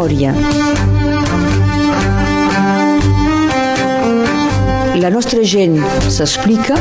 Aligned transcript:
memòria. 0.00 0.32
La 4.96 5.10
nostra 5.12 5.42
gent 5.44 5.76
s'explica. 6.08 6.76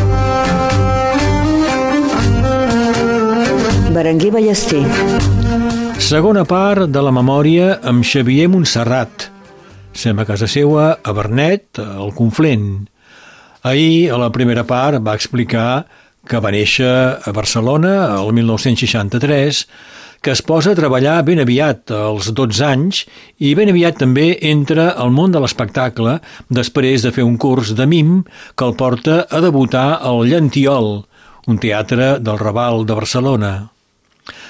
Berenguer 3.91 4.31
Ballester. 4.31 4.85
Segona 5.99 6.45
part 6.47 6.87
de 6.87 7.03
la 7.03 7.11
memòria 7.11 7.79
amb 7.83 8.07
Xavier 8.07 8.47
Montserrat. 8.47 9.27
Sem 9.91 10.19
a 10.19 10.23
casa 10.23 10.47
seua, 10.47 10.99
a 11.03 11.11
Bernet, 11.11 11.79
al 11.79 12.13
Conflent. 12.15 12.87
Ahir, 13.63 14.13
a 14.13 14.17
la 14.17 14.31
primera 14.31 14.63
part, 14.63 15.03
va 15.03 15.17
explicar 15.17 15.85
que 16.29 16.39
va 16.39 16.53
néixer 16.55 17.19
a 17.19 17.31
Barcelona 17.35 18.15
el 18.21 18.31
1963, 18.37 19.65
que 20.21 20.33
es 20.35 20.41
posa 20.43 20.73
a 20.73 20.77
treballar 20.77 21.21
ben 21.27 21.39
aviat, 21.39 21.91
als 21.95 22.29
12 22.35 22.65
anys, 22.65 23.03
i 23.39 23.53
ben 23.55 23.71
aviat 23.71 23.99
també 24.01 24.33
entra 24.51 24.89
al 24.91 25.13
món 25.15 25.31
de 25.31 25.41
l'espectacle 25.41 26.19
després 26.49 27.05
de 27.05 27.13
fer 27.15 27.25
un 27.27 27.37
curs 27.37 27.73
de 27.75 27.87
mim 27.87 28.23
que 28.55 28.67
el 28.67 28.75
porta 28.79 29.25
a 29.29 29.41
debutar 29.43 29.99
al 30.01 30.25
Llantiol, 30.27 31.03
un 31.47 31.57
teatre 31.57 32.17
del 32.19 32.39
Raval 32.39 32.85
de 32.85 32.97
Barcelona. 32.99 33.53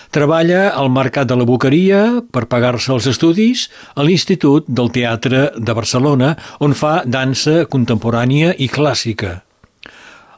Treballa 0.10 0.72
al 0.74 0.90
Mercat 0.90 1.28
de 1.30 1.36
la 1.38 1.46
Boqueria 1.46 2.00
per 2.34 2.48
pagar-se 2.50 2.90
els 2.96 3.06
estudis 3.12 3.68
a 3.94 4.06
l'Institut 4.08 4.66
del 4.66 4.90
Teatre 4.90 5.52
de 5.54 5.76
Barcelona, 5.78 6.34
on 6.60 6.74
fa 6.74 7.04
dansa 7.06 7.68
contemporània 7.70 8.56
i 8.58 8.72
clàssica. 8.74 9.44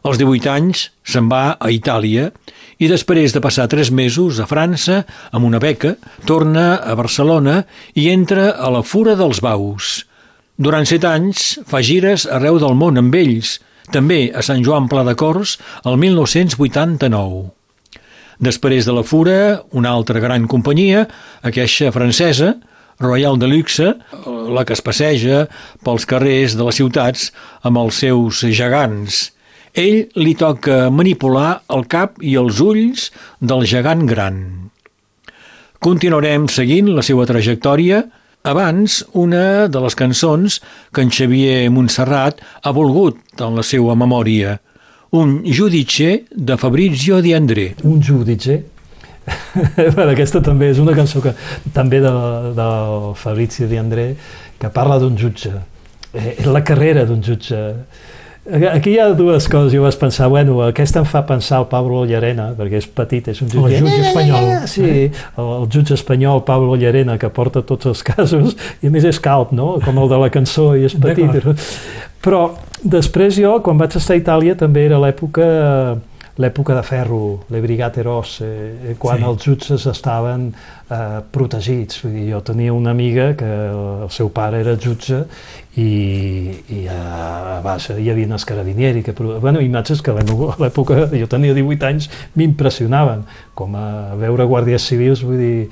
Als 0.02 0.18
18 0.18 0.50
anys 0.50 0.88
se'n 1.06 1.28
va 1.30 1.60
a 1.62 1.70
Itàlia 1.70 2.32
i 2.82 2.88
després 2.90 3.36
de 3.36 3.42
passar 3.44 3.68
tres 3.70 3.92
mesos 3.94 4.40
a 4.42 4.48
França 4.50 5.04
amb 5.30 5.46
una 5.46 5.60
beca, 5.62 5.94
torna 6.26 6.80
a 6.82 6.96
Barcelona 6.98 7.60
i 7.94 8.08
entra 8.10 8.48
a 8.58 8.72
la 8.74 8.82
Fura 8.82 9.14
dels 9.20 9.44
Baus. 9.46 10.08
Durant 10.58 10.88
set 10.90 11.06
anys 11.06 11.60
fa 11.70 11.84
gires 11.86 12.26
arreu 12.26 12.58
del 12.62 12.74
món 12.80 12.98
amb 12.98 13.14
ells, 13.14 13.60
també 13.94 14.32
a 14.34 14.42
Sant 14.42 14.64
Joan 14.66 14.88
Pla 14.90 15.04
de 15.06 15.14
Cors 15.20 15.60
el 15.86 16.00
1989. 16.02 17.44
Després 18.42 18.88
de 18.90 18.96
la 18.98 19.04
Fura, 19.06 19.38
una 19.78 19.92
altra 19.94 20.22
gran 20.24 20.48
companyia, 20.50 21.04
aquesta 21.46 21.92
francesa, 21.94 22.56
Royal 23.02 23.38
de 23.38 23.50
Luxe, 23.50 23.94
la 24.26 24.66
que 24.66 24.74
es 24.74 24.82
passeja 24.82 25.46
pels 25.86 26.08
carrers 26.10 26.58
de 26.58 26.66
les 26.66 26.82
ciutats 26.82 27.30
amb 27.62 27.78
els 27.84 28.02
seus 28.02 28.42
gegants– 28.50 29.22
ell 29.74 30.08
li 30.20 30.34
toca 30.36 30.90
manipular 30.92 31.62
el 31.72 31.86
cap 31.92 32.20
i 32.22 32.36
els 32.40 32.60
ulls 32.64 33.10
del 33.40 33.66
gegant 33.70 34.06
gran. 34.10 34.42
Continuarem 35.82 36.48
seguint 36.52 36.92
la 36.94 37.02
seva 37.06 37.26
trajectòria 37.26 38.04
abans, 38.44 39.02
una 39.18 39.68
de 39.70 39.80
les 39.82 39.96
cançons 39.98 40.60
que 40.94 41.06
en 41.06 41.14
Xavier 41.14 41.70
Montserrat 41.74 42.42
ha 42.64 42.74
volgut 42.74 43.18
en 43.42 43.58
la 43.58 43.66
seva 43.66 43.96
memòria, 43.96 44.60
un 45.12 45.42
Judice 45.46 46.24
de 46.32 46.58
Fabrizio 46.58 47.22
Di 47.22 47.34
André. 47.34 47.74
Un 47.84 48.02
Judice? 48.02 48.62
bueno, 49.96 50.12
aquesta 50.12 50.42
també 50.42 50.72
és 50.72 50.80
una 50.82 50.96
cançó 50.98 51.22
que 51.22 51.34
també 51.74 52.00
de, 52.02 52.14
de 52.58 52.70
Fabrizio 53.20 53.68
Di 53.70 53.78
André 53.78 54.08
que 54.62 54.70
parla 54.74 54.98
d'un 55.02 55.18
jutge, 55.18 55.52
eh, 56.14 56.36
la 56.46 56.64
carrera 56.66 57.06
d'un 57.06 57.22
jutge 57.26 57.60
Aquí 58.50 58.96
hi 58.96 58.98
ha 58.98 59.12
dues 59.14 59.46
coses, 59.46 59.70
jo 59.70 59.84
vaig 59.84 59.96
pensar, 60.02 60.26
bueno, 60.34 60.56
aquesta 60.66 61.04
em 61.04 61.06
fa 61.06 61.22
pensar 61.30 61.60
el 61.62 61.68
Pablo 61.70 62.00
Llarena, 62.10 62.48
perquè 62.58 62.80
és 62.82 62.88
petit, 62.90 63.28
és 63.30 63.42
un 63.46 63.52
jutge... 63.52 63.78
El 63.78 63.86
jutge 63.86 64.08
espanyol. 64.08 64.48
Sí, 64.72 64.88
el, 65.12 65.52
el 65.60 65.68
jutge 65.70 65.94
espanyol 65.94 66.42
Pablo 66.48 66.74
Llarena, 66.74 67.20
que 67.22 67.30
porta 67.30 67.62
tots 67.62 67.92
els 67.92 68.02
casos, 68.10 68.56
i 68.82 68.90
a 68.90 68.94
més 68.94 69.06
és 69.06 69.22
calp, 69.22 69.54
no?, 69.54 69.76
com 69.86 70.02
el 70.02 70.10
de 70.10 70.22
la 70.24 70.32
cançó, 70.34 70.72
i 70.74 70.90
és 70.90 70.98
petit. 70.98 71.38
Però 72.26 72.48
després 72.82 73.38
jo, 73.38 73.60
quan 73.62 73.78
vaig 73.78 74.00
estar 74.02 74.18
a 74.18 74.24
Itàlia, 74.24 74.58
també 74.58 74.88
era 74.90 74.98
l'època 75.02 75.46
l'època 76.38 76.76
de 76.76 76.84
ferro, 76.84 77.44
le 77.50 77.62
brigate 77.62 78.04
rosse, 78.04 78.46
eh, 78.46 78.96
quan 78.98 79.20
sí. 79.20 79.28
els 79.28 79.44
jutges 79.44 79.86
estaven 79.92 80.52
eh, 80.52 81.20
protegits. 81.32 82.02
Vull 82.06 82.16
dir, 82.16 82.28
jo 82.32 82.42
tenia 82.46 82.74
una 82.74 82.94
amiga 82.96 83.32
que 83.38 83.50
el 83.50 84.10
seu 84.14 84.32
pare 84.34 84.62
era 84.64 84.78
jutge 84.80 85.24
i, 85.76 86.52
i 86.72 86.82
a, 86.92 87.00
a 87.58 87.60
baixa 87.64 87.98
hi 88.00 88.10
havia 88.12 88.30
els 88.32 88.46
carabinieri, 88.48 89.04
que, 89.04 89.16
bueno, 89.16 89.62
imatges 89.64 90.02
que 90.04 90.12
a 90.12 90.24
l'època, 90.62 91.06
jo 91.12 91.30
tenia 91.32 91.56
18 91.58 91.88
anys, 91.88 92.10
m'impressionaven, 92.36 93.26
com 93.56 93.76
a 93.76 94.16
veure 94.20 94.48
guàrdies 94.48 94.88
civils, 94.88 95.24
vull 95.28 95.40
dir, 95.40 95.70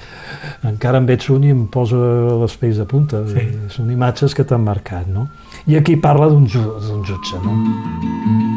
encara 0.67 1.01
en 1.01 1.09
veig 1.09 1.27
un 1.33 1.47
i 1.47 1.55
em 1.55 1.65
posa 1.71 1.99
les 2.43 2.59
pells 2.59 2.79
de 2.79 2.87
punta, 2.89 3.23
sí. 3.31 3.47
són 3.75 3.91
imatges 3.95 4.35
que 4.35 4.47
t'han 4.47 4.63
marcat, 4.63 5.07
no? 5.11 5.29
I 5.67 5.79
aquí 5.79 5.99
parla 5.99 6.29
d'un 6.31 6.47
ju 6.47 6.63
jutge, 7.07 7.43
no? 7.43 8.47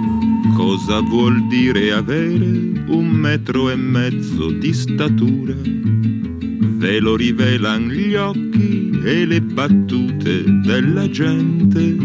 Cosa 0.62 1.00
vuol 1.00 1.48
dire 1.48 1.90
avere 1.92 2.84
un 2.86 3.08
metro 3.10 3.68
e 3.68 3.74
mezzo 3.74 4.48
di 4.52 4.72
statura? 4.72 5.56
Ve 5.56 7.00
lo 7.00 7.16
rivelan 7.16 7.88
gli 7.88 8.14
occhi 8.14 8.96
e 9.02 9.26
le 9.26 9.40
battute 9.40 10.44
della 10.62 11.10
gente 11.10 11.96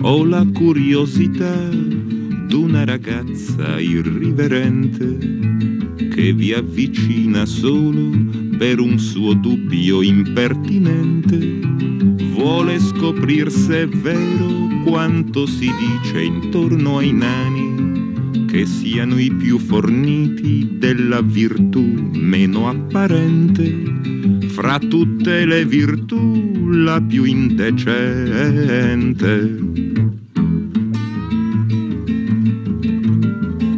o 0.00 0.24
la 0.24 0.46
curiosità 0.50 1.68
d'una 2.48 2.86
ragazza 2.86 3.78
irriverente 3.78 5.18
che 6.08 6.32
vi 6.32 6.54
avvicina 6.54 7.44
solo 7.44 8.12
per 8.56 8.80
un 8.80 8.98
suo 8.98 9.34
dubbio 9.34 10.00
impertinente 10.00 11.83
vuole 12.44 12.78
scoprir 12.78 13.50
se 13.50 13.84
è 13.84 13.88
vero 13.88 14.82
quanto 14.84 15.46
si 15.46 15.66
dice 15.78 16.20
intorno 16.20 16.98
ai 16.98 17.10
nani 17.10 18.44
che 18.46 18.66
siano 18.66 19.18
i 19.18 19.32
più 19.32 19.58
forniti 19.58 20.76
della 20.78 21.22
virtù 21.22 21.80
meno 22.12 22.68
apparente 22.68 23.92
fra 24.48 24.78
tutte 24.78 25.46
le 25.46 25.64
virtù 25.64 26.68
la 26.68 27.00
più 27.00 27.24
indecente. 27.24 27.72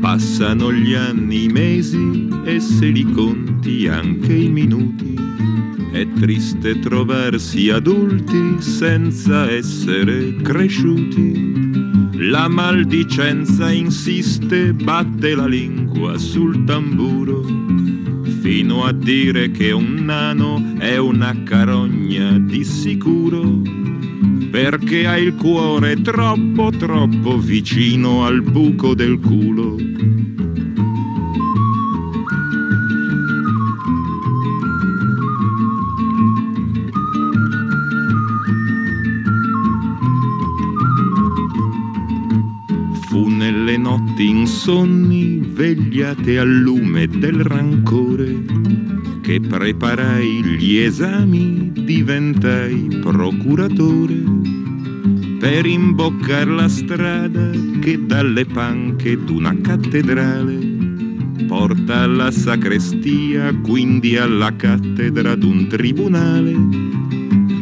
Passano 0.00 0.72
gli 0.72 0.94
anni, 0.94 1.44
i 1.44 1.48
mesi 1.48 2.28
e 2.44 2.58
se 2.58 2.86
li 2.86 3.04
conti 3.12 3.86
anche 3.86 4.34
i 4.34 4.48
minuti. 4.48 5.15
È 5.96 6.06
triste 6.12 6.78
trovarsi 6.78 7.70
adulti 7.70 8.60
senza 8.60 9.50
essere 9.50 10.36
cresciuti. 10.42 11.70
La 12.18 12.48
maldicenza 12.48 13.70
insiste, 13.70 14.74
batte 14.74 15.34
la 15.34 15.46
lingua 15.46 16.18
sul 16.18 16.64
tamburo 16.64 17.42
fino 18.42 18.84
a 18.84 18.92
dire 18.92 19.50
che 19.50 19.72
un 19.72 20.04
nano 20.04 20.74
è 20.76 20.98
una 20.98 21.34
carogna 21.44 22.38
di 22.40 22.62
sicuro, 22.62 23.62
perché 24.50 25.06
ha 25.06 25.16
il 25.16 25.34
cuore 25.34 26.02
troppo 26.02 26.70
troppo 26.76 27.38
vicino 27.38 28.26
al 28.26 28.42
buco 28.42 28.92
del 28.92 29.18
culo. 29.18 29.76
Notti 44.56 44.70
insonni 44.70 45.40
svegliate 45.44 46.38
al 46.38 46.48
lume 46.48 47.06
del 47.06 47.44
rancore 47.44 48.42
che 49.20 49.38
preparai 49.40 50.42
gli 50.44 50.76
esami, 50.78 51.72
diventai 51.72 53.00
procuratore 53.02 54.14
per 55.38 55.66
imboccar 55.66 56.48
la 56.48 56.68
strada 56.68 57.50
che 57.80 58.06
dalle 58.06 58.46
panche 58.46 59.22
d'una 59.22 59.54
cattedrale 59.60 60.74
porta 61.46 62.00
alla 62.00 62.30
sacrestia, 62.30 63.54
quindi 63.62 64.16
alla 64.16 64.56
cattedra 64.56 65.34
d'un 65.34 65.68
tribunale. 65.68 66.54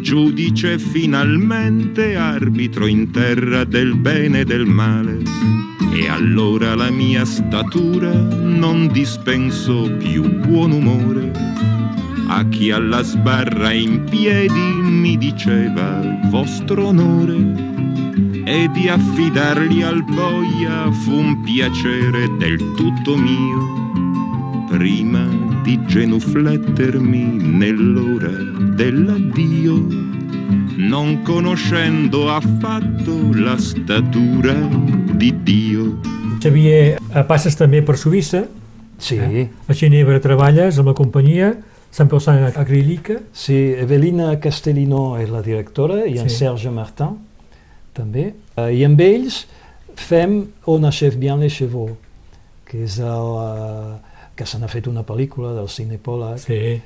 Giudice 0.01 0.79
finalmente 0.79 2.15
arbitro 2.15 2.87
in 2.87 3.11
terra 3.11 3.65
del 3.65 3.97
bene 3.97 4.41
e 4.41 4.45
del 4.45 4.67
male 4.67 5.74
e 5.95 6.09
allora 6.09 6.75
la 6.75 6.91
mia 6.91 7.25
statura 7.25 8.13
non 8.13 8.89
dispenso 8.89 9.89
più 9.97 10.41
buon 10.41 10.73
umore. 10.73 11.31
A 12.27 12.45
chi 12.49 12.73
alla 12.73 13.01
sbarra 13.03 13.71
in 13.71 14.03
piedi 14.03 14.61
mi 14.83 15.17
diceva 15.17 16.03
vostro 16.31 16.89
onore. 16.89 17.73
E 18.45 18.69
di 18.73 18.89
affidarli 18.89 19.83
al 19.85 20.03
boia 20.03 20.91
fu 20.91 21.13
un 21.13 21.41
piacere 21.43 22.29
del 22.39 22.59
tutto 22.75 23.17
mio. 23.17 24.67
Prima 24.69 25.25
di 25.63 25.79
genuflettermi 25.87 27.37
nell'ora 27.41 28.33
dell'addio, 28.75 29.87
non 30.77 31.23
conoscendo 31.23 32.31
affatto 32.31 33.33
la 33.33 33.57
statura 33.59 34.53
di 35.15 35.33
Dio. 35.43 36.01
Xavier, 36.41 36.99
eh, 37.15 37.25
passes 37.25 37.57
també 37.57 37.83
per 37.83 37.97
Suïssa, 37.97 38.45
Sí, 38.99 39.17
eh? 39.19 39.49
a 39.67 39.75
Ginebra 39.75 40.21
treballes 40.23 40.79
amb 40.79 40.87
la 40.93 40.95
companyia 40.95 41.49
Sant 41.95 42.09
Pelsan 42.11 42.45
Acrílica, 42.59 43.21
sí, 43.33 43.55
Evelina 43.79 44.33
Castellino 44.43 45.17
és 45.21 45.29
la 45.31 45.43
directora 45.43 46.05
i 46.07 46.17
en 46.19 46.29
Sí. 46.29 46.37
Serge 46.43 46.71
Martin 46.71 47.19
també. 47.95 48.35
Eh, 48.57 48.71
I 48.81 48.85
amb 48.85 48.99
ells 49.01 49.45
fem 49.95 50.47
On 50.67 50.83
achève 50.85 51.17
bien 51.17 51.39
les 51.39 51.53
chevaux, 51.55 51.93
que 52.67 52.83
és 52.83 52.99
el, 52.99 53.29
eh, 53.39 53.95
que 54.35 54.45
se 54.47 54.59
n'ha 54.59 54.67
fet 54.69 54.89
una 54.89 55.05
pel·lícula 55.05 55.55
del 55.55 55.69
Cinepola. 55.69 56.37
sí, 56.39 56.81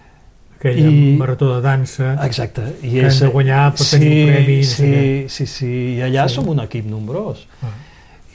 aquella 0.58 0.88
I- 0.90 1.16
marató 1.18 1.54
de 1.56 1.62
dansa, 1.62 2.14
Exacte. 2.26 2.62
I 2.82 2.90
que 2.98 3.06
han 3.06 3.18
de 3.18 3.26
guanyar 3.32 3.74
per 3.74 3.86
tenir 3.86 4.24
un 4.26 4.32
premi, 4.34 4.62
Sí, 4.64 5.24
sí, 5.28 5.46
sí. 5.46 5.72
I 5.98 6.00
allà 6.02 6.28
Sí. 6.28 6.34
som 6.34 6.48
un 6.48 6.60
equip 6.60 6.86
nombrós. 6.86 7.46
Ah. 7.62 7.74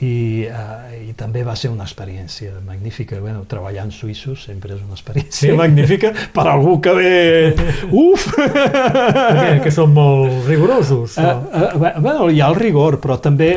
I, 0.04 0.44
uh, 0.50 1.08
I 1.08 1.12
també 1.16 1.44
va 1.46 1.54
ser 1.56 1.70
una 1.70 1.84
experiència 1.84 2.50
magnífica. 2.66 3.20
Bueno, 3.20 3.44
treballar 3.48 3.84
en 3.86 3.92
suïssos 3.94 4.42
sempre 4.44 4.74
és 4.74 4.80
una 4.82 4.94
experiència 4.98 5.50
Sí? 5.52 5.56
magnífica 5.62 6.10
per 6.34 6.48
algú 6.50 6.80
que 6.82 6.92
ve... 6.92 7.54
Uf! 7.92 8.26
perquè, 8.34 9.62
que 9.62 9.70
són 9.72 9.94
molt 9.94 10.48
rigorosos. 10.48 11.16
Uh, 11.16 11.22
o- 11.22 11.70
uh, 11.78 11.94
bueno, 12.02 12.28
hi 12.30 12.40
ha 12.42 12.48
el 12.50 12.56
rigor, 12.58 12.98
però 13.00 13.20
també 13.22 13.52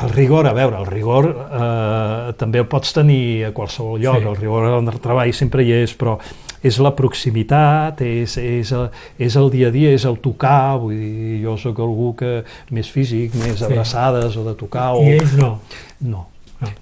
el 0.00 0.10
rigor, 0.14 0.46
a 0.46 0.52
veure, 0.56 0.78
el 0.78 0.86
rigor 0.86 1.26
uh, 1.32 2.32
també 2.38 2.60
el 2.62 2.66
pots 2.70 2.92
tenir 2.96 3.46
a 3.48 3.52
qualsevol 3.56 3.98
lloc, 4.00 4.20
Sí. 4.22 4.28
el 4.28 4.36
rigor 4.36 4.68
en 4.78 4.88
el 4.88 5.00
treball 5.00 5.32
sempre 5.34 5.64
hi 5.64 5.72
és, 5.82 5.96
però 5.96 6.18
és 6.62 6.78
la 6.78 6.90
proximitat, 6.96 8.00
és, 8.04 8.36
és, 8.36 8.72
el, 8.76 8.88
és 9.18 9.36
el 9.36 9.50
dia 9.50 9.68
a 9.68 9.74
dia, 9.74 9.92
és 9.96 10.04
el 10.04 10.18
tocar, 10.20 10.76
vull 10.82 10.96
dir, 10.98 11.38
jo 11.44 11.56
sóc 11.60 11.78
algú 11.80 12.12
que 12.18 12.42
més 12.70 12.90
físic, 12.90 13.34
més 13.40 13.58
Sí. 13.58 13.64
abraçades 13.64 14.36
o 14.36 14.44
de 14.44 14.54
tocar, 14.54 14.90
o... 14.96 15.02
I 15.04 15.16
ells 15.18 15.36
no. 15.40 15.58
No. 16.00 16.26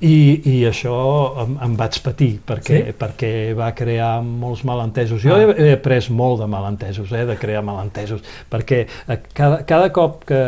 I, 0.01 0.41
I 0.45 0.55
això 0.67 0.95
em, 1.45 1.53
em 1.63 1.75
vaig 1.79 1.99
patir 2.03 2.41
perquè, 2.47 2.79
Sí? 2.89 2.95
perquè 2.99 3.31
va 3.55 3.71
crear 3.75 4.23
molts 4.23 4.65
malentesos. 4.67 5.23
Jo 5.23 5.35
Ah. 5.37 5.41
he, 5.55 5.69
he 5.69 5.73
après 5.77 6.09
molt 6.11 6.41
de 6.41 6.47
malentesos, 6.51 7.13
eh, 7.13 7.25
de 7.27 7.37
crear 7.37 7.63
malentesos, 7.63 8.21
perquè 8.51 8.87
eh, 9.09 9.19
cada, 9.33 9.63
cada 9.65 9.93
cop 9.93 10.25
que, 10.27 10.41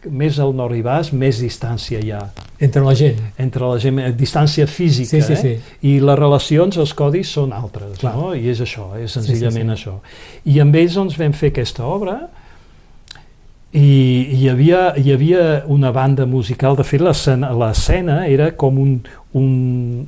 que 0.00 0.10
més 0.10 0.38
al 0.40 0.54
nord 0.56 0.74
hi 0.74 0.82
vas, 0.82 1.12
més 1.12 1.40
distància 1.40 2.00
hi 2.00 2.10
ha 2.12 2.22
Entre 2.60 2.82
la 2.82 2.94
gent. 2.94 3.18
entre 3.38 3.66
la 3.66 3.78
gent, 3.78 3.98
eh, 3.98 4.12
distància 4.12 4.66
física, 4.66 5.10
Sí, 5.10 5.22
sí, 5.22 5.32
eh? 5.32 5.36
sí. 5.36 5.78
i 5.88 5.98
les 6.00 6.18
relacions, 6.18 6.76
els 6.78 6.94
codis 6.94 7.28
són 7.28 7.52
altres, 7.52 7.98
Clar. 7.98 8.14
no? 8.16 8.34
i 8.34 8.48
és 8.48 8.60
això, 8.60 8.94
és 8.98 9.10
senzillament 9.12 9.74
sí, 9.76 9.82
sí. 9.82 9.88
això. 9.90 9.98
I 10.46 10.60
amb 10.60 10.74
ells 10.76 10.94
doncs, 10.94 11.18
vam 11.18 11.32
fer 11.32 11.50
aquesta 11.52 11.84
obra, 11.84 12.20
i 13.72 14.36
hi 14.36 14.48
havia, 14.52 14.92
hi 15.00 15.12
havia 15.14 15.62
una 15.66 15.92
banda 15.92 16.26
musical, 16.28 16.76
de 16.76 16.84
fet 16.84 17.00
l'escena 17.00 18.18
era 18.28 18.50
com 18.52 18.78
un, 18.78 18.98
un, 19.32 19.48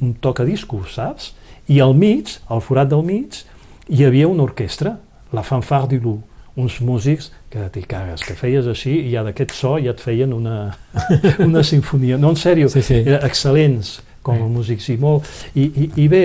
un 0.00 0.12
tocadiscos, 0.20 0.94
saps? 0.98 1.32
I 1.72 1.80
al 1.80 1.96
mig, 1.96 2.36
al 2.52 2.60
forat 2.60 2.90
del 2.92 3.04
mig, 3.06 3.40
hi 3.88 4.04
havia 4.04 4.28
una 4.28 4.44
orquestra, 4.44 4.98
la 5.32 5.42
Fanfare 5.42 5.88
du 5.94 6.00
Loup, 6.02 6.30
uns 6.60 6.76
músics 6.84 7.32
que 7.50 7.64
t'hi 7.72 7.82
cagues, 7.88 8.22
que 8.22 8.36
feies 8.38 8.68
així 8.70 8.92
i 9.00 9.14
ja 9.14 9.24
d'aquest 9.26 9.56
so 9.56 9.74
ja 9.82 9.90
et 9.90 10.02
feien 10.02 10.32
una, 10.36 10.74
una 11.48 11.64
sinfonia. 11.66 12.18
No, 12.20 12.30
en 12.30 12.38
sèrio, 12.38 12.68
Sí, 12.70 12.82
sí. 12.84 13.00
eren 13.00 13.24
excel·lents 13.26 13.96
com 14.22 14.38
a 14.38 14.46
músics 14.48 14.86
i 14.92 14.98
molt... 15.00 15.26
I, 15.56 15.64
i, 15.66 15.88
i 16.04 16.06
bé, 16.08 16.24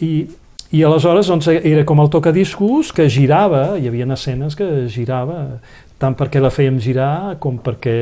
i, 0.00 0.12
i 0.74 0.82
aleshores 0.82 1.28
doncs, 1.30 1.46
era 1.54 1.84
com 1.86 2.00
el 2.02 2.08
tocadiscos 2.10 2.90
que 2.94 3.06
girava, 3.12 3.76
hi 3.78 3.86
havia 3.90 4.08
escenes 4.16 4.56
que 4.58 4.88
girava, 4.90 5.60
tant 5.98 6.16
perquè 6.18 6.40
la 6.42 6.50
fèiem 6.52 6.80
girar 6.82 7.36
com 7.40 7.58
perquè 7.62 7.94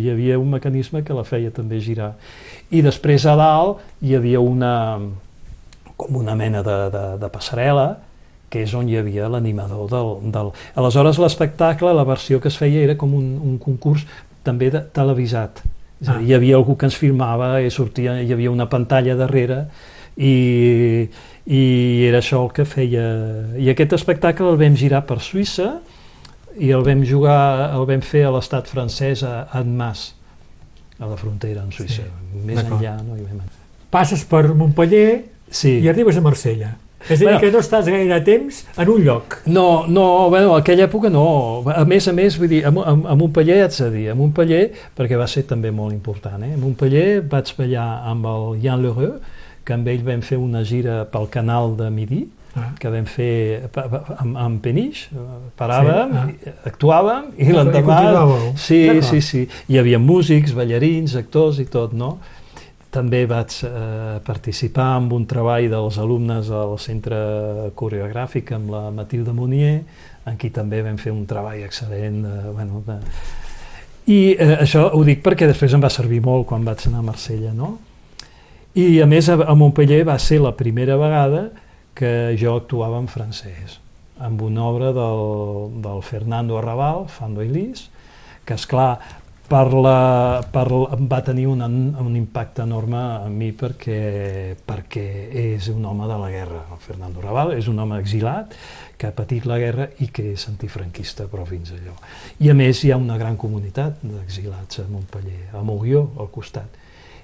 hi 0.00 0.08
havia 0.10 0.38
un 0.40 0.50
mecanisme 0.56 1.04
que 1.04 1.14
la 1.16 1.26
feia 1.28 1.52
també 1.54 1.80
girar. 1.84 2.14
I 2.70 2.80
després 2.82 3.26
a 3.28 3.36
dalt 3.38 3.84
hi 4.02 4.16
havia 4.16 4.40
una, 4.40 4.98
com 5.96 6.16
una 6.22 6.34
mena 6.34 6.64
de, 6.66 6.78
de, 6.94 7.04
de 7.20 7.30
passarel·la 7.30 7.88
que 8.50 8.62
és 8.62 8.74
on 8.78 8.88
hi 8.88 8.96
havia 9.00 9.28
l'animador 9.28 9.88
del, 9.90 10.10
del... 10.34 10.52
Aleshores 10.78 11.18
l'espectacle, 11.18 11.90
la 11.94 12.04
versió 12.06 12.38
que 12.40 12.50
es 12.52 12.58
feia 12.58 12.84
era 12.86 12.94
com 12.98 13.14
un, 13.16 13.32
un 13.42 13.56
concurs 13.58 14.04
també 14.46 14.70
de, 14.70 14.84
televisat. 14.94 15.64
És 16.00 16.08
a 16.08 16.18
dir, 16.18 16.20
Ah. 16.20 16.22
hi 16.28 16.34
havia 16.36 16.56
algú 16.58 16.76
que 16.78 16.86
ens 16.86 16.96
filmava 16.98 17.60
i 17.64 17.70
sortia, 17.70 18.18
hi 18.20 18.32
havia 18.34 18.50
una 18.52 18.66
pantalla 18.68 19.14
darrere 19.16 19.64
i, 20.16 21.08
i 21.46 21.62
era 22.06 22.20
això 22.20 22.42
el 22.44 22.52
que 22.54 22.66
feia... 22.68 23.04
I 23.58 23.70
aquest 23.72 23.96
espectacle 23.96 24.50
el 24.52 24.60
vam 24.60 24.76
girar 24.78 25.04
per 25.08 25.18
Suïssa 25.24 25.78
i 26.58 26.70
el 26.70 26.84
vam 26.86 27.02
jugar, 27.06 27.70
el 27.74 27.86
vam 27.88 28.00
fer 28.04 28.24
a 28.28 28.30
l'estat 28.34 28.68
francès 28.70 29.22
a 29.26 29.48
Annemasse, 29.52 30.12
a 31.00 31.06
la 31.10 31.16
frontera 31.18 31.62
amb 31.64 31.72
Suïssa. 31.74 32.04
Sí, 32.06 32.40
Més 32.46 32.58
enllà 32.62 32.96
no 33.02 33.16
hi 33.16 33.22
vam 33.26 33.40
anar. 33.40 33.50
Passes 33.90 34.24
per 34.24 34.46
Montpellier 34.54 35.24
Sí. 35.50 35.78
i 35.80 35.88
arribes 35.88 36.16
a 36.16 36.20
Marsella. 36.20 36.76
És 37.04 37.10
a 37.10 37.16
dir, 37.20 37.24
Bueno. 37.26 37.40
que 37.40 37.50
no 37.52 37.58
estàs 37.58 37.84
gaire 37.84 38.20
temps 38.24 38.64
en 38.78 38.88
un 38.88 39.02
lloc. 39.04 39.42
No, 39.46 39.86
no, 39.86 40.30
bueno, 40.30 40.54
aquella 40.56 40.86
època 40.88 41.10
no. 41.10 41.62
A 41.68 41.84
més 41.84 42.08
a 42.08 42.12
més, 42.12 42.38
vull 42.38 42.48
dir, 42.48 42.62
a, 42.64 42.70
a, 42.70 42.92
a 43.12 43.14
Montpellier 43.14 43.58
haig 43.62 43.76
de 43.76 43.90
dir, 43.90 44.06
a 44.10 44.14
Montpellier, 44.14 44.70
perquè 44.96 45.18
va 45.20 45.26
ser 45.28 45.42
també 45.46 45.70
molt 45.70 45.92
important, 45.92 46.42
eh? 46.42 46.54
A 46.54 46.56
Montpellier 46.56 47.20
vaig 47.28 47.52
ballar 47.58 48.06
amb 48.08 48.24
el 48.26 48.60
Jan 48.62 48.80
Lheureux, 48.82 49.20
que 49.64 49.74
amb 49.74 49.86
ell 49.88 50.02
vam 50.02 50.22
fer 50.22 50.38
una 50.40 50.64
gira 50.64 51.04
pel 51.04 51.28
canal 51.28 51.76
de 51.76 51.90
Midi. 51.90 52.22
Que 52.78 52.90
vam 52.90 53.06
fer 53.10 53.68
amb, 53.74 54.36
amb 54.38 54.62
Peniche, 54.62 55.10
eh, 55.10 55.40
paràvem, 55.58 56.14
Sí, 56.14 56.36
sí, 56.38 56.54
actuàvem, 56.70 57.28
i 57.38 57.50
l'endemà... 57.54 57.98
Sí, 58.56 58.80
sí, 59.02 59.20
sí. 59.24 59.44
Hi 59.68 59.78
havia 59.80 59.98
músics, 59.98 60.54
ballarins, 60.54 61.16
actors 61.18 61.58
i 61.62 61.66
tot, 61.70 61.94
no? 61.98 62.16
També 62.94 63.24
vaig 63.26 63.56
eh, 63.66 64.20
participar 64.26 64.92
en 65.00 65.10
un 65.16 65.24
treball 65.26 65.66
dels 65.72 65.98
alumnes 65.98 66.50
del 66.52 66.76
centre 66.78 67.18
coreogràfic 67.74 68.54
amb 68.54 68.70
la 68.74 68.84
Matilde 68.94 69.34
Monier, 69.34 69.80
en 70.24 70.38
qui 70.38 70.52
també 70.54 70.82
vam 70.84 70.96
fer 71.00 71.12
un 71.12 71.24
treball 71.26 71.64
excel·lent. 71.66 72.22
De, 72.22 72.52
bueno, 72.54 72.84
de... 72.86 73.00
I 74.14 74.20
eh, 74.38 74.54
això 74.62 74.86
ho 74.94 75.02
dic 75.02 75.24
perquè 75.26 75.50
després 75.50 75.74
em 75.74 75.82
va 75.82 75.90
servir 75.90 76.22
molt 76.22 76.46
quan 76.46 76.64
vaig 76.64 76.86
anar 76.86 77.02
a 77.02 77.08
Marsella, 77.10 77.50
no? 77.56 77.74
I 78.74 79.00
a 79.02 79.06
més 79.06 79.28
a, 79.30 79.38
a 79.38 79.54
Montpellier 79.54 80.02
va 80.06 80.16
ser 80.18 80.40
la 80.42 80.54
primera 80.58 80.96
vegada 80.98 81.48
que 81.94 82.34
jo 82.40 82.56
actuava 82.58 82.98
en 83.02 83.08
francès, 83.10 83.78
amb 84.18 84.42
una 84.42 84.64
obra 84.66 84.92
del, 84.94 85.80
del 85.82 86.02
Fernando 86.02 86.58
Arrabal, 86.58 87.08
Fando 87.08 87.42
y 87.42 87.50
Lis, 87.50 87.88
que 88.44 88.58
és 88.58 88.66
clar 88.68 88.98
per 89.44 89.74
la, 89.76 90.42
per, 90.52 90.64
va 91.04 91.20
tenir 91.24 91.44
un, 91.50 91.60
un 91.60 92.14
impacte 92.16 92.64
enorme 92.64 92.98
a 92.98 93.28
mi 93.28 93.50
perquè, 93.52 94.56
perquè 94.64 95.04
és 95.54 95.68
un 95.68 95.84
home 95.84 96.08
de 96.08 96.16
la 96.20 96.30
guerra. 96.32 96.62
El 96.72 96.80
Fernando 96.80 97.20
Arrabal 97.20 97.52
és 97.58 97.68
un 97.68 97.78
home 97.78 97.98
exilat 98.00 98.54
que 98.96 99.10
ha 99.10 99.16
patit 99.16 99.44
la 99.46 99.58
guerra 99.60 99.90
i 100.00 100.08
que 100.08 100.30
és 100.32 100.46
antifranquista, 100.48 101.28
però 101.28 101.44
fins 101.48 101.74
allò. 101.76 101.96
I 102.40 102.50
a 102.50 102.56
més 102.56 102.80
hi 102.84 102.94
ha 102.94 103.00
una 103.00 103.18
gran 103.20 103.36
comunitat 103.36 104.00
d'exilats 104.02 104.80
a 104.80 104.88
Montpellier, 104.88 105.50
a 105.52 105.62
Moguió, 105.62 106.06
al 106.18 106.32
costat. 106.32 106.80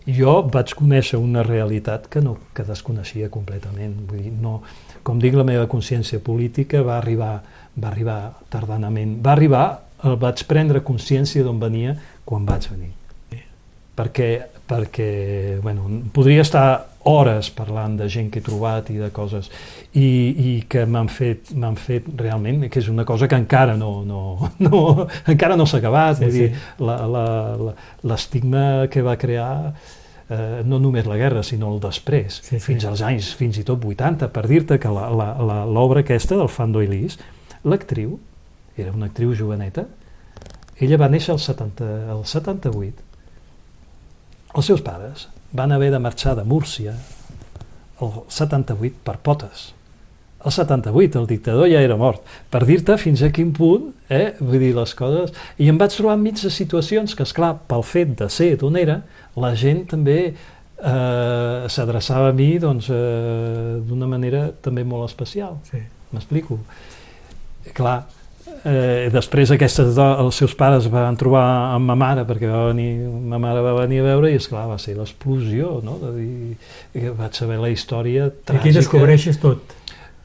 Jo 0.08 0.40
vaig 0.48 0.72
conèixer 0.78 1.18
una 1.20 1.42
realitat 1.44 2.06
que, 2.10 2.22
no, 2.24 2.36
que 2.56 2.64
desconeixia 2.64 3.28
completament. 3.32 3.94
Vull 4.08 4.22
dir, 4.24 4.32
no, 4.32 4.60
com 5.06 5.20
dic, 5.20 5.36
la 5.36 5.44
meva 5.44 5.66
consciència 5.70 6.22
política 6.24 6.82
va 6.86 6.96
arribar, 6.98 7.34
va 7.76 7.90
arribar 7.90 8.20
tardanament. 8.52 9.18
Va 9.24 9.34
arribar, 9.36 9.64
el 10.08 10.16
vaig 10.20 10.44
prendre 10.48 10.80
consciència 10.84 11.44
d'on 11.44 11.60
venia 11.60 11.96
quan 12.24 12.46
vaig 12.48 12.70
venir. 12.72 12.94
Perquè, 14.00 14.30
perquè 14.68 15.10
bueno, 15.60 15.90
podria 16.14 16.40
estar 16.46 16.89
hores 17.04 17.48
parlant 17.56 17.94
de 17.96 18.08
gent 18.12 18.28
que 18.30 18.40
he 18.40 18.44
trobat 18.44 18.90
i 18.92 18.98
de 19.00 19.08
coses 19.10 19.48
i, 19.96 20.04
i 20.04 20.50
que 20.68 20.82
m'han 20.86 21.08
fet, 21.08 21.52
m'han 21.56 21.76
fet 21.80 22.04
realment, 22.20 22.66
que 22.68 22.78
és 22.82 22.88
una 22.92 23.06
cosa 23.08 23.26
que 23.28 23.38
encara 23.40 23.76
no, 23.80 24.02
no, 24.04 24.50
no, 24.66 25.06
encara 25.26 25.56
no 25.56 25.64
s'ha 25.66 25.78
acabat, 25.80 26.18
Sí, 26.18 26.24
vull 26.26 26.36
sí. 26.36 26.50
la- 26.84 26.98
la- 27.08 27.56
la- 27.56 27.74
l'estigma 28.04 28.86
que 28.92 29.00
va 29.02 29.16
crear 29.16 29.72
eh, 30.30 30.60
no 30.64 30.78
només 30.78 31.06
la 31.08 31.16
guerra, 31.16 31.42
sinó 31.42 31.72
el 31.74 31.80
després, 31.80 32.36
Sí, 32.44 32.58
sí. 32.58 32.60
fins 32.60 32.84
als 32.84 33.00
anys, 33.02 33.32
fins 33.34 33.56
i 33.58 33.64
tot 33.64 33.82
80, 33.84 34.28
per 34.30 34.44
dir-te 34.46 34.78
que 34.78 34.88
la- 34.92 35.08
la- 35.10 35.32
la- 35.42 35.64
l'obra 35.66 36.04
aquesta 36.04 36.36
del 36.36 36.48
Fando 36.52 36.80
Elis, 36.84 37.16
l'actriu, 37.64 38.18
era 38.76 38.92
una 38.92 39.06
actriu 39.10 39.32
joveneta, 39.34 39.86
ella 40.80 40.96
va 41.00 41.08
néixer 41.12 41.32
al 41.34 41.40
70, 41.40 41.88
al 42.12 42.22
78. 42.24 43.02
Els 44.54 44.66
seus 44.66 44.80
pares 44.82 45.26
van 45.52 45.72
haver 45.72 45.90
de 45.90 45.98
marxar 45.98 46.36
de 46.36 46.44
Múrcia 46.44 46.94
el 48.00 48.12
78 48.28 49.02
per 49.04 49.18
potes. 49.18 49.70
El 50.44 50.52
78, 50.52 51.20
el 51.20 51.26
dictador 51.26 51.68
ja 51.68 51.82
era 51.84 51.98
mort. 52.00 52.22
Per 52.48 52.62
dir-te 52.64 52.96
fins 52.96 53.20
a 53.22 53.28
quin 53.34 53.50
punt, 53.52 53.90
eh, 54.08 54.32
vull 54.40 54.62
dir 54.62 54.70
les 54.76 54.94
coses... 54.96 55.34
I 55.60 55.68
em 55.68 55.80
vaig 55.80 55.92
trobar 55.92 56.16
enmig 56.16 56.40
de 56.40 56.52
situacions 56.52 57.12
que, 57.16 57.26
és 57.28 57.34
clar 57.36 57.58
pel 57.68 57.84
fet 57.84 58.14
de 58.16 58.30
ser 58.32 58.54
d'on 58.60 58.78
era, 58.80 59.02
la 59.36 59.52
gent 59.52 59.84
també 59.90 60.16
eh, 60.30 61.68
s'adreçava 61.68 62.30
a 62.30 62.36
mi 62.36 62.54
doncs, 62.62 62.88
eh, 62.88 63.76
d'una 63.84 64.08
manera 64.08 64.46
també 64.64 64.86
molt 64.86 65.10
especial. 65.10 65.58
Sí. 65.68 65.82
M'explico? 66.14 66.56
Clar, 67.76 67.98
eh, 68.64 69.08
després 69.12 69.50
aquestes 69.54 69.94
do, 69.96 70.06
els 70.24 70.36
seus 70.42 70.54
pares 70.58 70.88
van 70.92 71.16
trobar 71.20 71.44
amb 71.76 71.90
ma 71.90 71.96
mare 71.98 72.26
perquè 72.28 72.50
va 72.50 72.66
venir, 72.70 72.90
ma 73.30 73.40
mare 73.42 73.62
va 73.64 73.74
venir 73.80 74.02
a 74.02 74.06
veure 74.10 74.30
i 74.32 74.38
és 74.40 74.48
clar 74.50 74.66
va 74.70 74.78
ser 74.82 74.96
l'explosió 74.98 75.78
no? 75.84 75.98
de 76.02 76.12
dir, 76.18 76.56
que 76.92 77.14
vaig 77.16 77.36
saber 77.38 77.58
la 77.62 77.72
història 77.72 78.30
tràgica 78.30 78.60
aquí 78.60 78.76
descobreixes 78.76 79.40
tot, 79.42 79.74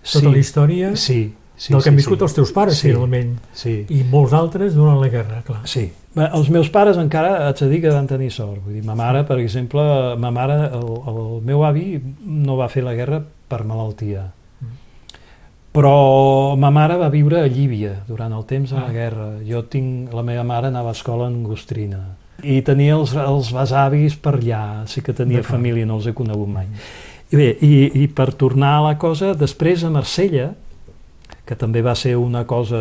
tota 0.03 0.29
la 0.29 0.37
història 0.41 0.93
sí, 0.95 1.19
sí, 1.57 1.73
del 1.73 1.79
que 1.79 1.87
sí, 1.87 1.93
han 1.93 2.01
viscut 2.01 2.19
sí. 2.19 2.27
els 2.29 2.37
teus 2.39 2.55
pares, 2.55 2.79
Sí. 2.79 2.89
finalment, 2.91 3.35
sí, 3.53 3.75
i 3.89 4.03
molts 4.11 4.33
altres 4.33 4.75
durant 4.75 4.99
la 5.01 5.11
guerra, 5.13 5.43
clar. 5.47 5.61
sí. 5.69 5.89
Els 6.15 6.47
meus 6.47 6.69
pares 6.71 6.95
encara 6.95 7.49
haig 7.49 7.59
de 7.59 7.67
dir 7.67 7.81
que 7.83 7.91
van 7.91 8.05
tenir 8.07 8.29
sort 8.31 8.61
vull 8.63 8.77
dir, 8.77 8.83
ma 8.87 8.95
mare, 8.95 9.25
per 9.27 9.35
exemple 9.41 9.83
ma 10.15 10.31
mare, 10.31 10.55
el, 10.77 10.85
el 11.11 11.25
meu 11.43 11.65
avi 11.67 11.99
no 12.23 12.55
va 12.55 12.69
fer 12.71 12.85
la 12.85 12.93
guerra 12.95 13.19
per 13.51 13.65
malaltia 13.67 14.29
però 15.75 16.55
ma 16.55 16.69
mare 16.71 16.95
va 16.97 17.09
viure 17.11 17.41
a 17.43 17.47
Llívia 17.51 17.97
durant 18.07 18.31
el 18.33 18.45
temps 18.47 18.71
de 18.71 18.77
la 18.79 18.87
Ah. 18.87 18.91
guerra. 18.95 19.27
Jo 19.45 19.63
tinc, 19.67 20.13
la 20.15 20.23
meva 20.23 20.43
mare 20.43 20.67
anava 20.71 20.89
a 20.89 20.95
escola 20.95 21.27
en 21.27 21.43
Gostrina 21.43 21.99
i 22.43 22.61
tenia 22.61 22.93
els, 22.95 23.13
els 23.15 23.51
besavis 23.55 24.15
per 24.21 24.35
allà, 24.37 24.85
sí 24.87 25.01
que 25.01 25.13
tenia 25.13 25.41
família, 25.43 25.85
no 25.87 25.95
els 25.95 26.05
he 26.07 26.13
conegut 26.13 26.47
mai. 26.51 26.65
I 27.31 27.35
bé, 27.39 27.47
i, 27.61 28.03
i 28.03 28.07
per 28.07 28.33
tornar 28.37 28.75
a 28.77 28.81
la 28.91 28.97
cosa, 29.01 29.33
després 29.33 29.83
a 29.83 29.89
Marsella, 29.89 30.51
que 31.45 31.55
també 31.55 31.83
va 31.85 31.93
ser 31.93 32.15
una 32.17 32.41
cosa 32.49 32.79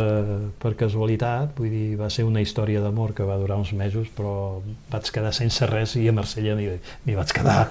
per 0.60 0.72
casualitat, 0.80 1.52
vull 1.58 1.68
dir, 1.68 1.98
va 2.00 2.08
ser 2.12 2.24
una 2.24 2.40
història 2.40 2.80
d'amor 2.80 3.12
que 3.16 3.26
va 3.28 3.36
durar 3.36 3.58
uns 3.60 3.74
mesos, 3.76 4.08
però 4.16 4.62
vaig 4.92 5.10
quedar 5.12 5.34
sense 5.36 5.68
res 5.68 5.92
i 6.00 6.06
a 6.08 6.14
Marsella 6.16 6.56
m'hi 6.56 7.16
vaig 7.18 7.34
quedar. 7.36 7.68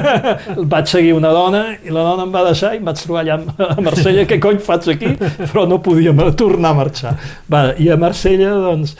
vaig 0.74 0.88
seguir 0.88 1.12
una 1.18 1.34
dona 1.36 1.62
i 1.84 1.92
la 1.92 2.06
dona 2.08 2.24
em 2.24 2.32
va 2.32 2.46
deixar 2.48 2.72
i 2.72 2.80
em 2.80 2.88
vaig 2.88 3.02
trobar 3.04 3.26
allà 3.26 3.38
a 3.76 3.84
Marsella, 3.84 4.24
què 4.30 4.40
cony 4.40 4.62
faig 4.64 4.88
aquí? 4.94 5.12
Però 5.42 5.66
no 5.68 5.82
podia 5.84 6.16
tornar 6.32 6.72
a 6.72 6.80
marxar. 6.80 7.16
Va, 7.52 7.66
I 7.76 7.92
a 7.92 8.00
Marsella, 8.00 8.54
doncs, 8.70 8.96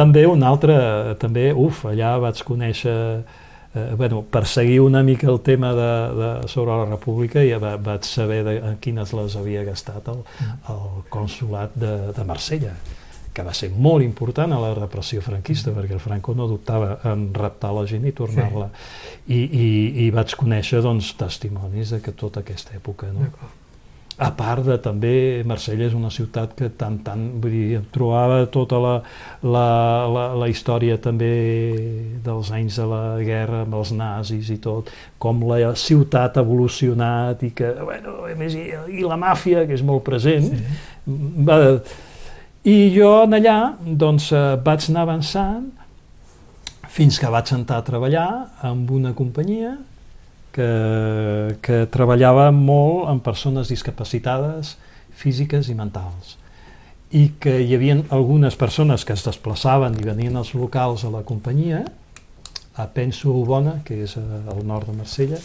també 0.00 0.24
un 0.30 0.42
altre, 0.48 0.80
també, 1.20 1.50
uf, 1.52 1.84
allà 1.92 2.16
vaig 2.24 2.40
conèixer 2.46 2.96
eh, 3.74 3.94
bueno, 3.96 4.22
per 4.22 4.46
seguir 4.46 4.80
una 4.80 5.02
mica 5.02 5.28
el 5.28 5.40
tema 5.40 5.74
de, 5.74 5.92
de, 6.20 6.48
sobre 6.48 6.76
la 6.76 6.86
república 6.86 7.44
ja 7.46 7.58
va, 7.62 7.76
vaig 7.76 8.04
saber 8.08 8.42
de, 8.44 8.56
en 8.72 8.80
quines 8.82 9.12
les 9.16 9.36
havia 9.36 9.64
gastat 9.64 10.08
el, 10.12 10.24
el 10.72 11.04
consulat 11.10 11.76
de, 11.78 11.94
de 12.16 12.24
Marsella 12.24 12.74
que 13.30 13.44
va 13.46 13.54
ser 13.54 13.70
molt 13.70 14.02
important 14.02 14.52
a 14.52 14.58
la 14.58 14.72
repressió 14.74 15.22
franquista 15.22 15.70
perquè 15.74 15.94
el 15.94 16.02
Franco 16.02 16.34
no 16.34 16.48
dubtava 16.50 16.96
en 17.12 17.28
raptar 17.34 17.70
la 17.76 17.86
gent 17.86 18.08
i 18.08 18.12
tornar-la. 18.16 18.66
I, 19.30 19.38
i, 19.38 19.68
i 20.06 20.10
vaig 20.10 20.34
conèixer 20.34 20.82
doncs, 20.82 21.12
testimonis 21.20 21.94
de 21.94 22.00
que 22.02 22.10
tota 22.10 22.42
aquesta 22.42 22.74
època 22.74 23.12
no? 23.14 23.30
A 24.20 24.28
part 24.36 24.66
de 24.66 24.74
també 24.84 25.12
Marsella 25.48 25.86
és 25.86 25.94
una 25.96 26.10
ciutat 26.12 26.52
que 26.58 26.68
tant, 26.76 26.98
tant 27.06 27.22
vull 27.40 27.54
dir, 27.54 27.78
em 27.78 27.86
trobava 27.94 28.42
tota 28.52 28.76
la, 28.82 28.92
la, 29.40 29.64
la, 30.12 30.24
la 30.42 30.48
història 30.52 30.98
també 31.00 31.30
dels 32.24 32.50
anys 32.52 32.76
de 32.82 32.88
la 32.90 33.00
guerra 33.24 33.62
amb 33.64 33.78
els 33.80 33.94
nazis 33.96 34.50
i 34.52 34.58
tot, 34.60 34.92
com 35.18 35.40
la 35.48 35.72
ciutat 35.72 36.36
ha 36.36 36.44
evolucionat 36.44 37.40
i 37.48 37.52
que, 37.56 37.72
bueno, 37.80 38.18
a 38.28 38.36
més, 38.36 38.58
i, 38.60 38.68
i 39.00 39.06
la 39.08 39.16
màfia, 39.20 39.64
que 39.64 39.78
és 39.78 39.84
molt 39.86 40.04
present, 40.04 40.50
Sí. 40.50 41.14
va, 41.46 41.56
i 42.68 42.90
jo 42.92 43.22
en 43.24 43.38
allà 43.40 43.58
doncs, 43.80 44.30
eh, 44.36 44.56
vaig 44.64 44.84
anar 44.92 45.06
avançant 45.08 45.70
fins 46.92 47.16
que 47.18 47.30
vaig 47.32 47.52
entrar 47.56 47.78
a 47.80 47.86
treballar 47.86 48.28
amb 48.68 48.90
una 48.92 49.14
companyia 49.16 49.78
que, 50.54 50.68
que 51.64 51.84
treballava 51.92 52.50
molt 52.54 53.08
amb 53.10 53.24
persones 53.24 53.70
discapacitades 53.72 54.76
físiques 55.20 55.70
i 55.70 55.76
mentals. 55.78 56.36
I 57.10 57.32
que 57.42 57.56
hi 57.64 57.74
havia 57.74 57.98
algunes 58.14 58.56
persones 58.56 59.04
que 59.04 59.16
es 59.16 59.24
desplaçaven 59.26 59.98
i 59.98 60.06
venien 60.06 60.36
als 60.38 60.54
locals 60.54 61.04
a 61.04 61.10
la 61.10 61.24
companyia 61.26 61.84
a 62.78 62.86
Penso 62.86 63.32
Bona, 63.44 63.80
que 63.84 64.04
és 64.06 64.16
eh, 64.16 64.22
al 64.52 64.62
nord 64.66 64.88
de 64.88 64.94
Marsella, 64.96 65.40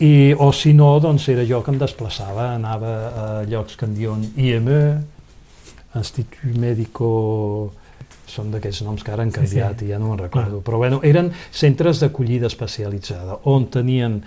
i, 0.00 0.32
o 0.32 0.48
si 0.56 0.72
no, 0.72 0.94
doncs 1.02 1.28
era 1.28 1.44
jo 1.44 1.60
que 1.64 1.72
em 1.74 1.78
desplaçava, 1.80 2.54
anava 2.54 2.90
a 2.90 3.26
llocs 3.48 3.76
que 3.76 3.84
en 3.84 3.96
diuen 3.96 4.24
IME, 4.36 4.80
Institut 5.98 6.56
Médico, 6.56 7.10
són 8.30 8.52
d'aquests 8.54 8.84
noms 8.86 9.02
que 9.04 9.12
ara 9.12 9.22
han 9.26 9.32
Sí, 9.32 9.40
sí. 9.40 9.58
canviat 9.58 9.82
i 9.82 9.90
ja 9.92 9.98
no 9.98 10.10
me'n 10.12 10.22
recordo, 10.22 10.62
però 10.66 10.78
bueno, 10.82 11.00
eren 11.02 11.32
centres 11.50 12.00
d'acollida 12.00 12.46
especialitzada, 12.50 13.40
on 13.44 13.66
tenien 13.70 14.20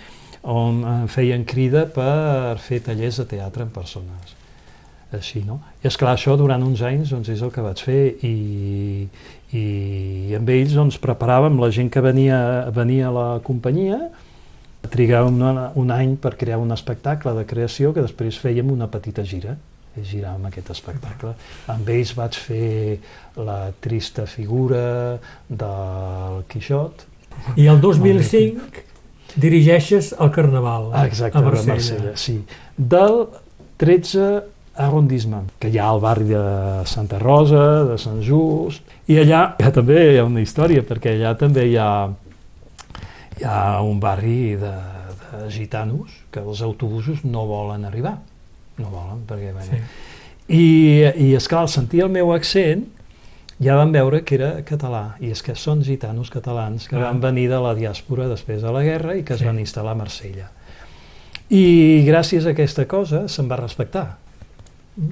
on 0.43 0.83
eh, 0.83 0.93
feien 1.07 1.45
crida 1.48 1.86
per 1.88 2.57
fer 2.60 2.81
tallers 2.83 3.22
de 3.22 3.25
teatre 3.38 3.63
en 3.63 3.69
persones 3.72 4.36
així, 5.13 5.43
no? 5.45 5.60
I 5.83 5.88
esclar, 5.88 6.15
això 6.17 6.33
durant 6.39 6.63
uns 6.65 6.81
anys 6.81 7.12
doncs, 7.13 7.29
és 7.29 7.41
el 7.45 7.51
que 7.53 7.62
vaig 7.62 7.81
fer 7.86 8.15
i, 8.25 9.07
i 9.53 10.33
amb 10.36 10.50
ells 10.50 10.74
doncs, 10.74 10.98
preparàvem 10.98 11.60
la 11.62 11.69
gent 11.69 11.91
que 11.93 12.01
venia, 12.01 12.39
venia 12.74 13.12
a 13.12 13.13
la 13.13 13.27
companyia, 13.45 14.00
trigàvem 14.89 15.38
una, 15.38 15.67
un 15.79 15.93
any 15.93 16.15
per 16.17 16.33
crear 16.36 16.57
un 16.60 16.74
espectacle 16.74 17.36
de 17.38 17.45
creació 17.45 17.93
que 17.93 18.01
després 18.03 18.39
fèiem 18.41 18.74
una 18.74 18.89
petita 18.91 19.24
gira 19.24 19.55
i 19.97 20.05
giràvem 20.07 20.47
aquest 20.50 20.71
espectacle. 20.73 21.33
Amb 21.71 21.89
ells 21.93 22.13
vaig 22.17 22.38
fer 22.39 23.00
la 23.38 23.59
trista 23.83 24.25
figura 24.29 25.19
del 25.50 26.43
Quixot, 26.50 27.05
I 27.57 27.65
el 27.67 27.79
2005 27.81 28.83
dirigeixes 29.41 30.12
el 30.21 30.29
Carnaval 30.31 30.91
Ah, 30.93 31.07
exacte, 31.07 31.38
a 31.38 31.41
Marsella. 31.41 31.73
Marsella, 31.73 32.12
sí. 32.17 32.43
Del 32.77 33.25
13 33.81 34.27
arrondissement, 34.75 35.50
que 35.59 35.69
hi 35.69 35.77
ha 35.77 35.88
al 35.89 36.00
barri 36.01 36.25
de 36.29 36.43
Santa 36.89 37.19
Rosa, 37.21 37.83
de 37.89 37.97
Sant 38.01 38.21
Just, 38.25 38.81
i 39.09 39.19
allà 39.21 39.41
ja 39.62 39.71
també 39.73 40.00
hi 40.13 40.17
ha 40.17 40.25
una 40.25 40.41
història, 40.41 40.81
perquè 40.85 41.13
allà 41.13 41.35
també 41.38 41.67
hi 41.69 41.77
ha, 41.77 41.89
hi 43.38 43.45
ha 43.45 43.81
un 43.85 44.00
barri 44.01 44.55
de, 44.62 44.73
de 45.31 45.50
gitanos 45.53 46.15
que 46.33 46.41
els 46.41 46.63
autobusos 46.65 47.21
no 47.25 47.45
volen 47.50 47.85
arribar, 47.85 48.17
no 48.77 48.89
volen, 48.89 49.23
perquè... 49.27 49.53
Sí. 49.67 49.81
I, 50.53 50.63
i 51.29 51.35
esclar, 51.37 51.61
al 51.61 51.69
sentir 51.71 52.01
el 52.03 52.09
meu 52.11 52.33
accent, 52.33 52.83
ja 53.63 53.75
van 53.79 53.93
veure 53.93 54.23
que 54.27 54.35
era 54.35 54.49
català, 54.67 55.13
i 55.23 55.29
és 55.31 55.41
que 55.45 55.55
són 55.55 55.83
gitanos 55.87 56.29
catalans 56.33 56.87
que 56.89 56.97
Ah. 56.97 57.05
van 57.11 57.21
venir 57.21 57.47
de 57.49 57.59
la 57.63 57.73
diàspora 57.77 58.27
després 58.27 58.61
de 58.61 58.71
la 58.75 58.81
guerra 58.83 59.15
i 59.15 59.23
que 59.23 59.33
es 59.33 59.39
Sí. 59.39 59.45
van 59.45 59.59
instal·lar 59.59 59.91
a 59.93 59.95
Marsella. 59.95 60.49
I 61.49 62.03
gràcies 62.07 62.45
a 62.45 62.51
aquesta 62.51 62.85
cosa 62.87 63.27
se'n 63.29 63.47
va 63.49 63.55
respectar. 63.59 64.17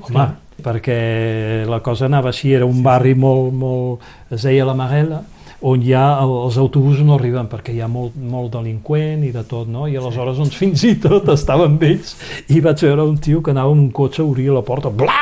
Home, 0.02 0.28
perquè 0.62 1.66
la 1.70 1.80
cosa 1.82 2.06
anava 2.06 2.30
així, 2.30 2.52
era 2.54 2.66
un 2.66 2.84
barri 2.84 3.16
molt, 3.16 3.54
molt, 3.54 4.02
es 4.30 4.44
deia 4.44 4.66
la 4.66 4.76
Marela, 4.78 5.24
on 5.62 5.82
ja 5.86 6.04
el, 6.24 6.32
els 6.48 6.58
autobusos 6.58 7.04
no 7.06 7.16
arriben 7.20 7.46
perquè 7.52 7.74
hi 7.76 7.82
ha 7.82 7.88
molt, 7.88 8.16
molt 8.18 8.52
delinqüent 8.56 9.24
i 9.28 9.32
de 9.32 9.44
tot, 9.46 9.68
no? 9.70 9.88
I 9.88 9.98
aleshores 10.00 10.38
doncs, 10.42 10.56
fins 10.58 10.84
i 10.88 10.96
tot 11.02 11.28
estava 11.30 11.68
amb 11.70 11.84
ells 11.86 12.16
i 12.50 12.60
vaig 12.66 12.82
veure 12.82 13.04
un 13.06 13.18
tio 13.22 13.44
que 13.46 13.52
anava 13.54 13.72
en 13.76 13.80
un 13.86 13.92
cotxe, 13.92 14.24
obria 14.24 14.54
la 14.58 14.64
porta, 14.66 14.90
blà! 14.90 15.20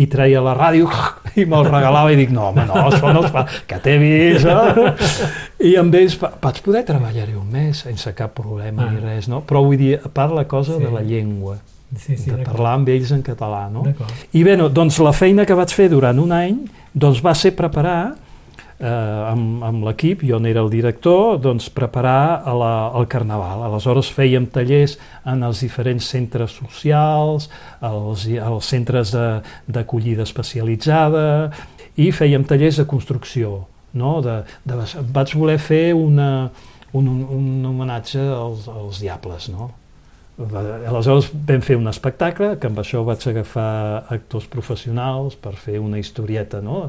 i 0.00 0.06
treia 0.08 0.40
la 0.40 0.54
ràdio 0.56 0.86
i 1.40 1.44
me'l 1.44 1.66
regalava 1.66 2.12
i 2.12 2.16
dic, 2.16 2.30
no, 2.32 2.46
home, 2.50 2.62
no, 2.68 2.74
això 2.88 3.10
no 3.12 3.20
es 3.26 3.32
fa, 3.34 3.42
que 3.68 3.76
t'he 3.84 3.98
vist, 4.00 4.46
eh? 4.48 4.92
I 5.70 5.74
amb 5.80 5.94
ells 5.98 6.14
va- 6.22 6.30
vaig 6.40 6.60
poder 6.64 6.84
treballar-hi 6.88 7.34
un 7.36 7.50
mes 7.52 7.82
sense 7.84 8.12
cap 8.16 8.32
problema 8.36 8.86
Ah. 8.86 8.90
ni 8.94 9.00
res, 9.02 9.28
no? 9.28 9.42
Però 9.44 9.60
vull 9.66 9.76
dir, 9.80 9.98
a 10.00 10.08
part 10.08 10.32
la 10.32 10.46
cosa 10.48 10.78
Sí. 10.78 10.84
de 10.84 10.90
la 10.94 11.02
llengua, 11.04 11.58
Sí, 11.96 12.16
sí, 12.16 12.30
de 12.30 12.36
parlar 12.46 12.76
amb 12.78 12.88
ells 12.88 13.10
en 13.10 13.20
català, 13.26 13.64
no? 13.68 13.82
I 14.32 14.44
bé, 14.46 14.56
no, 14.56 14.68
doncs 14.70 15.00
la 15.02 15.12
feina 15.12 15.44
que 15.44 15.56
vaig 15.58 15.72
fer 15.74 15.88
durant 15.90 16.18
un 16.22 16.30
any 16.32 16.60
doncs 16.94 17.18
va 17.24 17.34
ser 17.34 17.50
preparar 17.58 18.14
eh, 18.80 19.30
amb, 19.30 19.62
amb 19.64 19.84
l'equip, 19.84 20.24
jo 20.26 20.40
n'era 20.40 20.62
el 20.64 20.70
director, 20.72 21.38
doncs 21.42 21.68
preparar 21.74 22.42
a 22.48 22.54
la, 22.56 22.72
el 22.98 23.08
carnaval. 23.12 23.64
Aleshores 23.68 24.10
fèiem 24.16 24.48
tallers 24.52 24.96
en 25.28 25.44
els 25.46 25.60
diferents 25.64 26.08
centres 26.14 26.56
socials, 26.56 27.50
als, 27.80 28.26
als 28.40 28.70
centres 28.72 29.12
d'acollida 29.68 30.24
especialitzada 30.26 31.26
i 32.00 32.10
fèiem 32.14 32.46
tallers 32.48 32.80
de 32.80 32.88
construcció. 32.88 33.66
No? 33.92 34.20
De, 34.24 34.40
de, 34.64 34.80
vaig 35.12 35.34
voler 35.34 35.58
fer 35.58 35.90
una, 35.98 36.48
un, 36.94 37.08
un, 37.10 37.52
homenatge 37.66 38.22
als, 38.22 38.68
als 38.70 39.02
diables, 39.02 39.50
no? 39.52 39.72
Aleshores 40.40 41.26
vam 41.34 41.60
fer 41.60 41.74
un 41.76 41.90
espectacle, 41.90 42.54
que 42.56 42.70
amb 42.70 42.78
això 42.80 43.02
vaig 43.04 43.26
agafar 43.28 44.06
actors 44.08 44.46
professionals 44.48 45.34
per 45.36 45.52
fer 45.60 45.76
una 45.82 46.00
historieta 46.00 46.62
no? 46.64 46.86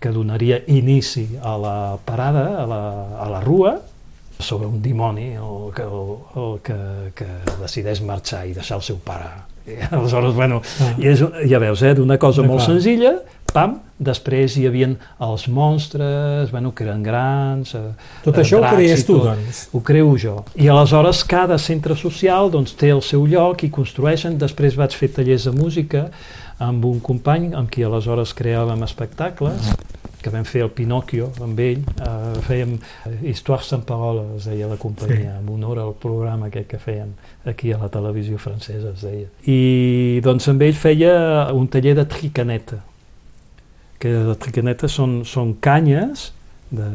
Que 0.00 0.08
donaria 0.10 0.62
inici 0.66 1.26
a 1.42 1.56
la 1.60 1.76
parada, 2.04 2.46
a 2.62 2.66
la, 2.66 2.82
a 3.20 3.28
la 3.30 3.40
rua, 3.44 3.76
sobre 4.40 4.66
un 4.66 4.80
dimoni 4.80 5.34
el 5.36 5.72
que, 5.76 5.82
el, 5.84 6.14
el 6.40 6.54
que, 6.64 6.78
que 7.14 7.26
decideix 7.60 8.00
marxar 8.08 8.46
i 8.48 8.54
deixar 8.56 8.78
el 8.80 8.82
seu 8.86 8.96
pare. 9.04 9.28
I 9.68 9.76
aleshores, 9.92 10.32
bueno, 10.34 10.62
Ah. 10.80 10.94
i 10.98 11.10
és, 11.12 11.20
ja 11.50 11.58
veus, 11.60 11.82
eh, 11.84 11.92
d'una 11.94 12.16
cosa 12.18 12.40
molt 12.42 12.62
D'acord. 12.62 12.78
senzilla, 12.80 13.12
pam, 13.52 13.74
després 14.00 14.56
hi 14.56 14.64
havia 14.66 14.88
els 15.20 15.44
monstres, 15.52 16.50
bueno, 16.50 16.72
que 16.74 16.84
eren 16.86 17.02
grans... 17.04 17.74
eh, 17.74 17.92
Tot 18.24 18.38
eh, 18.38 18.40
això 18.40 18.62
ho 18.62 18.64
creies 18.72 19.04
tu, 19.04 19.18
doncs. 19.20 19.66
Ho 19.76 19.80
creo 19.84 20.16
jo. 20.16 20.38
I 20.56 20.68
aleshores 20.72 21.20
cada 21.28 21.58
centre 21.58 21.94
social 21.96 22.48
doncs, 22.50 22.72
té 22.80 22.88
el 22.94 23.02
seu 23.02 23.26
lloc 23.28 23.64
i 23.66 23.70
construeixen. 23.70 24.38
Després 24.40 24.76
vaig 24.80 24.96
fer 24.96 25.10
tallers 25.20 25.44
de 25.50 25.52
música 25.52 26.06
amb 26.60 26.84
un 26.84 27.00
company 27.00 27.50
amb 27.56 27.70
qui 27.72 27.84
aleshores 27.86 28.34
creàvem 28.36 28.84
espectacles 28.84 29.72
que 30.20 30.30
vam 30.32 30.44
fer 30.44 30.62
el 30.66 30.70
Pinocchio 30.76 31.30
amb 31.40 31.60
ell, 31.64 31.80
eh, 31.80 32.40
fèiem 32.44 32.74
eh, 32.76 33.14
Histoires 33.30 33.70
sans 33.72 33.86
parole, 33.88 34.26
es 34.36 34.48
deia 34.50 34.68
la 34.68 34.76
companyia, 34.80 35.38
en 35.40 35.48
honor 35.48 35.80
al 35.80 35.94
programa 36.00 36.50
aquest 36.50 36.68
que 36.74 36.80
feien 36.82 37.14
aquí 37.48 37.72
a 37.72 37.78
la 37.80 37.88
televisió 37.92 38.38
francesa, 38.38 38.92
es 38.92 39.04
deia. 39.06 39.30
I 39.48 40.20
doncs 40.24 40.50
amb 40.52 40.62
ell 40.66 40.76
feia 40.76 41.14
un 41.56 41.70
taller 41.72 41.96
de 41.96 42.04
tricaneta, 42.04 42.82
que 44.00 44.12
les 44.28 44.40
tricanetes 44.40 44.92
són, 44.96 45.22
són 45.28 45.54
canyes 45.64 46.30
de, 46.70 46.88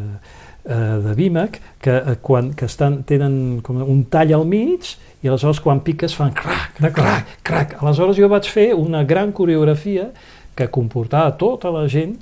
de 1.06 1.14
vímec 1.14 1.60
que, 1.80 1.94
eh, 1.94 2.16
quan, 2.22 2.54
que 2.58 2.66
estan, 2.66 3.04
tenen 3.06 3.62
com 3.62 3.82
un 3.84 4.04
tall 4.10 4.34
al 4.34 4.46
mig 4.50 4.96
i 5.22 5.30
aleshores 5.30 5.62
quan 5.62 5.82
piques 5.86 6.16
fan 6.18 6.34
crac, 6.34 6.80
crac, 6.80 7.36
crac. 7.46 7.76
Aleshores 7.82 8.18
jo 8.18 8.30
vaig 8.32 8.50
fer 8.50 8.72
una 8.74 9.04
gran 9.06 9.32
coreografia 9.32 10.10
que 10.56 10.70
comportava 10.74 11.36
tota 11.38 11.70
la 11.74 11.86
gent 11.92 12.16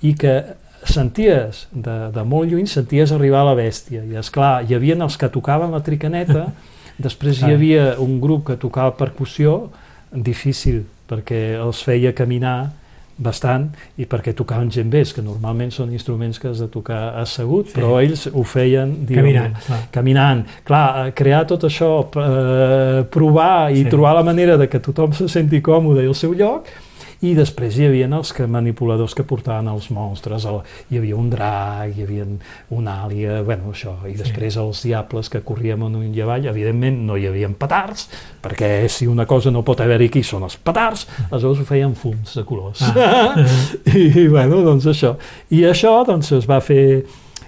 i 0.00 0.14
que 0.16 0.34
senties 0.84 1.66
de, 1.72 2.10
de 2.12 2.24
molt 2.28 2.50
lluny, 2.52 2.66
senties 2.68 3.12
arribar 3.12 3.44
la 3.44 3.56
bèstia. 3.58 4.04
I 4.04 4.20
és 4.20 4.30
clar, 4.32 4.62
hi 4.64 4.76
havia 4.76 4.96
els 4.96 5.16
que 5.20 5.28
tocaven 5.32 5.72
la 5.74 5.82
tricaneta, 5.84 6.48
després 7.06 7.42
hi 7.42 7.52
havia 7.52 7.94
un 8.00 8.20
grup 8.20 8.46
que 8.50 8.58
tocava 8.60 8.94
percussió, 8.96 9.70
difícil, 10.14 10.84
perquè 11.10 11.58
els 11.58 11.82
feia 11.84 12.14
caminar 12.14 12.72
bastant 13.16 13.68
i 13.96 14.06
perquè 14.06 14.34
tocaven 14.34 14.68
djembés, 14.68 15.12
que 15.14 15.22
normalment 15.22 15.70
són 15.70 15.92
instruments 15.92 16.38
que 16.38 16.48
has 16.48 16.58
de 16.58 16.66
tocar 16.68 17.14
assegut, 17.20 17.68
Sí. 17.68 17.74
però 17.78 18.00
ells 18.02 18.26
ho 18.32 18.42
feien 18.42 19.06
diguem, 19.06 19.24
Caminant, 19.24 19.54
clar. 19.66 19.80
caminant. 19.90 20.46
Clar, 20.64 21.06
eh, 21.08 21.12
crear 21.12 21.44
tot 21.46 21.62
això, 21.64 22.06
eh, 22.16 23.04
provar 23.10 23.70
i 23.72 23.82
Sí. 23.84 23.90
trobar 23.90 24.14
la 24.14 24.22
manera 24.22 24.56
de 24.56 24.68
que 24.68 24.78
tothom 24.80 25.12
se 25.12 25.28
senti 25.28 25.60
còmode 25.60 26.02
i 26.02 26.06
al 26.06 26.14
seu 26.14 26.32
lloc, 26.34 26.66
i 27.22 27.34
després 27.36 27.78
hi 27.78 27.86
havia 27.88 28.08
els 28.08 28.32
que 28.34 28.46
manipuladors 28.50 29.14
que 29.14 29.24
portaven 29.26 29.68
els 29.70 29.90
monstres, 29.94 30.44
el, 30.50 30.60
hi 30.90 30.98
havia 30.98 31.16
un 31.16 31.30
drac, 31.30 31.94
hi 31.94 32.04
havia 32.04 32.26
un 32.74 32.88
àlia, 32.90 33.40
bueno, 33.46 33.72
això, 33.72 33.96
i 34.10 34.16
després 34.18 34.58
els 34.60 34.82
diables 34.84 35.30
que 35.30 35.42
corríem 35.46 35.86
amunt 35.86 36.14
i 36.14 36.24
avall, 36.24 36.48
evidentment 36.50 37.00
no 37.06 37.16
hi 37.16 37.28
havia 37.30 37.50
petards, 37.58 38.08
perquè 38.42 38.88
si 38.90 39.06
una 39.06 39.26
cosa 39.26 39.52
no 39.54 39.64
pot 39.64 39.80
haver-hi 39.80 40.10
aquí 40.10 40.22
són 40.26 40.46
els 40.48 40.56
petards, 40.56 41.06
aleshores 41.30 41.62
ho 41.62 41.68
feien 41.68 41.94
fums 41.98 42.34
de 42.38 42.44
colors. 42.48 42.82
Ah. 42.82 43.34
I, 43.94 44.26
bueno, 44.28 44.62
doncs 44.64 44.88
això. 44.90 45.14
I 45.54 45.64
això, 45.70 45.96
doncs, 46.06 46.32
es 46.36 46.48
va 46.50 46.60
fer, 46.64 47.04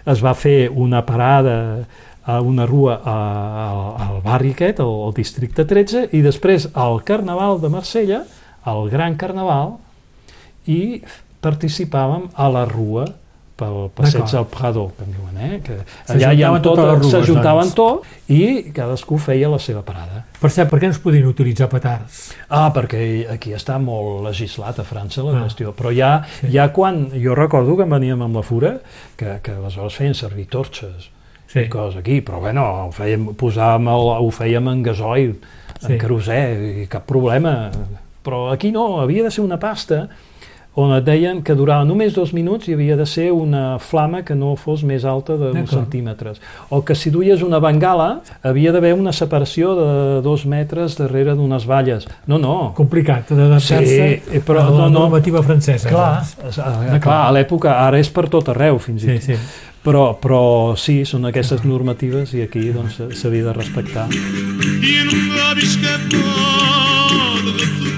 es 0.06 0.22
va 0.22 0.34
fer 0.38 0.68
una 0.70 1.02
parada 1.06 1.56
a 2.26 2.40
una 2.40 2.66
rua 2.66 3.00
a, 3.04 3.12
a, 3.14 4.08
al 4.08 4.22
barri 4.24 4.50
aquest, 4.50 4.80
al, 4.82 4.90
al 5.06 5.14
districte 5.14 5.64
13, 5.64 6.08
i 6.18 6.24
després 6.24 6.68
al 6.74 6.98
Carnaval 7.06 7.60
de 7.62 7.70
Marsella, 7.70 8.24
al 8.66 8.88
Gran 8.90 9.14
Carnaval, 9.20 9.76
i 10.66 11.00
participàvem 11.44 12.28
a 12.34 12.48
la 12.50 12.64
rua 12.66 13.06
pel 13.56 13.86
passeig 13.96 14.26
del 14.28 14.44
Prado, 14.52 14.90
que 14.98 15.04
en 15.06 15.12
diuen, 15.14 15.36
eh? 15.40 15.60
que 15.64 15.76
allà 16.12 16.32
hi 16.36 16.42
ha 16.44 16.50
tot, 16.60 16.76
les 16.76 16.98
rues, 16.98 17.12
s'ajuntaven 17.14 17.70
doncs. 17.70 17.76
tot 17.78 18.32
i 18.34 18.66
cadascú 18.76 19.16
feia 19.22 19.48
la 19.48 19.56
seva 19.62 19.80
parada. 19.86 20.26
Per 20.42 20.50
cert, 20.52 20.68
per 20.68 20.76
què 20.82 20.90
no 20.90 20.92
es 20.92 21.00
podien 21.00 21.24
utilitzar 21.30 21.70
petards? 21.72 22.34
Ah, 22.52 22.66
perquè 22.74 23.00
aquí 23.32 23.54
està 23.56 23.78
molt 23.80 24.26
legislat 24.26 24.82
a 24.82 24.84
França 24.84 25.24
la 25.24 25.38
Ah. 25.38 25.44
qüestió, 25.46 25.72
però 25.72 25.94
ja, 25.96 26.22
Sí. 26.42 26.50
ja 26.52 26.68
quan, 26.72 27.06
jo 27.16 27.34
recordo 27.34 27.78
que 27.78 27.84
veníem 27.88 28.20
amb 28.22 28.36
la 28.36 28.42
fura, 28.42 28.80
que, 29.16 29.38
que 29.42 29.52
aleshores 29.52 29.94
feien 29.94 30.14
servir 30.14 30.48
torxes 30.48 31.08
Sí. 31.48 31.60
i 31.60 31.68
coses 31.70 31.96
aquí, 31.96 32.20
però 32.20 32.40
bueno, 32.40 32.62
ho 32.88 32.92
fèiem, 32.92 33.30
posàvem 33.36 33.88
el, 33.88 34.10
ho 34.20 34.30
fèiem 34.30 34.68
en 34.68 34.82
gasoil, 34.82 35.36
Sí. 35.80 35.92
en 35.92 35.98
querosè, 35.98 36.82
i 36.82 36.86
cap 36.88 37.06
problema, 37.06 37.70
però 38.26 38.48
aquí 38.52 38.72
no, 38.74 38.96
havia 39.00 39.22
de 39.22 39.30
ser 39.30 39.44
una 39.46 39.60
pasta 39.62 40.08
on 40.76 40.90
et 40.92 41.06
deien 41.06 41.38
que 41.40 41.54
durava 41.56 41.86
només 41.88 42.12
dos 42.12 42.34
minuts 42.36 42.66
i 42.68 42.74
havia 42.76 42.98
de 43.00 43.06
ser 43.08 43.30
una 43.32 43.78
flama 43.80 44.18
que 44.28 44.34
no 44.36 44.50
fos 44.60 44.82
més 44.84 45.06
alta 45.08 45.32
de 45.40 45.46
uns 45.54 45.70
D'acord. 45.70 45.78
centímetres. 45.86 46.40
O 46.68 46.82
que 46.84 46.92
si 46.94 47.08
duies 47.08 47.40
una 47.40 47.56
bengala 47.64 48.20
havia 48.44 48.74
d'haver 48.74 48.90
una 48.92 49.14
separació 49.16 49.70
de 49.78 49.86
dos 50.20 50.44
metres 50.44 50.98
darrere 50.98 51.32
d'unes 51.38 51.64
valles. 51.64 52.04
No, 52.28 52.36
no. 52.36 52.74
Complicat 52.76 53.30
d'adaptar-se 53.32 54.20
Sí, 54.28 54.40
però 54.44 54.66
a 54.66 54.68
la 54.68 54.76
no, 54.82 54.90
no. 54.90 54.98
normativa 55.06 55.40
francesa. 55.42 55.88
Clar, 55.88 56.18
doncs. 56.42 56.58
és- 56.58 56.58
eh, 56.92 57.00
clar, 57.00 57.22
a 57.28 57.32
l'època, 57.32 57.78
ara 57.86 57.98
és 57.98 58.10
per 58.12 58.28
tot 58.28 58.52
arreu, 58.52 58.76
fins 58.78 59.02
i 59.04 59.06
Sí, 59.06 59.14
tot. 59.14 59.22
sí. 59.22 59.64
Però, 59.86 60.18
però 60.20 60.76
sí, 60.76 61.04
són 61.06 61.24
aquestes 61.24 61.64
normatives 61.64 62.34
i 62.34 62.42
aquí 62.42 62.68
doncs, 62.74 63.00
s'havia 63.16 63.44
de 63.48 63.52
respectar. 63.54 64.08
Tiene 64.10 65.08
un 65.08 65.32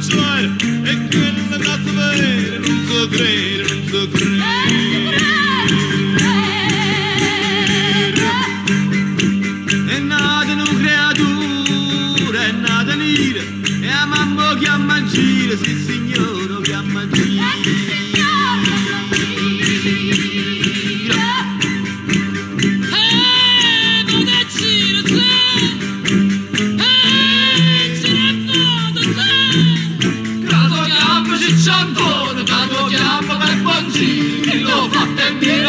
slide. 0.08 0.50
Ik 0.82 1.10
ken 1.10 1.34
de 1.50 1.58
nasse 1.58 1.92
verheden, 1.94 2.64
onze 2.64 3.08
greden, 3.10 3.88
so 3.90 4.06
great. 4.12 4.37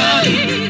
Glory. 0.10 0.69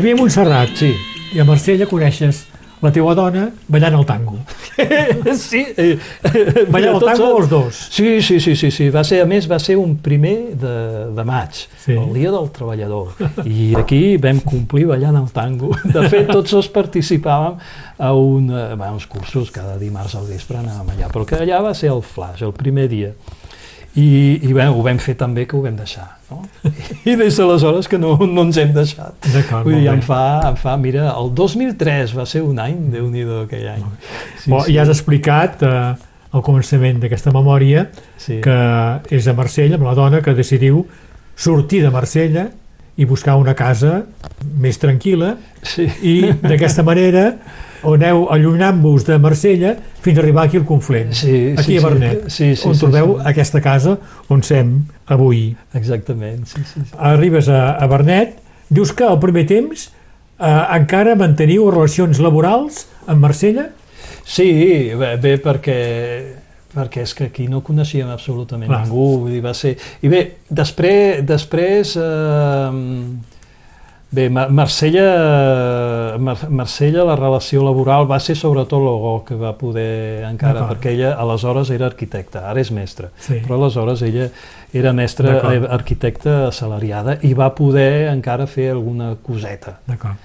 Xavier 0.00 0.16
Montserrat, 0.16 0.70
Sí, 0.80 0.94
i 1.36 1.40
a 1.40 1.44
Marsella 1.44 1.84
coneixes 1.86 2.46
la 2.80 2.88
teua 2.88 3.12
dona 3.12 3.50
ballant 3.68 3.98
el 3.98 4.06
tango. 4.08 4.38
sí, 5.36 5.60
eh, 5.76 5.98
Ballant 6.72 6.94
el 6.96 7.02
tango 7.04 7.26
els- 7.42 7.50
dos. 7.50 7.80
Sí, 7.92 8.22
sí, 8.24 8.38
sí, 8.40 8.54
sí, 8.56 8.70
sí. 8.72 8.86
Va 8.88 9.02
ser, 9.04 9.18
a 9.20 9.26
més, 9.28 9.44
va 9.50 9.58
ser 9.60 9.76
un 9.76 9.98
primer 10.00 10.54
de, 10.56 10.72
de 11.12 11.24
maig, 11.28 11.58
Sí. 11.84 11.92
el 11.92 12.14
dia 12.16 12.30
del 12.32 12.48
treballador. 12.56 13.12
I 13.44 13.74
aquí 13.76 14.16
vam 14.16 14.40
complir 14.40 14.86
ballant 14.88 15.18
el 15.20 15.28
tango. 15.36 15.74
De 15.84 16.06
fet, 16.08 16.30
tots 16.32 16.56
dos 16.56 16.70
participàvem 16.72 17.58
a 18.00 18.12
un, 18.16 18.48
eh, 18.48 18.70
va, 18.80 18.88
uns 18.96 19.04
cursos, 19.06 19.50
cada 19.52 19.76
dimarts 19.76 20.16
al 20.16 20.24
vespre 20.32 20.56
anàvem 20.62 20.94
allà, 20.96 21.12
però 21.12 21.26
que 21.28 21.36
allà 21.44 21.60
va 21.68 21.74
ser 21.76 21.92
el 21.92 22.00
flash, 22.00 22.40
el 22.48 22.56
primer 22.56 22.88
dia. 22.88 23.12
I, 24.00 24.40
i 24.48 24.54
bé, 24.56 24.64
ho 24.72 24.80
vam 24.82 24.96
fer 25.02 25.18
també 25.20 25.44
que 25.46 25.58
ho 25.58 25.62
vam 25.68 25.76
deixar. 25.76 26.08
No? 26.30 26.42
I 27.10 27.16
des 27.18 27.38
d'aleshores 27.38 27.88
que 27.90 27.98
no, 27.98 28.14
no 28.22 28.44
ens 28.46 28.60
hem 28.60 28.72
deixat. 28.76 29.16
D'acord, 29.34 29.66
Vull 29.66 29.80
dir, 29.80 29.88
em 29.92 30.02
fa, 30.04 30.22
em 30.50 30.58
fa, 30.60 30.76
mira, 30.80 31.08
el 31.12 31.32
2003 31.36 32.14
va 32.16 32.26
ser 32.28 32.44
un 32.46 32.60
any, 32.62 32.78
déu 32.94 33.08
nhi 33.10 33.26
aquell 33.42 33.66
any. 33.74 33.84
Sí, 34.38 34.48
sí. 34.48 34.74
Ja 34.74 34.84
has 34.84 34.92
explicat 34.94 35.64
eh, 35.66 35.74
al 36.30 36.46
començament 36.46 37.00
d'aquesta 37.02 37.32
memòria 37.34 37.88
sí. 38.16 38.38
que 38.44 38.58
és 39.10 39.26
a 39.26 39.34
Marsella, 39.36 39.78
amb 39.80 39.88
la 39.88 39.96
dona, 39.98 40.22
que 40.22 40.34
decidiu 40.38 40.84
sortir 41.40 41.82
de 41.82 41.90
Marsella 41.90 42.48
i 43.00 43.06
buscar 43.08 43.36
una 43.40 43.56
casa 43.56 44.04
més 44.60 44.78
tranquil·la 44.80 45.34
sí. 45.62 45.88
i 46.04 46.14
d'aquesta 46.42 46.84
manera 46.86 47.32
aneu 47.86 48.26
allunyant-vos 48.32 49.06
de 49.08 49.18
Marsella 49.22 49.74
fins 50.00 50.18
a 50.18 50.22
arribar 50.22 50.46
aquí 50.46 50.58
al 50.60 50.66
Conflent, 50.68 51.12
Sí, 51.16 51.54
aquí 51.56 51.72
sí, 51.72 51.78
a 51.78 51.86
Bernet, 51.86 52.28
sí, 52.28 52.54
sí, 52.56 52.68
on 52.68 52.74
sí, 52.74 52.80
trobeu 52.80 53.14
sí. 53.16 53.28
aquesta 53.32 53.60
casa 53.64 53.96
on 54.28 54.42
sem 54.42 54.74
avui. 55.06 55.56
Exactament, 55.74 56.44
sí, 56.46 56.62
sí. 56.64 56.84
sí. 56.84 56.96
Arribes 56.98 57.48
a, 57.48 57.76
a 57.76 57.88
Bernet, 57.90 58.36
dius 58.68 58.92
que 58.92 59.04
al 59.04 59.20
primer 59.22 59.46
temps 59.50 59.88
eh, 59.88 60.64
encara 60.76 61.16
manteniu 61.18 61.70
relacions 61.70 62.20
laborals 62.20 62.86
amb 63.06 63.24
Marsella? 63.24 63.70
Sí, 64.24 64.50
bé, 64.98 65.16
bé 65.20 65.38
perquè 65.42 65.80
perquè 66.70 67.02
és 67.02 67.12
que 67.18 67.26
aquí 67.30 67.48
no 67.50 67.64
coneixíem 67.66 68.10
absolutament 68.12 68.70
Clar. 68.70 68.84
ningú, 68.84 69.06
vull 69.24 69.34
dir, 69.34 69.42
va 69.42 69.50
ser... 69.58 69.74
I 70.06 70.10
bé, 70.12 70.20
després, 70.46 71.24
després 71.26 71.96
eh, 71.98 72.76
bé, 74.12 74.28
Ma- 74.30 74.48
Marsella, 74.48 76.16
Mar 76.18 76.36
Marsella, 76.50 77.04
la 77.04 77.16
relació 77.16 77.62
laboral 77.64 78.06
va 78.10 78.18
ser 78.20 78.34
sobretot 78.36 78.82
l'Ogó 78.82 79.12
que 79.24 79.36
va 79.38 79.52
poder 79.58 80.24
encara, 80.28 80.66
perquè 80.68 80.92
ella 80.96 81.12
aleshores 81.20 81.70
era 81.70 81.86
arquitecta, 81.86 82.46
ara 82.50 82.60
és 82.60 82.70
mestra, 82.74 83.10
Sí. 83.18 83.40
però 83.46 83.58
aleshores 83.60 84.02
ella 84.02 84.28
era 84.72 84.92
mestra 84.92 85.36
eh, 85.54 85.66
arquitecta 85.68 86.48
assalariada 86.48 87.18
i 87.22 87.34
va 87.34 87.50
poder 87.54 88.08
encara 88.12 88.46
fer 88.46 88.70
alguna 88.72 89.14
coseta. 89.22 89.78
D'acord. 89.86 90.16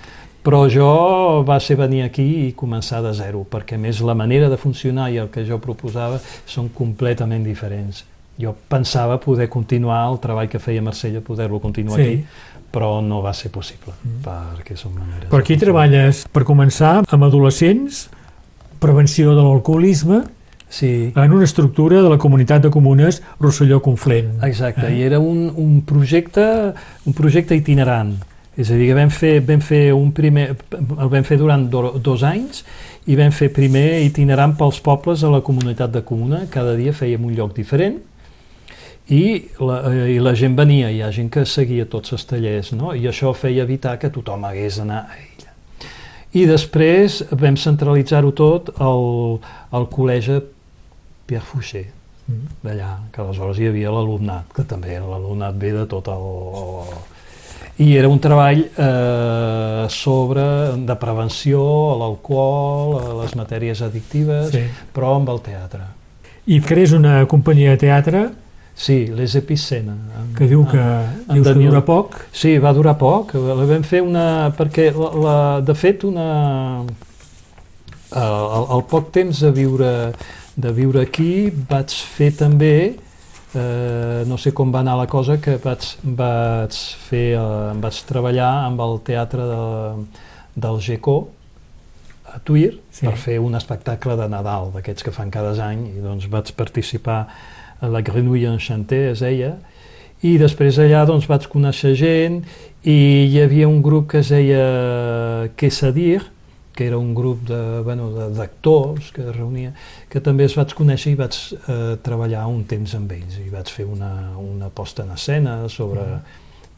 Però 0.45 0.67
jo 0.69 1.43
va 1.43 1.59
ser 1.59 1.75
venir 1.75 2.03
aquí 2.05 2.25
i 2.47 2.53
començar 2.53 3.01
de 3.01 3.13
zero, 3.17 3.45
perquè 3.49 3.79
més 3.81 3.99
la 4.01 4.13
manera 4.13 4.47
de 4.49 4.57
funcionar 4.57 5.09
i 5.11 5.17
el 5.17 5.29
que 5.33 5.41
jo 5.45 5.57
proposava 5.57 6.19
són 6.45 6.69
completament 6.69 7.43
diferents. 7.43 8.03
Jo 8.37 8.53
pensava 8.69 9.17
poder 9.17 9.47
continuar 9.49 10.03
el 10.11 10.19
treball 10.19 10.49
que 10.51 10.59
feia 10.59 10.81
Marsella, 10.83 11.21
poder-lo 11.21 11.59
continuar 11.59 11.97
Sí. 11.97 12.03
aquí, 12.03 12.25
però 12.75 12.99
no 13.01 13.21
va 13.23 13.31
ser 13.35 13.53
possible, 13.55 13.95
perquè 14.25 14.75
són 14.75 14.97
maneres... 14.99 15.29
Per 15.31 15.39
aquí 15.39 15.55
treballes, 15.59 16.25
per 16.35 16.43
començar, 16.47 16.97
amb 17.07 17.27
adolescents, 17.27 18.05
prevenció 18.83 19.35
de 19.37 19.43
l'alcoholisme, 19.45 20.25
Sí, 20.75 21.13
en 21.15 21.31
una 21.31 21.45
estructura 21.45 22.01
de 22.01 22.09
la 22.09 22.17
comunitat 22.17 22.63
de 22.65 22.69
comunes 22.73 23.21
Rosselló-Conflent. 23.39 24.41
exacte, 24.43 24.89
i 24.91 25.03
era 25.05 25.19
un, 25.21 25.53
un, 25.55 25.83
projecte, 25.85 26.73
un 27.05 27.13
projecte 27.13 27.55
itinerant, 27.55 28.15
és 28.57 28.71
a 28.71 28.75
dir, 28.75 28.89
que 28.89 28.97
vam 28.97 29.13
fer, 29.13 29.37
vam 29.45 29.61
fer 29.63 29.93
un 29.93 30.09
primer, 30.11 30.49
el 30.73 31.11
vam 31.13 31.23
fer 31.23 31.37
durant 31.39 31.67
do, 31.69 31.93
dos 32.01 32.25
anys 32.27 32.65
i 33.05 33.15
vam 33.15 33.31
fer 33.31 33.51
primer 33.53 34.01
itinerant 34.03 34.57
pels 34.57 34.81
pobles 34.83 35.23
a 35.23 35.31
la 35.31 35.43
comunitat 35.45 35.93
de 35.93 36.01
comuna, 36.03 36.43
cada 36.51 36.75
dia 36.75 36.91
fèiem 36.97 37.23
un 37.23 37.37
lloc 37.37 37.53
diferent 37.55 38.01
i 39.09 39.21
la, 39.59 39.81
eh, 39.91 40.15
i 40.15 40.19
la 40.19 40.33
gent 40.33 40.55
venia, 40.57 40.89
hi 40.89 41.01
ha 41.05 41.11
gent 41.11 41.29
que 41.29 41.45
seguia 41.45 41.85
tots 41.85 42.13
els 42.15 42.25
tallers, 42.25 42.71
no? 42.73 42.93
i 42.93 43.05
això 43.07 43.33
feia 43.37 43.63
evitar 43.63 43.97
que 44.01 44.09
tothom 44.09 44.45
hagués 44.45 44.77
d'anar 44.81 45.03
a 45.05 45.17
ella. 45.19 45.51
I 46.33 46.45
després 46.49 47.21
vam 47.31 47.55
centralitzar-ho 47.55 48.31
tot 48.35 48.73
al, 48.81 49.37
al 49.71 49.85
col·legi 49.93 50.41
Pierre 51.27 51.45
Fouché, 51.45 51.85
Mm. 52.25 52.47
d'allà, 52.63 52.87
que 53.13 53.21
aleshores 53.21 53.59
hi 53.61 53.67
havia 53.69 53.91
l'alumnat, 53.93 54.47
que 54.55 54.63
també 54.65 54.95
era 54.95 55.05
l'alumnat 55.05 55.53
bé 55.61 55.69
de 55.75 55.83
tot 55.85 56.07
el... 56.09 56.23
I 57.77 57.91
era 57.99 58.09
un 58.09 58.17
treball 58.17 58.63
eh, 58.65 59.85
sobre 59.93 60.41
de 60.87 60.95
prevenció 60.97 61.61
a 61.91 61.99
l'alcohol, 61.99 62.95
a 62.97 63.11
les 63.21 63.35
matèries 63.37 63.83
addictives, 63.85 64.49
Sí. 64.55 64.63
però 64.95 65.11
amb 65.19 65.29
el 65.29 65.41
teatre. 65.45 65.83
I 66.47 66.57
crees 66.65 66.93
una 66.97 67.27
companyia 67.29 67.75
de 67.75 67.77
teatre 67.77 68.23
Sí, 68.75 69.05
les 69.07 69.35
Epicena. 69.39 69.93
que 70.35 70.47
diu 70.51 70.65
que, 70.67 70.77
en 70.77 71.33
dius 71.33 71.45
que 71.47 71.53
Daniel. 71.53 71.69
dura 71.71 71.81
poc. 71.87 72.17
Sí, 72.35 72.57
va 72.59 72.73
durar 72.75 72.97
poc. 72.99 73.33
La 73.33 73.55
vam 73.65 73.83
fer 73.87 74.01
una... 74.03 74.51
Perquè, 74.57 74.89
la, 74.91 75.09
la, 75.25 75.35
de 75.63 75.75
fet, 75.79 76.03
una... 76.03 76.83
El, 78.15 78.65
el 78.75 78.83
poc 78.91 79.09
temps 79.15 79.39
de 79.43 79.51
viure, 79.55 79.91
de 80.55 80.71
viure 80.75 81.01
aquí 81.07 81.49
vaig 81.69 81.91
fer 82.15 82.29
també, 82.37 82.75
eh, 83.55 84.21
no 84.27 84.37
sé 84.39 84.53
com 84.55 84.71
va 84.71 84.83
anar 84.85 84.95
la 84.99 85.07
cosa, 85.11 85.37
que 85.41 85.57
vaig, 85.63 85.87
vaig, 86.03 86.77
fer, 87.09 87.25
eh, 87.39 87.73
vaig 87.81 87.99
treballar 88.07 88.51
amb 88.67 88.83
el 88.85 88.99
teatre 89.07 89.47
de, 89.49 89.63
del 90.67 90.79
GECO 90.85 91.17
a 92.35 92.39
Tuir 92.43 92.77
Sí. 92.95 93.03
per 93.07 93.17
fer 93.19 93.39
un 93.43 93.55
espectacle 93.55 94.15
de 94.15 94.29
Nadal, 94.31 94.69
d'aquests 94.75 95.03
que 95.03 95.11
fan 95.11 95.31
cada 95.33 95.51
any, 95.65 95.87
i 95.97 95.99
doncs 96.03 96.29
vaig 96.31 96.53
participar 96.55 97.25
la 97.91 98.01
Grenouille 98.05 98.49
Enchantée, 98.51 99.11
es 99.11 99.23
deia, 99.23 99.55
i 100.25 100.37
després 100.41 100.77
allà 100.81 101.03
doncs, 101.05 101.27
vaig 101.29 101.45
conèixer 101.51 101.93
gent 101.99 102.39
i 102.87 102.95
hi 103.31 103.41
havia 103.43 103.67
un 103.67 103.81
grup 103.85 104.07
que 104.13 104.21
es 104.23 104.31
deia 104.33 105.49
Quesadir, 105.59 106.23
que 106.75 106.87
era 106.87 106.97
un 106.97 107.13
grup 107.15 107.45
de, 107.47 107.81
bueno, 107.87 108.09
d'actors 108.35 109.11
que 109.15 109.23
es 109.23 109.35
reunia, 109.35 109.71
que 110.11 110.19
també 110.19 110.47
es 110.47 110.55
vaig 110.57 110.73
conèixer 110.75 111.13
i 111.13 111.19
vaig 111.19 111.37
eh, 111.55 111.95
treballar 112.03 112.45
un 112.51 112.65
temps 112.67 112.95
amb 112.97 113.11
ells. 113.15 113.37
I 113.39 113.51
vaig 113.53 113.71
fer 113.71 113.85
una, 113.87 114.11
una 114.41 114.69
posta 114.69 115.05
en 115.05 115.13
escena 115.15 115.55
sobre 115.71 116.03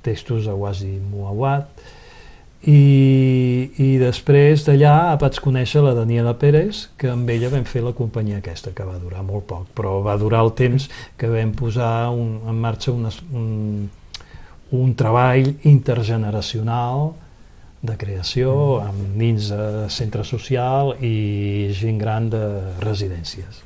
textos 0.05 0.45
de 0.45 0.53
Wasi 0.53 0.93
Muawat 1.01 1.87
i, 2.67 3.69
i 3.79 3.89
després 4.01 4.65
d'allà 4.67 5.15
vaig 5.21 5.37
conèixer 5.39 5.79
la 5.85 5.93
Daniela 5.95 6.33
Pérez, 6.39 6.87
que 6.99 7.07
amb 7.13 7.29
ella 7.31 7.51
vam 7.53 7.63
fer 7.67 7.83
la 7.85 7.93
companyia 7.95 8.41
aquesta, 8.41 8.73
que 8.75 8.83
va 8.83 8.97
durar 8.99 9.23
molt 9.23 9.47
poc, 9.47 9.69
però 9.77 10.01
va 10.03 10.17
durar 10.19 10.43
el 10.43 10.51
temps 10.57 10.89
que 11.17 11.29
vam 11.31 11.53
posar 11.55 12.09
un, 12.11 12.41
en 12.43 12.59
marxa 12.59 12.91
un, 12.91 13.07
un, 13.31 13.47
un 14.75 14.91
treball 14.99 15.53
intergeneracional 15.63 17.13
de 17.87 17.95
creació 17.95 18.51
amb 18.83 19.15
nins 19.15 19.47
de 19.53 19.87
centre 19.93 20.25
social 20.27 20.95
i 20.99 21.69
gent 21.77 22.01
gran 22.01 22.27
de 22.33 22.43
residències. 22.83 23.63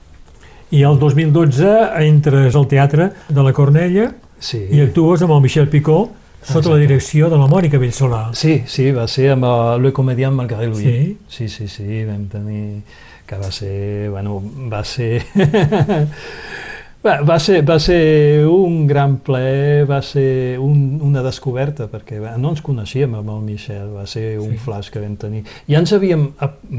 I 0.72 0.86
el 0.88 1.00
2012 1.02 1.72
entres 2.06 2.56
al 2.56 2.68
teatre 2.70 3.12
de 3.30 3.44
la 3.44 3.54
Cornella 3.54 4.12
Sí. 4.42 4.58
i 4.74 4.80
actues 4.82 5.22
amb 5.22 5.36
el 5.36 5.42
Michel 5.44 5.68
Picó 5.70 6.10
sota 6.42 6.70
la 6.70 6.76
Exacte. 6.76 6.82
direcció 6.82 7.30
de 7.30 7.38
la 7.38 7.48
Mònica 7.48 7.78
Bellsolà. 7.78 8.24
Sí, 8.34 8.64
sí, 8.68 8.90
va 8.92 9.08
ser 9.08 9.32
amb 9.36 9.46
uh, 9.46 9.78
Le 9.82 9.94
Comediant 9.94 10.34
Margaré 10.36 10.68
Louis. 10.68 10.84
Sí. 10.84 11.18
sí, 11.30 11.50
sí, 11.50 11.68
sí, 11.68 12.04
vam 12.06 12.28
tenir... 12.32 12.82
que 13.32 13.38
va 13.40 13.52
ser... 13.52 14.10
Bueno, 14.12 14.42
va 14.72 14.84
ser... 14.84 15.24
Va, 17.02 17.16
va, 17.26 17.40
ser, 17.42 17.64
va 17.66 17.80
ser 17.82 18.46
un 18.46 18.84
gran 18.86 19.16
plaer, 19.26 19.88
va 19.90 20.04
ser 20.06 20.60
un, 20.62 21.00
una 21.02 21.24
descoberta, 21.26 21.88
perquè 21.90 22.20
no 22.38 22.52
ens 22.54 22.60
coneixíem 22.62 23.16
amb 23.18 23.32
el 23.34 23.40
Michel, 23.42 23.88
va 23.96 24.04
ser 24.06 24.36
un 24.38 24.52
Sí. 24.52 24.60
flash 24.62 24.92
que 24.94 25.02
vam 25.02 25.16
tenir. 25.18 25.42
Ja 25.66 25.80
ens 25.82 25.94
havíem 25.98 26.28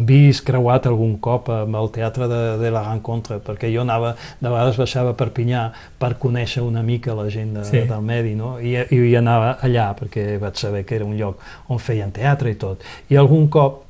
vist 0.06 0.44
creuat 0.46 0.86
algun 0.86 1.16
cop 1.18 1.50
amb 1.50 1.74
el 1.80 1.90
teatre 1.90 2.28
de, 2.30 2.38
de 2.62 2.70
la 2.70 2.84
Rencontre, 2.86 3.40
perquè 3.42 3.72
jo 3.74 3.82
anava, 3.82 4.14
de 4.38 4.46
vegades 4.48 4.78
baixava 4.78 5.10
a 5.10 5.18
Perpinyà 5.18 5.64
per 5.98 6.12
conèixer 6.22 6.62
una 6.62 6.84
mica 6.86 7.18
la 7.18 7.26
gent 7.28 7.56
de, 7.58 7.64
Sí. 7.66 7.82
del 7.90 8.06
medi, 8.06 8.36
no? 8.38 8.60
I, 8.62 8.76
i 8.94 9.16
anava 9.18 9.56
allà, 9.60 9.88
perquè 9.98 10.38
vaig 10.38 10.54
saber 10.54 10.84
que 10.86 11.00
era 11.00 11.04
un 11.04 11.18
lloc 11.18 11.42
on 11.66 11.82
feien 11.82 12.14
teatre 12.14 12.54
i 12.54 12.54
tot. 12.54 12.78
I 13.10 13.18
algun 13.18 13.48
cop 13.50 13.82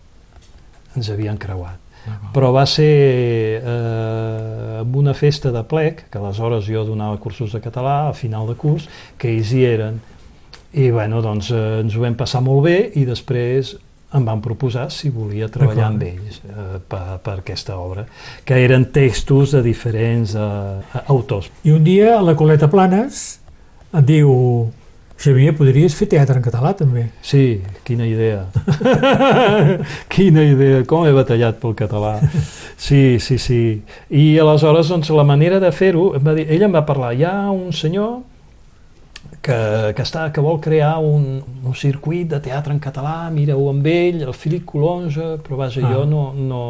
ens 0.96 1.12
havien 1.12 1.36
creuat. 1.36 1.81
Però 2.32 2.50
va 2.54 2.64
ser 2.66 2.92
eh, 3.60 4.80
amb 4.80 4.96
una 4.96 5.14
festa 5.14 5.52
de 5.54 5.62
plec, 5.68 6.06
que 6.10 6.18
aleshores 6.18 6.66
jo 6.66 6.82
donava 6.88 7.20
cursos 7.22 7.54
de 7.54 7.60
català 7.62 8.08
a 8.08 8.16
final 8.16 8.48
de 8.50 8.56
curs, 8.58 8.88
que 9.18 9.30
ells 9.30 9.52
hi 9.54 9.64
eren. 9.68 10.00
I 10.72 10.90
bueno, 10.90 11.20
doncs 11.22 11.52
eh, 11.52 11.80
ens 11.84 11.96
ho 11.96 12.02
vam 12.02 12.16
passar 12.18 12.42
molt 12.44 12.64
bé 12.66 12.76
i 12.98 13.06
després 13.08 13.76
em 14.12 14.24
van 14.26 14.42
proposar 14.44 14.90
si 14.92 15.08
volia 15.12 15.48
treballar 15.52 15.86
amb 15.88 16.02
ells 16.04 16.42
eh, 16.44 16.80
per, 16.88 17.18
per 17.24 17.38
aquesta 17.40 17.78
obra, 17.80 18.04
que 18.44 18.58
eren 18.60 18.90
textos 18.92 19.54
de 19.56 19.62
diferents 19.64 20.34
eh, 20.36 21.00
autors. 21.06 21.48
I 21.64 21.76
un 21.76 21.84
dia 21.86 22.18
la 22.24 22.36
Coleta 22.36 22.68
Planes 22.72 23.22
et 23.92 24.08
diu 24.08 24.32
Xavier, 25.22 25.52
podries 25.54 25.94
fer 25.94 26.08
teatre 26.10 26.34
en 26.40 26.42
català, 26.42 26.72
també. 26.74 27.04
Sí, 27.22 27.60
quina 27.86 28.06
idea. 28.10 28.40
quina 30.12 30.42
idea, 30.42 30.82
com 30.88 31.06
he 31.06 31.12
batallat 31.14 31.60
pel 31.62 31.76
català. 31.78 32.16
Sí, 32.76 33.20
sí, 33.22 33.38
sí. 33.38 33.60
I 34.10 34.24
aleshores, 34.42 34.90
doncs, 34.90 35.12
la 35.14 35.22
manera 35.28 35.60
de 35.62 35.70
fer-ho, 35.70 36.08
ella 36.18 36.66
em 36.66 36.74
va 36.74 36.82
parlar, 36.88 37.12
hi 37.14 37.22
ha 37.28 37.36
un 37.54 37.70
senyor 37.72 38.18
que, 39.42 39.58
que, 39.94 40.02
està, 40.02 40.26
que 40.34 40.42
vol 40.42 40.58
crear 40.62 40.96
un, 41.02 41.38
un 41.66 41.74
circuit 41.78 42.26
de 42.30 42.42
teatre 42.42 42.74
en 42.74 42.82
català, 42.82 43.30
mira-ho 43.34 43.68
amb 43.70 43.86
ell, 43.90 44.20
el 44.26 44.34
Philippe 44.34 44.66
Colonge, 44.74 45.36
però 45.46 45.60
vaja, 45.62 45.82
Ah. 45.86 45.94
jo 45.94 46.04
no, 46.06 46.32
no, 46.34 46.64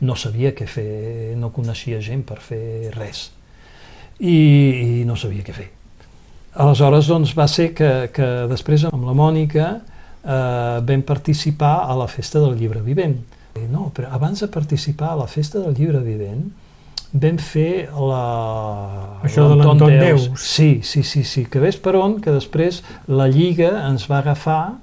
no 0.00 0.18
sabia 0.18 0.50
què 0.54 0.66
fer, 0.66 1.36
no 1.38 1.50
coneixia 1.54 2.02
gent 2.02 2.26
per 2.26 2.38
fer 2.42 2.90
res. 2.98 3.28
I, 4.18 4.34
i 4.34 5.06
no 5.06 5.14
sabia 5.18 5.42
què 5.46 5.54
fer. 5.54 5.70
Aleshores, 6.54 7.08
doncs, 7.10 7.32
va 7.34 7.46
ser 7.50 7.72
que, 7.74 7.90
que 8.14 8.26
després 8.50 8.84
amb 8.86 9.06
la 9.08 9.14
Mònica 9.16 9.68
eh, 10.22 10.80
vam 10.86 11.02
participar 11.06 11.80
a 11.88 11.96
la 11.98 12.06
Festa 12.06 12.38
del 12.42 12.54
Llibre 12.60 12.82
Vivent. 12.84 13.16
I 13.58 13.66
No, 13.70 13.88
però 13.94 14.10
abans 14.14 14.40
de 14.42 14.48
participar 14.50 15.12
a 15.12 15.18
la 15.24 15.26
Festa 15.30 15.60
del 15.62 15.74
Llibre 15.78 16.00
Vivent 16.02 16.46
vam 17.14 17.36
fer 17.38 17.88
la... 17.94 18.22
Això 19.26 19.48
de 19.50 19.58
l'Anton 19.60 19.92
Deus. 20.00 20.30
Sí, 20.42 20.80
sí, 20.82 21.04
sí, 21.06 21.22
sí, 21.22 21.44
que 21.46 21.62
ves 21.62 21.78
per 21.78 21.94
on, 21.98 22.18
que 22.22 22.34
després 22.34 22.82
la 23.06 23.28
Lliga 23.30 23.70
ens 23.86 24.08
va 24.10 24.18
agafar 24.18 24.76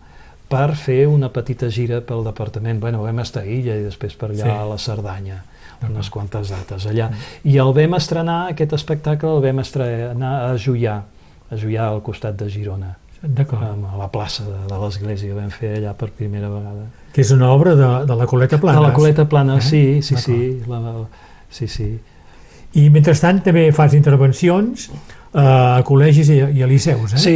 per 0.51 0.73
fer 0.75 1.05
una 1.07 1.29
petita 1.31 1.69
gira 1.71 2.01
pel 2.03 2.23
departament. 2.27 2.79
Bueno, 2.79 3.03
vam 3.03 3.19
estar 3.23 3.43
a 3.43 3.47
Illa 3.51 3.75
i 3.79 3.83
després 3.87 4.15
per 4.19 4.31
allà 4.31 4.47
Sí. 4.47 4.51
a 4.51 4.65
la 4.67 4.77
Cerdanya, 4.79 5.41
unes 5.87 6.09
quantes 6.11 6.51
dates 6.51 6.87
allà. 6.87 7.09
I 7.43 7.57
el 7.59 7.71
vam 7.75 7.95
estrenar, 7.99 8.39
aquest 8.51 8.75
espectacle 8.79 9.31
el 9.31 9.43
vam 9.43 9.59
estrenar 9.63 10.33
a 10.49 10.55
Juià, 10.59 11.01
a 11.51 11.57
Juià 11.59 11.87
al 11.91 12.01
costat 12.01 12.37
de 12.39 12.47
Girona, 12.49 12.93
D'acord. 13.21 13.61
a 13.61 13.97
la 13.99 14.07
plaça 14.09 14.43
de, 14.47 14.59
de 14.69 14.77
l'església, 14.81 15.35
vam 15.35 15.49
fer 15.53 15.75
allà 15.77 15.93
per 15.97 16.09
primera 16.17 16.49
vegada. 16.49 16.87
Que 17.13 17.21
és 17.21 17.31
una 17.35 17.51
obra 17.53 17.75
de, 17.75 17.89
de 18.07 18.15
la 18.15 18.25
Coleta 18.25 18.57
Planes. 18.57 18.79
De 18.81 18.87
la 18.87 18.93
Coleta 18.95 19.27
Plana, 19.29 19.57
Eh? 19.57 19.61
sí, 19.61 20.01
sí, 20.01 20.15
sí, 20.17 20.37
la, 20.67 20.79
sí, 21.49 21.67
sí. 21.67 21.89
I 22.79 22.85
mentrestant 22.89 23.41
també 23.43 23.65
fas 23.75 23.93
intervencions 23.97 24.87
eh, 24.89 25.41
a 25.43 25.81
col·legis 25.83 26.31
i, 26.31 26.39
i 26.55 26.63
a 26.63 26.69
liceus, 26.71 27.17
eh? 27.17 27.19
Sí, 27.19 27.35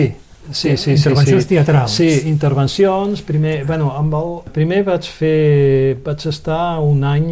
sí, 0.49 0.77
sí, 0.77 0.77
sí. 0.77 0.95
Intervencions 0.95 1.43
sí. 1.43 1.49
teatrals. 1.49 1.91
Sí, 1.99 2.09
intervencions. 2.31 3.21
Primer, 3.27 3.65
bueno, 3.67 3.91
amb 3.99 4.15
el, 4.15 4.33
primer 4.55 4.83
vaig 4.87 5.03
fer, 5.11 5.97
vaig 6.05 6.25
estar 6.31 6.79
un 6.79 7.03
any 7.03 7.29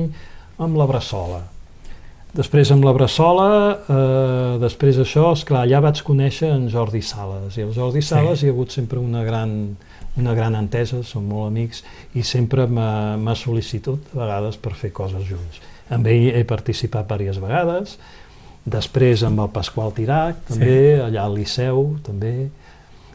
amb 0.59 0.77
la 0.77 0.85
Bressola. 0.91 1.39
Després 2.33 2.71
amb 2.73 2.81
la 2.81 2.95
Bressola, 2.97 3.49
eh, 3.93 4.57
després 4.57 4.97
això, 4.97 5.27
esclar, 5.35 5.67
allà 5.67 5.83
vaig 5.85 5.99
conèixer 6.01 6.49
en 6.49 6.65
Jordi 6.71 7.03
Sales. 7.05 7.59
I 7.59 7.67
el 7.67 7.73
Jordi 7.75 8.01
Sales 8.01 8.41
hi 8.41 8.49
ha 8.49 8.53
hagut 8.55 8.73
sempre 8.73 8.97
una 8.97 9.21
gran, 9.23 9.53
una 10.17 10.33
gran 10.33 10.57
entesa, 10.57 11.03
som 11.05 11.27
molt 11.29 11.51
amics, 11.51 11.83
i 12.17 12.25
sempre 12.25 12.65
m'ha 12.65 13.35
sol·licitat 13.37 14.15
a 14.15 14.19
vegades 14.23 14.57
per 14.57 14.73
fer 14.73 14.89
coses 14.91 15.27
junts. 15.29 15.61
Amb 15.93 16.09
ell 16.09 16.31
he 16.33 16.41
participat 16.49 17.05
diverses 17.11 17.37
vegades, 17.43 17.97
després 18.65 19.21
amb 19.27 19.45
el 19.45 19.53
Pasqual 19.53 19.93
Tirac, 19.93 20.41
també, 20.49 20.99
allà 21.05 21.27
al 21.27 21.37
Liceu, 21.37 21.99
també, 22.01 22.49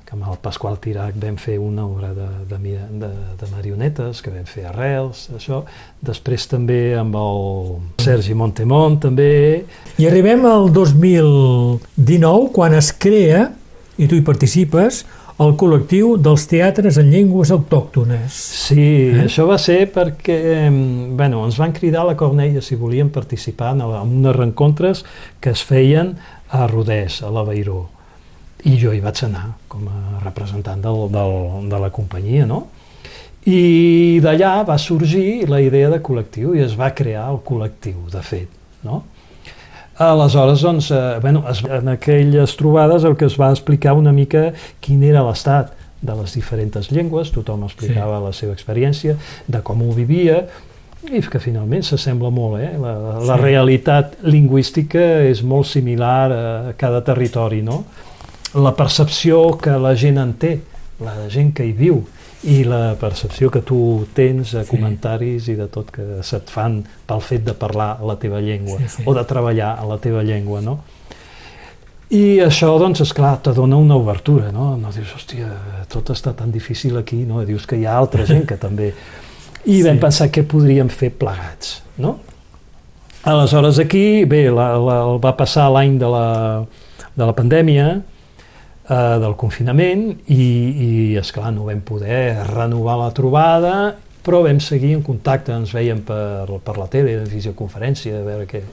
que 0.09 0.17
amb 0.17 0.25
el 0.25 0.39
Pasqual 0.41 0.79
Tirac 0.81 1.19
vam 1.21 1.37
fer 1.37 1.59
una 1.61 1.85
obra 1.85 2.15
de, 2.17 2.29
de, 2.49 2.59
de, 3.03 3.11
de 3.37 3.49
marionetes, 3.53 4.23
que 4.25 4.33
vam 4.33 4.47
fer 4.49 4.65
arrels, 4.71 5.27
això. 5.37 5.61
Després 6.01 6.47
també 6.49 6.81
amb 6.97 7.19
el 7.21 7.43
Sergi 8.01 8.33
Montemont, 8.33 8.97
també. 9.03 9.29
I 10.01 10.09
arribem 10.09 10.47
al 10.49 10.71
2019, 10.73 12.49
quan 12.57 12.79
es 12.79 12.89
crea, 12.97 13.51
i 14.01 14.09
tu 14.09 14.17
hi 14.17 14.25
participes, 14.25 15.03
el 15.45 15.53
col·lectiu 15.61 16.17
dels 16.19 16.49
teatres 16.51 16.97
en 16.99 17.13
llengües 17.13 17.53
autòctones. 17.55 18.41
Sí, 18.65 18.89
eh? 19.11 19.27
això 19.27 19.45
va 19.51 19.61
ser 19.61 19.85
perquè 19.93 20.41
bueno, 20.71 21.45
ens 21.45 21.61
van 21.61 21.77
cridar 21.77 22.07
a 22.07 22.11
la 22.15 22.17
Cornella 22.19 22.65
si 22.65 22.81
volíem 22.81 23.13
participar 23.15 23.77
en, 23.77 23.85
en 23.85 24.17
unes 24.23 24.35
rencontres 24.41 25.05
que 25.39 25.53
es 25.53 25.63
feien 25.69 26.17
a 26.49 26.67
Rodès, 26.67 27.21
a 27.23 27.31
la 27.31 27.45
Beiró. 27.45 27.98
I 28.67 28.75
jo 28.81 28.91
hi 28.93 29.01
vaig 29.01 29.21
anar 29.25 29.53
com 29.71 29.87
a 29.87 30.19
representant 30.25 30.81
del, 30.83 31.05
del, 31.15 31.69
de 31.71 31.79
la 31.79 31.91
companyia, 31.95 32.47
no? 32.47 32.65
I 33.47 34.19
d'allà 34.21 34.65
va 34.67 34.77
sorgir 34.83 35.47
la 35.49 35.61
idea 35.63 35.89
de 35.93 36.01
col·lectiu 36.05 36.57
i 36.59 36.65
es 36.65 36.75
va 36.77 36.91
crear 36.91 37.29
el 37.31 37.39
col·lectiu, 37.47 38.09
de 38.13 38.23
fet, 38.23 38.49
no? 38.85 39.05
Aleshores, 39.99 40.63
doncs, 40.63 40.91
eh, 40.91 41.19
bueno, 41.23 41.45
es, 41.51 41.63
en 41.65 41.89
aquelles 41.89 42.57
trobades 42.57 43.05
el 43.05 43.17
que 43.17 43.27
es 43.27 43.39
va 43.41 43.51
explicar 43.51 43.95
una 43.99 44.13
mica 44.13 44.53
quin 44.81 45.03
era 45.03 45.25
l'estat 45.27 45.73
de 46.03 46.15
les 46.15 46.35
diferents 46.39 46.91
llengües, 46.95 47.33
tothom 47.35 47.65
explicava 47.67 48.19
sí. 48.21 48.25
la 48.27 48.33
seva 48.33 48.53
experiència, 48.55 49.17
de 49.49 49.63
com 49.67 49.83
ho 49.83 49.91
vivia, 49.97 50.45
i 51.09 51.23
que 51.23 51.41
finalment 51.43 51.83
s'assembla 51.87 52.31
molt, 52.31 52.61
eh? 52.61 52.75
La, 52.79 52.93
la 53.23 53.37
Sí. 53.39 53.43
realitat 53.43 54.19
lingüística 54.23 55.03
és 55.27 55.43
molt 55.43 55.67
similar 55.67 56.31
a 56.33 56.45
cada 56.77 57.03
territori, 57.07 57.63
no? 57.63 57.85
La 58.55 58.73
percepció 58.75 59.59
que 59.61 59.71
la 59.79 59.95
gent 59.97 60.19
en 60.19 60.33
té, 60.41 60.61
la 61.05 61.29
gent 61.29 61.53
que 61.55 61.67
hi 61.69 61.73
viu, 61.77 62.01
i 62.49 62.63
la 62.65 62.95
percepció 63.01 63.51
que 63.51 63.61
tu 63.67 64.07
tens 64.15 64.55
a 64.55 64.63
Sí. 64.65 64.71
comentaris 64.71 65.49
i 65.49 65.57
de 65.59 65.67
tot 65.67 65.91
que 65.91 66.23
se't 66.23 66.49
fan 66.51 66.85
pel 67.07 67.21
fet 67.21 67.45
de 67.45 67.53
parlar 67.53 67.99
la 68.07 68.15
teva 68.17 68.41
llengua 68.41 68.79
Sí, 68.79 68.89
sí. 68.89 69.03
o 69.07 69.13
de 69.15 69.25
treballar 69.25 69.77
a 69.79 69.85
la 69.85 69.99
teva 69.99 70.23
llengua, 70.23 70.61
no? 70.61 70.79
I 72.11 72.39
això, 72.41 72.71
doncs, 72.79 73.03
esclar, 73.05 73.43
te 73.43 73.53
dona 73.53 73.77
una 73.77 73.97
obertura, 73.97 74.51
no? 74.53 74.77
No 74.81 74.91
dius, 74.95 75.11
hòstia, 75.15 75.49
tot 75.93 76.09
està 76.15 76.33
tan 76.35 76.51
difícil 76.51 76.97
aquí, 76.97 77.17
no? 77.27 77.45
Dius 77.45 77.67
que 77.67 77.77
hi 77.77 77.85
ha 77.85 77.99
altra 77.99 78.25
gent 78.25 78.47
que 78.47 78.57
també... 78.57 78.95
I 79.67 79.83
vam 79.83 79.97
Sí. 79.99 80.01
pensar 80.01 80.29
què 80.33 80.43
podríem 80.47 80.89
fer 80.89 81.11
plegats, 81.11 81.83
no? 81.99 82.19
Aleshores 83.25 83.79
aquí, 83.83 84.25
bé, 84.25 84.47
la, 84.51 84.79
la, 84.79 84.97
va 85.19 85.35
passar 85.37 85.67
l'any 85.75 85.99
de, 85.99 86.07
la, 86.09 86.65
de 87.17 87.27
la 87.27 87.35
pandèmia, 87.37 88.01
eh, 88.89 89.17
del 89.23 89.37
confinament, 89.41 90.11
i, 90.33 90.45
i 90.89 90.91
esclar, 91.21 91.53
no 91.55 91.69
vam 91.69 91.81
poder 91.87 92.37
renovar 92.51 92.99
la 93.03 93.11
trobada, 93.17 93.75
però 94.25 94.43
vam 94.45 94.61
seguir 94.61 94.95
en 94.97 95.03
contacte, 95.07 95.55
ens 95.55 95.73
veiem 95.77 96.03
per, 96.05 96.61
per 96.65 96.77
la 96.81 96.89
tele, 96.93 97.19
en 97.23 97.29
videoconferència, 97.33 98.21
a 98.21 98.29
veure 98.29 98.49
què... 98.51 98.65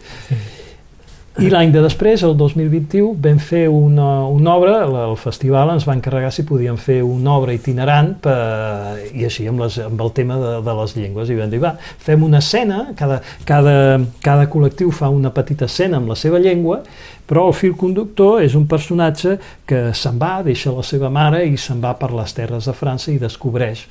I 1.36 1.50
l'any 1.52 1.74
de 1.74 1.82
després, 1.84 2.22
el 2.24 2.32
2021, 2.40 3.10
vam 3.20 3.40
fer 3.44 3.66
una, 3.68 4.06
una 4.32 4.54
obra, 4.56 4.76
el 4.88 5.18
festival 5.20 5.74
ens 5.74 5.84
va 5.84 5.98
encarregar 5.98 6.30
si 6.32 6.46
podíem 6.48 6.78
fer 6.80 7.02
una 7.04 7.34
obra 7.36 7.52
itinerant 7.52 8.14
per, 8.24 8.36
i 9.12 9.26
així 9.28 9.44
amb, 9.52 9.60
les, 9.66 9.76
amb 9.84 10.00
el 10.06 10.14
tema 10.16 10.38
de, 10.40 10.54
de 10.64 10.76
les 10.78 10.94
llengües. 10.96 11.34
I 11.34 11.36
vam 11.42 11.52
dir, 11.52 11.60
va, 11.66 11.74
fem 12.06 12.24
una 12.24 12.40
escena, 12.40 12.86
cada, 12.96 13.20
cada, 13.44 13.76
cada 14.24 14.48
col·lectiu 14.54 14.96
fa 14.96 15.12
una 15.12 15.34
petita 15.36 15.68
escena 15.68 16.00
amb 16.00 16.14
la 16.14 16.16
seva 16.16 16.40
llengua, 16.40 16.80
però 17.28 17.50
el 17.50 17.60
fil 17.60 17.76
conductor 17.76 18.40
és 18.46 18.56
un 18.56 18.64
personatge 18.72 19.36
que 19.68 19.90
se'n 19.92 20.16
va, 20.22 20.38
deixa 20.48 20.72
la 20.72 20.88
seva 20.88 21.12
mare 21.12 21.44
i 21.44 21.60
se'n 21.60 21.84
va 21.84 21.98
per 22.00 22.14
les 22.16 22.32
terres 22.40 22.72
de 22.72 22.80
França 22.80 23.12
i 23.12 23.20
descobreix 23.20 23.84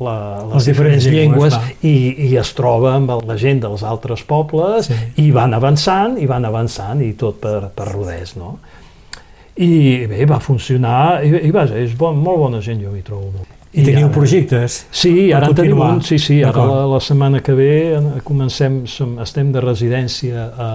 la, 0.00 0.14
les, 0.46 0.54
Les 0.54 0.66
diferents 0.72 1.04
llengües, 1.06 1.54
llengües, 1.54 1.84
i, 1.86 2.28
i 2.28 2.36
es 2.40 2.50
troba 2.54 2.94
amb 2.96 3.12
la 3.28 3.36
gent 3.38 3.60
dels 3.62 3.82
altres 3.86 4.22
pobles 4.26 4.88
Sí. 4.90 4.94
i 5.22 5.30
van 5.30 5.54
avançant, 5.54 6.16
i 6.18 6.26
van 6.26 6.44
avançant, 6.44 7.00
i 7.02 7.12
tot 7.14 7.38
per, 7.40 7.68
per 7.74 7.86
roders, 7.92 8.34
no? 8.36 8.56
I 9.56 10.06
bé, 10.10 10.24
va 10.26 10.40
funcionar, 10.42 11.20
i, 11.22 11.30
i 11.46 11.50
vaja, 11.54 11.76
és 11.78 11.92
bon, 11.98 12.16
molt 12.18 12.40
bona 12.42 12.60
gent, 12.64 12.80
jo 12.82 12.90
m'hi 12.90 13.04
trobo 13.06 13.28
molt. 13.30 13.50
I 13.74 13.82
teniu 13.86 14.06
ara- 14.08 14.14
projectes? 14.14 14.80
Sí, 14.94 15.30
ara 15.34 15.48
en 15.50 15.54
tenim 15.58 15.78
un, 15.82 16.00
sí, 16.06 16.18
sí, 16.22 16.40
ara 16.46 16.62
la, 16.66 16.80
la 16.90 17.00
setmana 17.02 17.40
que 17.42 17.54
ve 17.58 17.70
en- 17.96 18.10
comencem, 18.26 18.80
som, 18.90 19.16
estem 19.22 19.52
de 19.54 19.62
residència 19.62 20.44
a, 20.58 20.68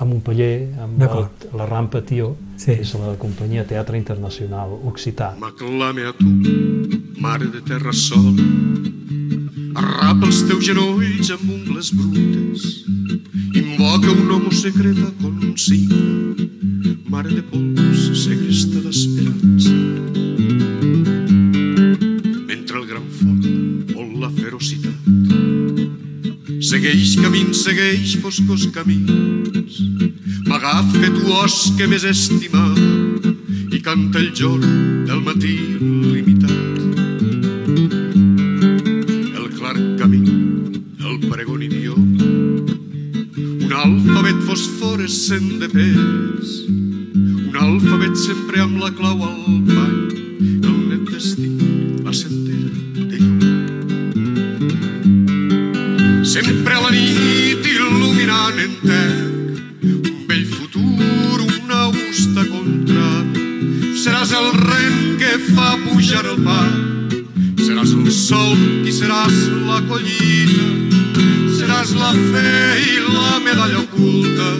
a 0.00 0.04
Montpellier, 0.08 0.68
amb 0.80 0.92
el, 0.94 1.06
D'acord. 1.06 1.48
la 1.56 1.66
Rampa 1.68 2.00
Tió, 2.08 2.34
Sí. 2.60 2.74
que 2.74 2.82
és 2.84 2.90
la 3.00 3.14
companyia 3.16 3.62
Teatre 3.64 3.96
Internacional 3.96 4.74
Occità. 4.84 5.30
M'aclame 5.40 6.04
a 6.04 6.12
tu, 6.12 6.28
mare 7.16 7.48
de 7.48 7.62
terra 7.64 7.92
sol. 7.96 8.36
Arrapa 9.80 10.28
els 10.28 10.42
teus 10.44 10.66
genolls 10.66 11.32
amb 11.32 11.46
ungles 11.56 11.88
brutes. 11.96 12.66
Invoca 13.56 14.12
un 14.12 14.34
homo 14.36 14.52
secret 14.52 15.00
a 15.00 15.08
consigna. 15.22 16.36
Mare 17.08 17.32
de 17.38 17.46
pols, 17.48 18.10
segresta 18.26 18.84
d'esperança. 18.84 20.29
Segueix 26.70 27.16
camins, 27.18 27.64
segueix 27.64 28.12
foscos 28.22 28.68
camins. 28.70 29.78
M'agafa 30.46 31.08
tu 31.16 31.32
os 31.40 31.56
que 31.74 31.88
més 31.90 32.04
estimava 32.06 32.84
i 33.74 33.80
canta 33.82 34.20
el 34.20 34.28
jorn 34.38 35.02
del 35.08 35.24
matí 35.26 35.56
limitat. 35.80 36.78
El 39.40 39.50
clar 39.56 39.74
camí, 39.98 40.22
el 41.10 41.18
pregon 41.26 41.66
idioma, 41.66 42.30
un 43.66 43.76
alfabet 43.82 44.38
fosforescent 44.46 45.50
de 45.64 45.72
pes, 45.74 46.56
un 46.70 47.58
alfabet 47.66 48.14
sempre 48.28 48.62
amb 48.62 48.78
la 48.78 48.94
clau 48.94 49.26
al 49.26 49.42
pany, 49.72 50.19
Sempre 56.30 56.76
la 56.78 56.92
nit 56.94 57.64
il·luminant 57.66 58.58
en 58.62 58.74
terra, 58.84 59.24
un 59.82 60.20
vell 60.28 60.44
futur, 60.46 61.40
una 61.42 61.78
augusta 61.88 62.44
contrada. 62.46 63.42
Seràs 63.98 64.30
el 64.38 64.46
ren 64.60 65.00
que 65.18 65.32
fa 65.48 65.72
pujar 65.88 66.22
el 66.30 66.38
pa, 66.44 66.60
seràs 67.58 67.96
el 67.96 68.06
sol 68.14 68.54
i 68.86 68.94
seràs 68.94 69.40
la 69.66 69.80
collita, 69.90 71.26
seràs 71.58 71.96
la 71.98 72.12
fe 72.14 72.54
i 72.78 73.02
la 73.08 73.42
medalla 73.48 73.82
oculta, 73.82 74.52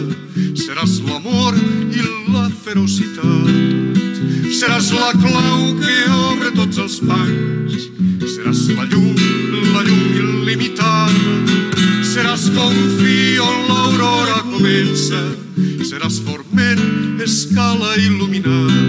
seràs 0.65 0.99
l'amor 1.07 1.55
i 1.55 2.03
la 2.35 2.49
ferocitat. 2.65 3.47
Seràs 4.59 4.91
la 4.91 5.15
clau 5.23 5.71
que 5.79 5.97
obre 6.33 6.51
tots 6.59 6.83
els 6.83 6.99
panys, 7.07 7.60
seràs 12.11 12.49
com 12.51 12.73
fio 12.99 13.43
on 13.45 13.69
l'aurora 13.69 14.41
comença, 14.43 15.19
seràs 15.87 16.17
forment, 16.25 16.81
escala 17.23 17.93
il·luminada. 18.03 18.81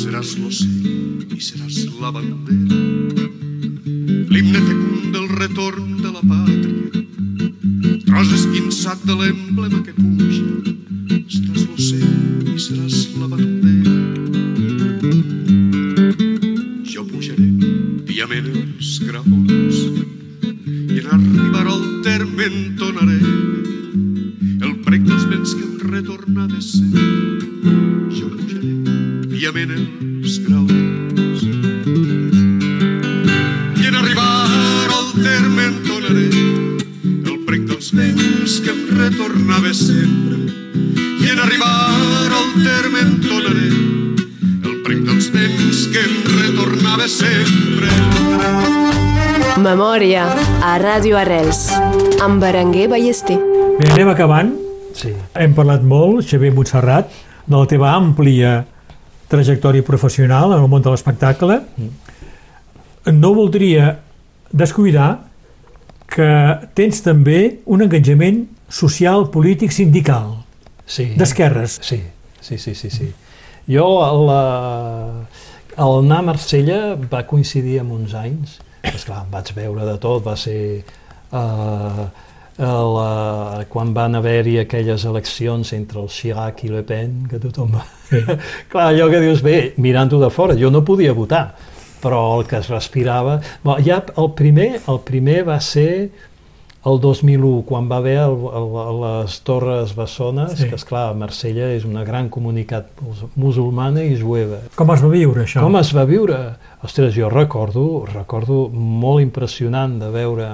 Seràs 0.00 0.34
l'ocell 0.40 1.36
i 1.38 1.40
seràs 1.50 1.78
la 2.00 2.10
bandera, 2.16 3.28
l'himne 4.34 4.64
fecund 4.66 5.06
del 5.14 5.30
retorn 5.38 6.02
de 6.02 6.10
la 6.16 6.24
pàtria, 6.32 7.04
tros 8.08 8.34
esquinçat 8.40 9.06
de 9.06 9.20
l'emblema 9.22 9.84
que 9.86 9.94
puja, 9.94 10.13
Memòria 49.84 50.22
a 50.64 50.78
Ràdio 50.80 51.18
Arrels 51.20 51.66
amb 52.24 52.40
Berenguer 52.40 52.86
Ballester. 52.88 53.34
Bé, 53.76 53.90
anem 53.92 54.08
acabant. 54.08 54.54
Sí. 54.96 55.10
Hem 55.36 55.52
parlat 55.52 55.84
molt, 55.84 56.22
Xavier 56.24 56.54
Montserrat, 56.56 57.10
de 57.44 57.52
la 57.52 57.66
teva 57.68 57.90
àmplia 57.92 58.54
trajectòria 59.28 59.84
professional 59.84 60.54
en 60.56 60.64
el 60.64 60.72
món 60.72 60.80
de 60.80 60.88
l'espectacle. 60.88 61.58
No 63.12 63.34
voldria 63.36 63.98
descuidar 64.56 65.10
que 66.08 66.30
tens 66.72 67.04
també 67.04 67.60
un 67.66 67.84
engajament 67.84 68.46
social, 68.72 69.28
polític, 69.36 69.70
sindical, 69.70 70.38
Sí. 70.86 71.10
d'esquerres. 71.14 71.76
Sí, 71.82 72.00
sí, 72.40 72.56
sí, 72.56 72.74
sí, 72.74 72.88
sí. 72.88 73.12
Jo, 73.68 73.90
el, 74.08 74.28
eh, 74.32 75.26
el 75.76 75.98
anar 76.06 76.24
a 76.24 76.30
Marsella 76.32 76.94
va 76.96 77.26
coincidir 77.26 77.82
amb 77.84 77.92
uns 77.92 78.14
anys, 78.14 78.62
esclar, 78.92 79.24
em 79.24 79.32
vaig 79.32 79.50
veure 79.56 79.86
de 79.88 79.96
tot, 80.02 80.22
va 80.24 80.36
ser 80.36 80.60
eh, 81.32 82.06
el, 82.58 82.98
eh, 83.02 83.64
quan 83.70 83.94
van 83.94 84.18
haver-hi 84.20 84.58
aquelles 84.62 85.04
eleccions 85.08 85.72
entre 85.76 86.02
el 86.02 86.08
Chirac 86.08 86.64
i 86.64 86.72
Le 86.72 86.82
Pen, 86.86 87.24
que 87.30 87.40
tothom 87.42 87.74
va... 87.78 87.84
Clar, 88.70 88.90
allò 88.90 89.08
que 89.10 89.22
dius, 89.24 89.42
bé, 89.42 89.72
mirant-ho 89.82 90.20
de 90.22 90.30
fora, 90.30 90.58
jo 90.58 90.70
no 90.70 90.84
podia 90.86 91.14
votar, 91.16 91.46
però 92.02 92.20
el 92.38 92.46
que 92.50 92.60
es 92.60 92.70
respirava... 92.70 93.40
Bon, 93.64 93.80
ja 93.82 94.02
el 94.20 94.30
primer, 94.38 94.70
el 94.90 95.02
primer 95.06 95.42
va 95.48 95.58
ser 95.64 96.10
el 96.84 96.98
2001, 97.00 97.62
quan 97.64 97.86
va 97.88 97.96
haver 98.02 98.18
el, 98.20 98.34
el, 98.60 98.98
les 99.00 99.38
Torres 99.40 99.94
Bessones, 99.96 100.52
Sí. 100.58 100.68
que 100.68 100.74
esclar, 100.76 101.14
Marsella 101.16 101.70
és 101.72 101.84
una 101.88 102.02
gran 102.04 102.28
comunitat 102.28 102.90
mus- 103.00 103.24
musulmana 103.36 104.02
i 104.04 104.18
jueva. 104.20 104.58
Com 104.76 104.90
es 104.92 105.00
va 105.02 105.08
viure 105.08 105.44
això? 105.46 105.62
Com 105.64 105.76
es 105.80 105.94
va 105.96 106.04
viure? 106.04 106.36
Ostres, 106.84 107.14
jo 107.16 107.30
recordo, 107.32 108.04
recordo 108.12 108.68
molt 108.68 109.22
impressionant 109.24 109.96
de 110.02 110.10
veure 110.12 110.50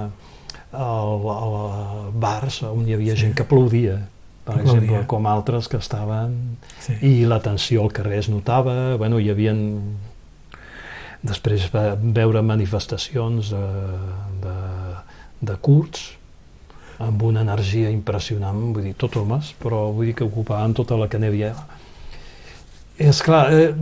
el, 0.71 1.27
el 1.35 2.15
bars 2.15 2.61
on 2.63 2.87
hi 2.87 2.93
havia 2.95 3.15
sí. 3.17 3.25
gent 3.25 3.35
que 3.35 3.43
aplaudia, 3.43 3.97
per 4.45 4.55
Aplaudia. 4.55 4.77
exemple, 4.79 5.07
com 5.11 5.27
altres 5.27 5.67
que 5.67 5.77
estaven... 5.83 6.37
Sí. 6.79 6.95
I 7.01 7.25
la 7.27 7.41
tensió 7.43 7.83
al 7.83 7.91
carrer 7.91 8.19
es 8.23 8.29
notava, 8.31 8.95
bueno, 8.95 9.19
hi 9.19 9.27
havia... 9.29 9.51
Després 11.21 11.67
va 11.75 11.91
veure 12.01 12.41
manifestacions 12.41 13.51
de, 13.53 13.65
de, 14.41 14.55
de 15.51 15.55
curts, 15.61 16.07
amb 17.07 17.21
una 17.27 17.41
energia 17.45 17.89
impressionant, 17.91 18.59
vull 18.75 18.83
dir, 18.89 18.95
tot 18.99 19.15
homes, 19.17 19.53
però 19.61 19.91
vull 19.93 20.07
dir 20.11 20.15
que 20.15 20.27
ocupaven 20.27 20.73
tota 20.77 20.97
la 20.99 21.07
canèvia. 21.11 21.53
És 23.01 23.21
clar, 23.25 23.47
eh, 23.53 23.73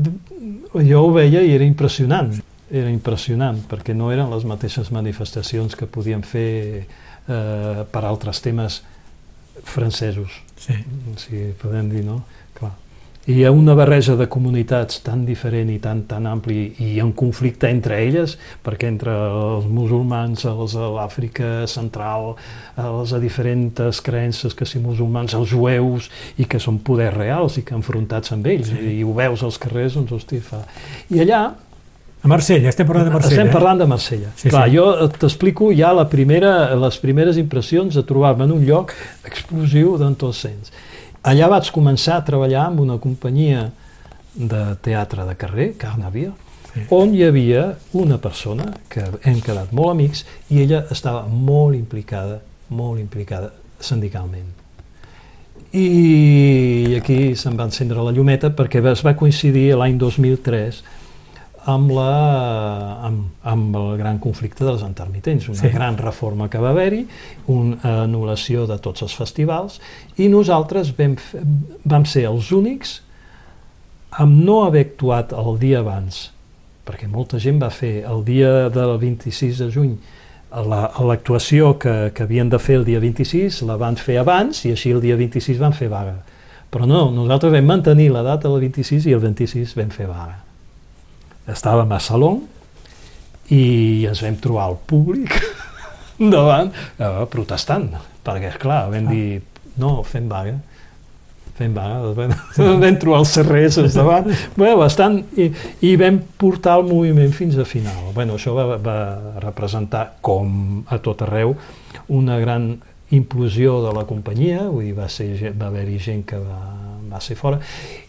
jo 0.88 1.02
ho 1.06 1.12
veia 1.16 1.42
i 1.44 1.52
era 1.56 1.66
impressionant, 1.68 2.32
era 2.72 2.90
impressionant, 2.94 3.60
perquè 3.68 3.96
no 3.98 4.12
eren 4.14 4.30
les 4.32 4.46
mateixes 4.48 4.92
manifestacions 4.96 5.76
que 5.76 5.88
podíem 5.90 6.22
fer 6.24 6.86
eh, 7.28 7.84
per 7.92 8.04
altres 8.06 8.42
temes 8.46 8.82
francesos, 9.64 10.32
Sí. 10.60 10.74
si 11.18 11.54
podem 11.62 11.90
dir, 11.90 12.04
no? 12.06 12.22
Clar. 12.58 12.72
Hi 13.30 13.44
ha 13.46 13.52
una 13.54 13.76
barreja 13.78 14.16
de 14.18 14.26
comunitats 14.26 15.04
tan 15.06 15.20
diferent 15.22 15.70
i 15.70 15.76
tan, 15.78 16.00
tan 16.10 16.26
ampli 16.26 16.64
i 16.82 16.96
en 16.98 17.12
conflicte 17.14 17.70
entre 17.70 18.00
elles, 18.02 18.34
perquè 18.66 18.90
entre 18.90 19.14
els 19.14 19.68
musulmans, 19.70 20.48
els 20.50 20.74
de 20.74 20.88
l'Àfrica 20.96 21.52
central, 21.70 22.32
els 22.82 23.14
de 23.14 23.22
diferents 23.22 24.02
creences 24.02 24.58
que 24.58 24.66
si 24.66 24.82
musulmans, 24.82 25.38
els 25.38 25.54
jueus, 25.54 26.10
i 26.42 26.50
que 26.50 26.58
són 26.58 26.82
poders 26.82 27.20
reals 27.20 27.62
i 27.62 27.66
que 27.68 27.78
enfrontats 27.78 28.34
amb 28.34 28.50
ells, 28.50 28.74
sí. 28.74 28.98
i 28.98 29.06
ho 29.06 29.14
veus 29.14 29.46
als 29.46 29.62
carrers, 29.62 30.00
doncs, 30.00 30.18
hosti, 30.18 30.42
fa... 30.42 30.66
I 31.14 31.22
allà, 31.28 31.46
A 32.20 32.28
Marsella, 32.28 32.68
estem 32.68 32.84
parlant 32.84 33.06
de 33.08 33.14
Marsella. 33.14 33.36
estem 33.38 33.48
eh? 33.48 33.54
parlant 33.54 33.80
de 33.80 33.86
Marsella. 33.88 34.30
Sí, 34.36 34.50
Clar, 34.50 34.66
sí. 34.68 34.76
jo 34.76 35.08
t'explico 35.22 35.70
ja 35.72 35.94
la 35.96 36.04
primera, 36.12 36.74
les 36.76 36.98
primeres 37.00 37.38
impressions 37.40 37.96
de 37.96 38.04
trobar-me 38.04 38.44
en 38.44 38.58
un 38.58 38.66
lloc 38.68 38.92
explosiu 39.30 39.94
d'en 40.02 40.18
tots 40.20 40.42
sents. 40.44 40.74
Allà 41.24 41.50
vaig 41.52 41.72
començar 41.76 42.18
a 42.20 42.24
treballar 42.26 42.68
amb 42.70 42.80
una 42.80 42.98
companyia 43.02 43.70
de 44.36 44.62
teatre 44.82 45.26
de 45.28 45.36
carrer, 45.36 45.74
Carnavia, 45.78 46.32
Sí. 46.70 46.82
on 46.94 47.16
hi 47.16 47.24
havia 47.26 47.78
una 47.98 48.20
persona 48.22 48.68
que 48.90 49.02
hem 49.26 49.40
quedat 49.42 49.72
molt 49.74 49.90
amics 49.90 50.24
i 50.52 50.60
ella 50.62 50.84
estava 50.92 51.24
molt 51.28 51.76
implicada, 51.76 52.42
molt 52.70 53.00
implicada 53.02 53.50
sindicalment. 53.80 54.52
I 55.74 56.96
aquí 57.00 57.36
se'n 57.36 57.58
va 57.58 57.66
encendre 57.66 58.02
la 58.06 58.12
llumeta 58.12 58.50
perquè 58.56 58.84
es 58.92 59.02
va 59.06 59.16
coincidir 59.16 59.76
l'any 59.76 59.98
2003 59.98 60.84
amb, 61.66 61.92
la, 61.92 63.06
amb, 63.06 63.26
amb 63.44 63.76
el 63.76 63.98
gran 63.98 64.20
conflicte 64.20 64.64
dels 64.66 64.82
intermitents, 64.82 65.50
una 65.50 65.58
Sí. 65.60 65.70
gran 65.74 65.98
reforma 65.98 66.50
que 66.50 66.58
va 66.58 66.70
haver-hi, 66.70 67.06
una 67.48 67.78
anul·lació 68.06 68.66
de 68.68 68.78
tots 68.80 69.02
els 69.02 69.16
festivals, 69.16 69.80
i 70.18 70.28
nosaltres 70.30 70.94
vam, 70.98 71.16
vam 71.86 72.06
ser 72.06 72.26
els 72.30 72.52
únics 72.52 73.02
amb 74.12 74.44
no 74.44 74.64
haver 74.66 74.86
actuat 74.88 75.34
el 75.34 75.60
dia 75.60 75.80
abans, 75.80 76.32
perquè 76.86 77.08
molta 77.08 77.38
gent 77.40 77.62
va 77.62 77.70
fer 77.70 78.04
el 78.10 78.24
dia 78.26 78.70
del 78.70 78.98
26 78.98 79.60
de 79.60 79.70
juny 79.72 79.98
la- 80.52 80.90
l'actuació 81.06 81.78
que, 81.78 82.12
que 82.14 82.24
havien 82.24 82.50
de 82.50 82.58
fer 82.58 82.76
el 82.80 82.86
dia 82.86 83.00
26 83.00 83.62
la 83.70 83.76
van 83.78 83.96
fer 83.96 84.18
abans 84.18 84.66
i 84.66 84.72
així 84.72 84.90
el 84.92 85.00
dia 85.02 85.16
26 85.16 85.60
van 85.60 85.74
fer 85.74 85.90
vaga. 85.90 86.24
Però 86.72 86.86
no, 86.86 87.12
nosaltres 87.12 87.52
vam 87.54 87.66
mantenir 87.66 88.10
la 88.12 88.22
data 88.24 88.50
del 88.50 88.60
26 88.62 89.06
i 89.06 89.14
el 89.14 89.20
26 89.20 89.76
vam 89.78 89.90
fer 89.94 90.08
vaga. 90.08 90.40
Estàvem 91.50 91.92
a 91.96 92.00
Salon 92.04 92.42
i 93.50 94.06
ens 94.10 94.22
vam 94.24 94.38
trobar 94.42 94.70
al 94.70 94.78
públic 94.90 95.36
davant 96.36 96.72
eh, 96.72 97.24
protestant, 97.32 97.90
perquè, 98.26 98.54
esclar, 98.54 98.86
vam 98.94 99.08
dir, 99.10 99.40
no, 99.82 100.00
fem 100.06 100.28
vaga, 100.30 100.58
fent 101.60 101.76
vaga, 101.76 102.14
vam, 102.16 102.36
vam 102.84 103.00
trobar 103.02 103.22
els 103.24 103.34
serrers 103.36 103.80
davant, 103.96 104.30
bueno, 104.56 104.78
bastant, 104.82 105.20
i, 105.40 105.50
i 105.86 105.96
vam 106.00 106.22
portar 106.40 106.78
el 106.80 106.88
moviment 106.92 107.34
fins 107.36 107.58
a 107.60 107.66
final. 107.68 108.12
Bueno, 108.16 108.38
això 108.40 108.56
va, 108.56 108.78
va 108.80 109.00
representar, 109.44 110.06
com 110.26 110.86
a 110.88 111.02
tot 111.04 111.26
arreu, 111.28 111.56
una 112.16 112.40
gran 112.40 112.72
implosió 113.16 113.80
de 113.88 113.94
la 113.98 114.06
companyia, 114.10 114.68
vull 114.70 114.88
dir, 114.88 114.96
va, 114.98 115.10
ser, 115.12 115.34
va 115.58 115.72
haver-hi 115.72 115.98
gent 116.04 116.24
que 116.30 116.40
va, 116.40 116.62
va 117.12 117.22
ser 117.24 117.38
fora, 117.40 117.60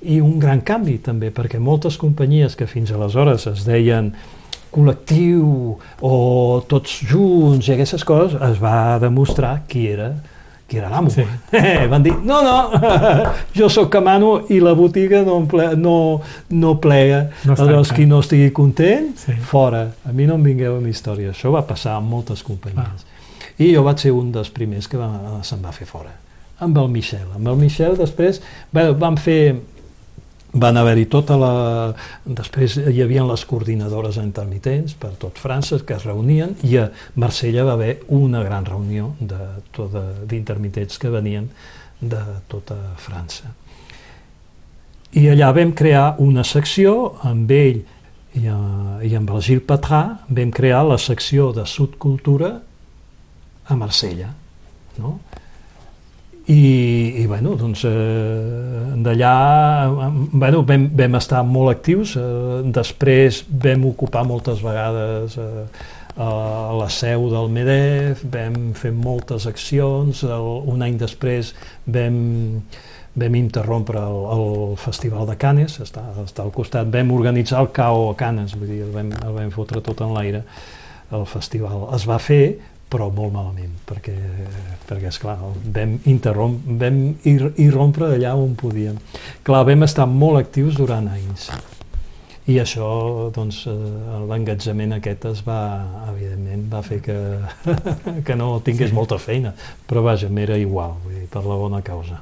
i 0.03 0.21
un 0.21 0.39
gran 0.43 0.61
canvi 0.67 0.99
també, 1.05 1.33
perquè 1.35 1.61
moltes 1.61 1.99
companyies 2.01 2.57
que 2.57 2.69
fins 2.71 2.93
aleshores 2.93 3.47
es 3.51 3.65
deien 3.69 4.13
col·lectiu 4.71 5.77
o 6.07 6.15
tots 6.71 7.01
junts 7.11 7.69
i 7.69 7.75
aquestes 7.75 8.05
coses, 8.07 8.37
es 8.51 8.61
va 8.63 8.99
demostrar 9.03 9.63
qui 9.69 9.89
era 9.91 10.13
qui 10.71 10.79
era 10.79 10.89
l'amo. 10.89 11.11
Sí. 11.11 11.25
Eh, 11.51 11.89
van 11.91 12.03
dir, 12.03 12.13
no, 12.23 12.39
no, 12.47 12.71
jo 13.59 13.67
sóc 13.69 13.91
que 13.91 14.01
mano 14.01 14.45
i 14.55 14.61
la 14.63 14.71
botiga 14.79 15.25
no, 15.27 15.41
ple, 15.51 15.73
no, 15.75 16.21
no 16.55 16.77
plega. 16.79 17.25
No 17.43 17.57
Aleshores, 17.57 17.91
qui 17.97 18.07
no 18.07 18.21
estigui 18.23 18.53
content, 18.55 19.11
sí. 19.19 19.35
fora. 19.35 19.83
A 20.07 20.15
mi 20.15 20.29
no 20.31 20.39
em 20.39 20.47
vingueu 20.47 20.79
amb 20.79 20.87
història. 20.87 21.35
Això 21.35 21.51
va 21.51 21.65
passar 21.67 21.97
amb 21.99 22.15
moltes 22.15 22.47
companyies. 22.47 23.03
Ah. 23.03 23.51
I 23.59 23.75
jo 23.75 23.83
vaig 23.85 24.07
ser 24.07 24.15
un 24.15 24.31
dels 24.33 24.55
primers 24.55 24.87
que 24.89 25.01
va, 25.01 25.11
se'n 25.45 25.61
va 25.65 25.75
fer 25.75 25.91
fora. 25.91 26.15
Amb 26.61 26.79
el 26.79 26.89
Michel. 26.93 27.27
Amb 27.35 27.49
el 27.49 27.61
Michel 27.61 27.97
després 27.99 28.41
bé, 28.73 28.91
vam 28.93 29.17
fer 29.21 29.41
van 30.53 30.77
haver-hi 30.77 31.07
tota 31.11 31.37
la... 31.39 31.53
Després 32.27 32.77
hi 32.81 33.03
havia 33.05 33.25
les 33.27 33.45
coordinadores 33.47 34.19
intermitents 34.19 34.97
per 34.99 35.13
tot 35.21 35.39
França 35.39 35.79
que 35.87 35.95
es 35.95 36.07
reunien 36.09 36.57
i 36.67 36.77
a 36.81 36.89
Marsella 37.23 37.65
va 37.69 37.77
haver 37.79 38.01
una 38.09 38.43
gran 38.43 38.67
reunió 38.67 39.13
d'intermitents 39.21 40.99
que 40.99 41.13
venien 41.13 41.49
de 42.01 42.21
tota 42.49 42.79
França. 42.99 43.53
I 45.13 45.27
allà 45.31 45.51
vam 45.55 45.73
crear 45.75 46.15
una 46.23 46.45
secció 46.47 47.15
amb 47.27 47.51
ell 47.51 47.81
i, 48.39 48.47
uh, 48.47 49.01
i 49.03 49.15
amb 49.19 49.31
el 49.35 49.43
Gil 49.43 49.63
Patrà 49.67 50.03
vam 50.29 50.53
crear 50.55 50.85
la 50.87 50.99
secció 50.99 51.51
de 51.53 51.67
Sudcultura 51.67 52.53
a 53.67 53.77
Marsella. 53.79 54.31
No? 54.99 55.19
I, 56.51 57.23
i 57.23 57.27
bueno, 57.31 57.55
doncs, 57.55 57.85
eh, 57.87 58.97
d'allà 59.05 59.35
bueno, 60.33 60.65
vam, 60.67 60.89
vam 60.99 61.17
estar 61.21 61.45
molt 61.47 61.71
actius, 61.77 62.17
eh, 62.19 62.63
després 62.75 63.45
vam 63.63 63.85
ocupar 63.93 64.25
moltes 64.27 64.63
vegades 64.65 65.37
eh, 65.39 65.67
a 66.19 66.31
la 66.75 66.89
seu 66.91 67.29
del 67.31 67.53
MEDEF, 67.55 68.25
vam 68.33 68.57
fer 68.75 68.91
moltes 68.91 69.47
accions, 69.47 70.25
el, 70.27 70.49
un 70.73 70.83
any 70.83 70.99
després 70.99 71.53
vam, 71.87 72.19
vam 73.15 73.39
interrompre 73.39 74.03
el, 74.03 74.19
el 74.35 74.77
Festival 74.83 75.31
de 75.31 75.39
Canes, 75.39 75.79
està, 75.87 76.03
està 76.25 76.43
al 76.43 76.51
costat, 76.57 76.91
vam 76.91 77.15
organitzar 77.15 77.63
el 77.63 77.71
CAO 77.77 78.11
a 78.11 78.19
Canes, 78.19 78.59
vull 78.59 78.75
dir, 78.75 78.83
el 78.89 78.93
vam, 78.97 79.15
el 79.23 79.39
vam 79.39 79.55
fotre 79.55 79.85
tot 79.87 80.03
en 80.03 80.19
l'aire, 80.19 80.43
el 81.15 81.25
festival. 81.31 81.87
Es 81.95 82.11
va 82.11 82.19
fer, 82.23 82.43
però 82.91 83.09
molt 83.15 83.35
malament, 83.35 83.75
perquè, 83.87 84.15
perquè 84.89 85.11
esclar, 85.13 85.37
vam, 85.75 85.99
interromp, 86.11 86.63
vam 86.81 87.03
ir, 87.23 87.53
irrompre 87.63 88.13
allà 88.17 88.35
on 88.39 88.57
podíem. 88.59 88.97
Clar, 89.47 89.67
vam 89.69 89.87
estar 89.87 90.09
molt 90.11 90.43
actius 90.43 90.79
durant 90.81 91.07
anys 91.11 91.51
i 92.51 92.59
això, 92.59 93.31
doncs, 93.35 93.63
eh, 93.71 94.21
l'engatjament 94.29 94.97
aquest 94.97 95.27
es 95.31 95.43
va, 95.47 95.61
evidentment, 96.11 96.67
va 96.73 96.83
fer 96.83 97.01
que, 97.05 97.17
que 98.27 98.37
no 98.39 98.53
tingués 98.65 98.91
sí. 98.91 98.97
molta 98.97 99.21
feina, 99.23 99.53
però 99.87 100.03
vaja, 100.07 100.31
m'era 100.33 100.59
igual, 100.59 100.97
vull 101.05 101.19
dir, 101.19 101.29
per 101.31 101.45
la 101.47 101.59
bona 101.61 101.83
causa. 101.87 102.21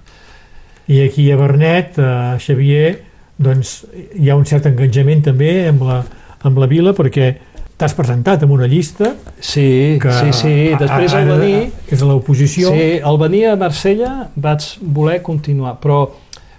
I 0.88 1.02
aquí 1.04 1.28
a 1.32 1.36
Bernet, 1.38 2.00
a 2.00 2.36
Xavier, 2.42 2.96
doncs 3.38 3.82
hi 4.18 4.28
ha 4.28 4.36
un 4.36 4.46
cert 4.48 4.66
enganjament 4.70 5.24
també 5.30 5.52
amb 5.68 5.84
la, 5.86 6.00
amb 6.48 6.60
la 6.60 6.68
vila, 6.70 6.94
perquè 6.96 7.30
t'has 7.78 7.94
presentat 7.94 8.42
amb 8.42 8.56
una 8.56 8.66
llista 8.66 9.12
sí, 9.38 9.98
que 10.02 10.12
sí, 10.12 10.32
sí. 10.34 10.54
després 10.80 11.14
al 11.14 11.30
venir 11.30 11.60
és 11.86 12.02
a 12.02 12.08
l'oposició 12.08 12.72
sí, 12.74 12.88
al 12.98 13.20
venir 13.20 13.44
a 13.52 13.54
Marsella 13.60 14.12
vaig 14.34 14.66
voler 14.82 15.20
continuar 15.22 15.76
però, 15.82 16.02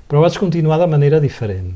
però 0.07 0.23
vaig 0.23 0.39
continuar 0.39 0.79
de 0.79 0.87
manera 0.87 1.19
diferent 1.19 1.73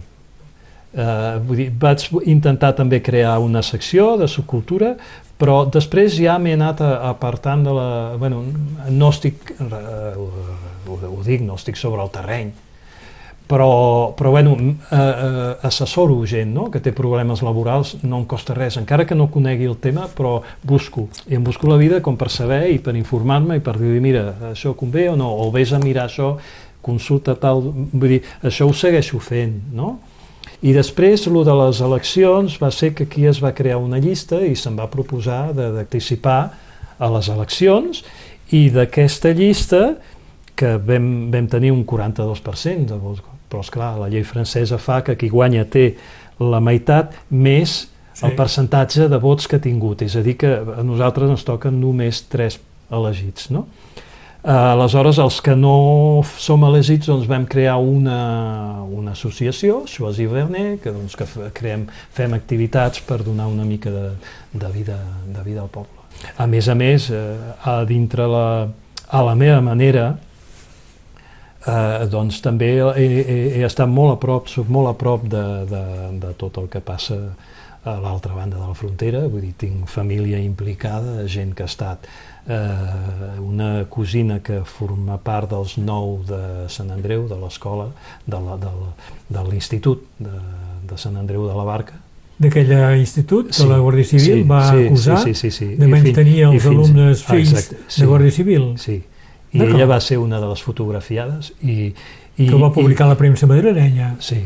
uh, 0.96 1.44
vull 1.44 1.60
dir, 1.60 1.70
vaig 1.76 2.08
intentar 2.24 2.72
també 2.80 3.02
crear 3.04 3.36
una 3.44 3.66
secció 3.68 4.14
de 4.22 4.32
subcultura 4.32 4.96
però 5.44 5.64
després 5.68 6.16
ja 6.16 6.38
m'he 6.40 6.54
anat 6.56 6.80
apartant 6.86 7.66
de 7.66 7.72
la... 7.76 7.88
Bueno, 8.22 8.46
no 8.88 9.10
estic, 9.12 9.56
uh, 9.60 10.14
ho, 10.16 11.00
ho 11.10 11.24
dic, 11.26 11.42
no 11.44 11.58
estic 11.60 11.76
sobre 11.76 12.00
el 12.06 12.12
terreny, 12.14 12.54
però, 13.48 14.14
però 14.16 14.32
bueno, 14.32 14.56
eh, 14.56 14.96
eh, 14.96 15.58
assessoro 15.68 16.26
gent 16.26 16.54
no? 16.54 16.70
que 16.72 16.80
té 16.80 16.94
problemes 16.96 17.44
laborals, 17.44 17.98
no 18.04 18.22
em 18.22 18.26
costa 18.30 18.56
res, 18.56 18.78
encara 18.80 19.06
que 19.06 19.18
no 19.18 19.30
conegui 19.32 19.68
el 19.68 19.78
tema, 19.84 20.08
però 20.08 20.38
busco, 20.64 21.10
i 21.28 21.36
em 21.36 21.44
busco 21.44 21.68
la 21.68 21.78
vida 21.78 22.02
com 22.02 22.18
per 22.18 22.30
saber 22.32 22.66
i 22.72 22.80
per 22.80 22.96
informar-me 22.96 23.60
i 23.60 23.64
per 23.64 23.76
dir, 23.80 24.00
mira, 24.04 24.30
això 24.54 24.74
convé 24.80 25.10
o 25.12 25.18
no, 25.20 25.30
o 25.44 25.52
vés 25.52 25.74
a 25.74 25.82
mirar 25.84 26.08
això, 26.08 26.38
consulta 26.84 27.36
tal, 27.40 27.62
vull 27.92 28.16
dir, 28.16 28.24
això 28.44 28.68
ho 28.68 28.74
segueixo 28.76 29.20
fent, 29.24 29.60
no? 29.76 29.98
I 30.64 30.72
després, 30.72 31.26
el 31.28 31.42
de 31.44 31.56
les 31.60 31.80
eleccions 31.84 32.56
va 32.60 32.70
ser 32.72 32.94
que 32.96 33.04
aquí 33.04 33.26
es 33.28 33.42
va 33.44 33.52
crear 33.56 33.82
una 33.84 34.00
llista 34.00 34.40
i 34.44 34.56
se'n 34.56 34.78
va 34.80 34.88
proposar 34.92 35.52
d'anticipar 35.56 36.40
a 37.00 37.10
les 37.12 37.28
eleccions 37.32 38.04
i 38.56 38.70
d'aquesta 38.72 39.34
llista 39.36 39.84
que 40.56 40.78
vam, 40.80 41.30
vam 41.34 41.52
tenir 41.52 41.74
un 41.76 41.84
42% 41.84 42.88
de 42.94 43.00
vots 43.02 43.33
però 43.54 43.62
és 43.62 43.70
clar, 43.70 43.94
la 44.02 44.10
llei 44.10 44.26
francesa 44.26 44.82
fa 44.82 45.04
que 45.06 45.14
qui 45.14 45.30
guanya 45.30 45.68
té 45.70 45.92
la 46.42 46.58
meitat 46.58 47.14
més 47.30 47.84
sí. 47.86 48.26
el 48.26 48.34
percentatge 48.38 49.06
de 49.12 49.20
vots 49.22 49.46
que 49.46 49.60
ha 49.60 49.62
tingut, 49.62 50.02
és 50.02 50.16
a 50.18 50.24
dir 50.26 50.34
que 50.42 50.50
a 50.58 50.82
nosaltres 50.86 51.30
ens 51.30 51.46
toquen 51.46 51.78
només 51.78 52.24
tres 52.32 52.58
elegits, 52.90 53.52
no? 53.54 53.68
Uh, 54.44 54.74
aleshores, 54.74 55.22
els 55.24 55.38
que 55.40 55.54
no 55.56 56.20
som 56.36 56.66
elegits 56.68 57.08
doncs, 57.08 57.30
vam 57.30 57.46
crear 57.48 57.78
una, 57.80 58.82
una 58.84 59.14
associació, 59.14 59.86
Choisy 59.88 60.26
Vernet, 60.28 60.82
que, 60.84 60.92
doncs, 60.92 61.14
que 61.16 61.28
creem, 61.56 61.86
fem 62.12 62.36
activitats 62.36 63.06
per 63.08 63.22
donar 63.24 63.48
una 63.48 63.64
mica 63.64 63.94
de, 63.94 64.10
de, 64.52 64.74
vida, 64.74 64.98
de 65.30 65.46
vida 65.46 65.62
al 65.64 65.72
poble. 65.72 66.04
A 66.36 66.50
més 66.50 66.68
a 66.68 66.76
més, 66.76 67.08
uh, 67.14 67.54
a 67.64 67.78
dintre 67.88 68.28
la, 68.28 68.48
a 69.08 69.24
la 69.24 69.38
meva 69.40 69.62
manera, 69.64 70.10
eh, 71.68 72.06
doncs 72.12 72.42
també 72.44 72.76
he, 72.78 73.08
he, 73.08 73.40
he 73.60 73.64
estat 73.68 73.90
molt 73.90 74.18
a 74.18 74.20
prop, 74.22 74.50
soc 74.52 74.70
molt 74.72 74.92
a 74.92 74.96
prop 75.00 75.26
de, 75.30 75.44
de, 75.70 75.84
de 76.24 76.34
tot 76.40 76.60
el 76.62 76.70
que 76.72 76.84
passa 76.84 77.20
a 77.84 77.98
l'altra 78.00 78.34
banda 78.34 78.58
de 78.58 78.68
la 78.68 78.76
frontera, 78.80 79.26
vull 79.28 79.44
dir, 79.44 79.56
tinc 79.60 79.90
família 79.92 80.40
implicada, 80.40 81.26
gent 81.28 81.52
que 81.56 81.66
ha 81.66 81.72
estat 81.72 82.08
eh, 82.48 83.42
una 83.44 83.86
cosina 83.92 84.40
que 84.40 84.62
forma 84.68 85.18
part 85.20 85.52
dels 85.52 85.76
nou 85.82 86.22
de 86.28 86.70
Sant 86.72 86.94
Andreu, 86.96 87.28
de 87.28 87.40
l'escola, 87.42 87.90
de 88.26 89.44
l'institut 89.50 90.08
de, 90.20 90.40
de 90.88 91.00
Sant 91.00 91.20
Andreu 91.20 91.48
de 91.50 91.60
la 91.60 91.68
Barca, 91.68 92.00
d'aquell 92.44 92.72
institut 92.98 93.52
sí, 93.54 93.62
de 93.62 93.70
la 93.70 93.80
Guàrdia 93.80 94.10
Civil 94.10 94.42
sí, 94.42 94.46
va 94.50 94.62
acusar 94.72 95.20
sí, 95.22 95.34
sí, 95.34 95.52
sí, 95.52 95.58
sí. 95.58 95.68
de 95.80 95.88
mantenir 95.88 96.40
els 96.50 96.64
fins, 96.64 96.70
alumnes 96.72 97.26
fills 97.28 97.52
exacte, 97.54 97.82
sí, 97.88 98.02
de 98.02 98.08
Guàrdia 98.10 98.36
Civil. 98.40 98.66
Sí, 98.82 98.98
i 99.54 99.62
ella 99.62 99.88
va 99.90 100.00
ser 100.02 100.18
una 100.18 100.40
de 100.42 100.50
les 100.50 100.62
fotografiades 100.66 101.54
i, 101.62 101.94
i 102.38 102.48
que 102.48 102.56
ho 102.56 102.62
va 102.62 102.72
publicar 102.74 103.08
i, 103.08 103.14
la 103.14 103.18
premsa 103.20 103.50
madrilenya. 103.50 104.16
Sí, 104.24 104.42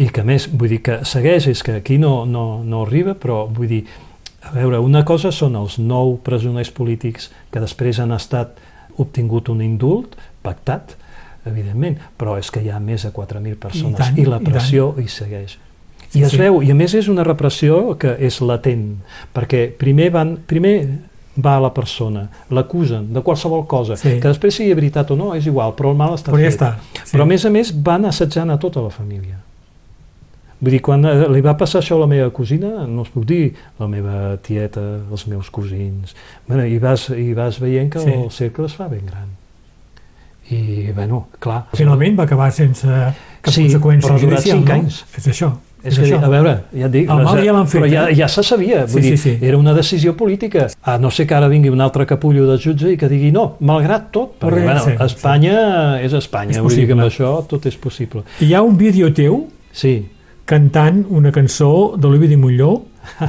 i 0.00 0.08
que 0.14 0.24
més, 0.26 0.48
vull 0.48 0.72
dir 0.72 0.80
que 0.86 1.00
segueix, 1.08 1.48
és 1.50 1.62
que 1.66 1.76
aquí 1.80 1.98
no, 2.00 2.22
no, 2.26 2.62
no 2.64 2.84
arriba 2.86 3.16
però 3.18 3.44
vull 3.50 3.70
dir, 3.70 3.82
a 4.42 4.54
veure, 4.54 4.80
una 4.82 5.04
cosa 5.06 5.32
són 5.34 5.56
els 5.58 5.78
nou 5.78 6.16
presoners 6.24 6.72
polítics 6.74 7.30
que 7.52 7.62
després 7.62 8.00
han 8.02 8.14
estat 8.14 8.58
obtingut 9.02 9.50
un 9.52 9.62
indult 9.64 10.16
pactat, 10.44 10.96
evidentment, 11.48 11.98
però 12.18 12.36
és 12.38 12.50
que 12.54 12.62
hi 12.62 12.70
ha 12.70 12.80
més 12.82 13.06
de 13.06 13.12
4.000 13.14 13.58
persones. 13.60 13.98
I, 13.98 14.02
tant, 14.02 14.18
i 14.18 14.26
la 14.28 14.40
pressió 14.42 14.92
i 14.98 15.06
hi 15.06 15.12
segueix. 15.12 15.58
I 16.12 16.20
sí, 16.20 16.24
es 16.26 16.34
sí. 16.34 16.40
veu, 16.42 16.60
i 16.62 16.70
a 16.70 16.76
més 16.76 16.94
és 16.98 17.08
una 17.08 17.24
repressió 17.24 17.96
que 18.00 18.12
és 18.20 18.40
latent, 18.44 18.84
perquè 19.34 19.64
primer 19.78 20.10
van, 20.14 20.36
primer 20.46 20.74
va 21.36 21.56
a 21.56 21.60
la 21.64 21.70
persona, 21.72 22.26
l'acusen 22.52 23.06
de 23.12 23.22
qualsevol 23.24 23.64
cosa, 23.66 23.96
sí. 23.96 24.18
que 24.20 24.28
després 24.28 24.58
sigui 24.58 24.74
veritat 24.76 25.14
o 25.14 25.16
no, 25.16 25.30
és 25.36 25.46
igual, 25.48 25.72
però 25.78 25.92
el 25.92 25.96
mal 25.96 26.18
està 26.18 26.32
però 26.32 26.42
fet. 26.42 26.50
Ja 26.50 26.52
està, 26.52 26.70
sí. 26.98 27.14
Però 27.14 27.24
a 27.24 27.30
més 27.30 27.46
a 27.48 27.52
més 27.54 27.72
van 27.72 28.04
assetjant 28.08 28.52
a 28.52 28.58
tota 28.60 28.84
la 28.84 28.92
família. 28.92 29.38
Vull 30.62 30.76
dir, 30.76 30.82
quan 30.84 31.02
eh, 31.08 31.24
li 31.32 31.40
va 31.42 31.56
passar 31.58 31.80
això 31.80 31.96
a 31.96 32.04
la 32.04 32.10
meva 32.10 32.28
cosina, 32.34 32.84
no 32.86 33.02
us 33.02 33.10
puc 33.10 33.24
dir, 33.26 33.54
la 33.80 33.88
meva 33.90 34.36
tieta, 34.44 34.82
els 35.10 35.24
meus 35.26 35.48
cosins... 35.50 36.12
Bueno, 36.46 36.66
i, 36.68 36.76
vas, 36.82 37.08
I 37.10 37.32
vas 37.34 37.58
veient 37.62 37.90
que 37.90 38.04
sí. 38.04 38.12
el 38.14 38.30
cercle 38.30 38.68
es 38.68 38.76
fa 38.78 38.86
ben 38.92 39.08
gran. 39.08 39.32
I, 40.52 40.92
bueno, 40.94 41.26
clar... 41.42 41.64
Finalment 41.74 42.20
va 42.20 42.28
acabar 42.28 42.52
sense 42.54 42.86
cap 42.86 43.50
sí, 43.50 43.64
conseqüència 43.64 44.06
però 44.06 44.20
ha 44.20 44.22
durat 44.22 44.46
5 44.46 44.62
no? 44.62 44.76
anys. 44.76 45.02
És 45.18 45.30
això. 45.32 45.50
És 45.82 45.98
És 45.98 45.98
que, 45.98 46.04
això. 46.14 46.20
a 46.24 46.28
veure, 46.30 46.52
ja 46.78 46.86
et 46.86 46.92
dic, 46.92 47.08
El 47.10 47.24
mal 47.24 47.40
ja 47.44 47.52
l'han 47.52 47.66
fet, 47.66 47.80
però 47.82 47.88
ja, 47.90 48.04
eh? 48.08 48.14
ja 48.14 48.28
se 48.28 48.42
sabia, 48.46 48.84
vull 48.86 49.02
Sí, 49.02 49.10
dir, 49.10 49.18
sí, 49.18 49.30
sí. 49.38 49.46
era 49.46 49.56
una 49.58 49.72
decisió 49.74 50.16
política. 50.16 50.68
A 50.82 50.96
no 50.98 51.10
ser 51.10 51.26
que 51.26 51.34
ara 51.34 51.48
vingui 51.48 51.70
un 51.74 51.80
altre 51.80 52.06
capullo 52.06 52.46
de 52.46 52.56
jutge 52.62 52.92
i 52.92 52.96
que 52.96 53.08
digui 53.10 53.32
no, 53.34 53.56
malgrat 53.60 54.10
tot, 54.14 54.36
perquè 54.38 54.62
bueno, 54.62 54.80
sí, 54.84 54.90
sí. 54.96 55.04
Espanya 55.04 55.56
és 56.00 56.12
Espanya, 56.12 56.52
És 56.52 56.60
vull 56.62 56.74
dir 56.76 56.86
que 56.86 56.92
amb 56.92 57.02
això 57.08 57.34
tot 57.50 57.66
és 57.66 57.76
possible. 57.76 58.22
Hi 58.40 58.54
ha 58.54 58.62
un 58.62 58.76
vídeo 58.78 59.12
teu 59.12 59.48
Sí, 59.72 60.06
cantant 60.44 61.06
una 61.08 61.32
cançó 61.32 61.94
d'Olivia 61.96 62.36
Molló 62.38 62.82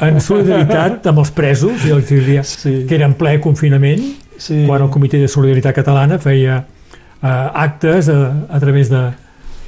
en 0.00 0.20
solidaritat 0.20 1.06
amb 1.10 1.18
els 1.18 1.30
presos 1.34 1.84
i 1.84 1.90
els 1.90 2.04
exiliats, 2.04 2.56
Sí. 2.62 2.84
que 2.88 2.94
era 2.94 3.04
en 3.06 3.14
ple 3.14 3.38
confinament, 3.40 4.00
sí. 4.38 4.64
quan 4.66 4.82
el 4.82 4.88
Comitè 4.90 5.18
de 5.20 5.28
Solidaritat 5.28 5.74
Catalana 5.74 6.18
feia 6.22 6.64
eh, 7.22 7.26
actes 7.26 8.08
a, 8.08 8.46
a 8.48 8.60
través 8.60 8.88
de 8.90 9.02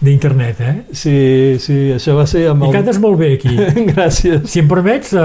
d'internet, 0.05 0.61
eh? 0.61 0.75
Sí, 0.93 1.15
sí, 1.63 1.77
això 1.95 2.15
va 2.19 2.27
ser 2.29 2.45
amb 2.51 2.67
I 2.67 2.71
cantes 2.75 2.99
molt 3.03 3.19
bé 3.21 3.33
aquí. 3.39 3.53
Gràcies. 3.93 4.45
Si 4.51 4.63
em 4.63 4.69
permets, 4.71 5.15
eh, 5.17 5.23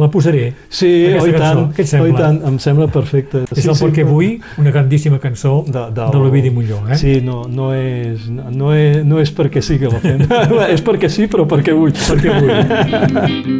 la 0.00 0.08
posaré. 0.12 0.50
Sí, 0.68 0.90
i 1.08 1.14
cançó, 1.16 1.38
tant, 1.38 1.62
què 1.76 1.84
et 1.84 1.88
i 1.88 1.92
sembla? 1.92 2.18
tant, 2.20 2.40
em 2.50 2.58
sembla 2.62 2.88
perfecte. 2.92 3.44
És 3.48 3.62
sí, 3.62 3.68
el 3.68 3.78
sí, 3.78 3.84
perquè 3.84 4.06
vull, 4.08 4.36
una 4.62 4.74
grandíssima 4.74 5.20
cançó 5.22 5.58
de, 5.66 5.86
de 5.96 6.08
l'Ovidi 6.14 6.52
Molló, 6.54 6.82
eh? 6.90 6.98
Sí, 7.00 7.18
no, 7.24 7.44
no, 7.48 7.70
és, 7.76 8.28
no, 8.32 8.50
no, 8.52 8.72
és, 8.76 9.00
no 9.06 9.22
és 9.22 9.32
perquè 9.36 9.62
sí 9.64 9.78
que 9.82 9.92
la 9.92 10.02
fem. 10.02 10.26
és 10.74 10.84
perquè 10.86 11.10
sí, 11.12 11.28
però 11.32 11.48
perquè 11.50 11.76
vull. 11.76 11.94
Perquè 11.96 12.36
vull. 12.36 12.54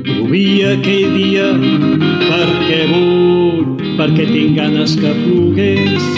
Plovia 0.07 0.75
aquell 0.77 1.17
dia 1.17 1.51
perquè 2.27 2.81
vull, 2.93 3.77
perquè 3.99 4.31
tinc 4.33 4.59
ganes 4.61 4.97
que 5.01 5.15
plogués. 5.25 6.11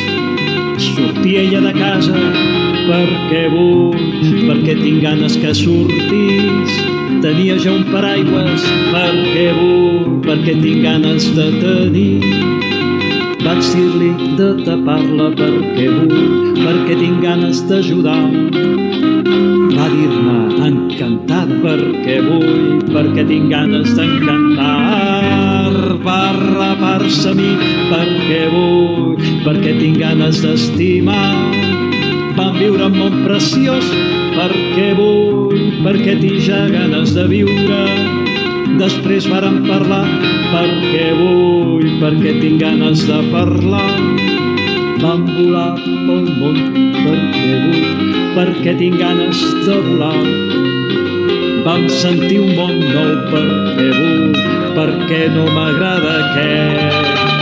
Sortia 0.78 1.40
ella 1.42 1.61
de 1.61 1.72
casa 1.74 2.77
perquè 2.89 3.43
vull, 3.53 3.99
perquè 4.49 4.74
tinc 4.80 5.03
ganes 5.05 5.36
que 5.43 5.53
sortís. 5.57 6.76
Tenia 7.22 7.59
ja 7.61 7.74
un 7.74 7.84
paraigües 7.93 8.64
perquè 8.93 9.49
vull, 9.59 10.18
perquè 10.24 10.55
tinc 10.62 10.84
ganes 10.86 11.28
de 11.36 11.49
tenir. 11.61 12.22
Vaig 13.45 13.62
dir-li 13.74 14.11
de 14.39 14.49
tapar-la 14.64 15.28
perquè 15.36 15.89
vull, 15.97 16.55
perquè 16.59 16.99
tinc 17.03 17.20
ganes 17.24 17.62
d'ajudar. 17.68 18.28
Va 19.76 19.86
dir-me 19.93 20.39
encantada 20.68 21.61
perquè 21.64 22.18
vull, 22.24 22.78
perquè 22.89 23.26
tinc 23.28 23.51
ganes 23.53 23.93
d'encantar. 23.99 25.72
Va 26.07 26.22
rapar-se 26.39 27.30
a 27.30 27.36
mi 27.36 27.51
perquè 27.93 28.45
vull, 28.55 29.18
perquè 29.45 29.76
tinc 29.82 30.01
ganes 30.01 30.41
d'estimar. 30.45 31.77
Viure 32.59 32.88
un 32.88 32.96
món 32.98 33.20
preciós 33.22 33.86
perquè 34.34 34.88
vull, 34.98 35.61
perquè 35.84 36.16
tinc 36.18 36.40
ja 36.42 36.64
ganes 36.72 37.12
de 37.14 37.26
viure. 37.30 37.84
Després 38.80 39.28
vàrem 39.30 39.61
parlar 39.68 40.02
perquè 40.50 41.12
vull, 41.18 41.86
perquè 42.02 42.34
tinc 42.40 42.59
ganes 42.62 43.04
de 43.06 43.20
parlar. 43.30 43.94
Vam 44.98 45.22
volar 45.36 45.78
pel 45.78 46.26
món 46.40 46.59
perquè 46.98 47.54
vull, 47.62 47.88
perquè 48.34 48.74
tinc 48.82 48.98
ganes 48.98 49.42
de 49.68 49.80
volar. 49.86 50.26
Vam 51.68 51.86
sentir 52.00 52.42
un 52.42 52.54
món 52.59 52.78
nou 52.82 53.14
perquè 53.30 53.90
vull, 54.00 54.38
perquè 54.74 55.26
no 55.36 55.46
m'agrada 55.54 56.16
aquest. 56.24 57.38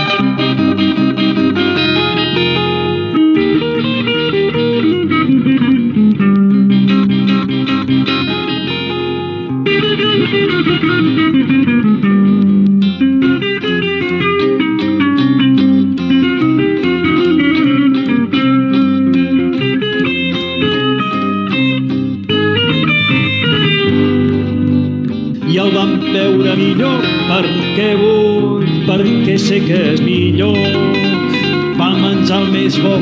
Sé 29.38 29.60
que 29.60 29.76
és 29.92 30.00
millor. 30.00 30.56
Vam 31.76 31.98
menjar 32.00 32.38
el 32.40 32.52
més 32.54 32.76
bo 32.80 32.94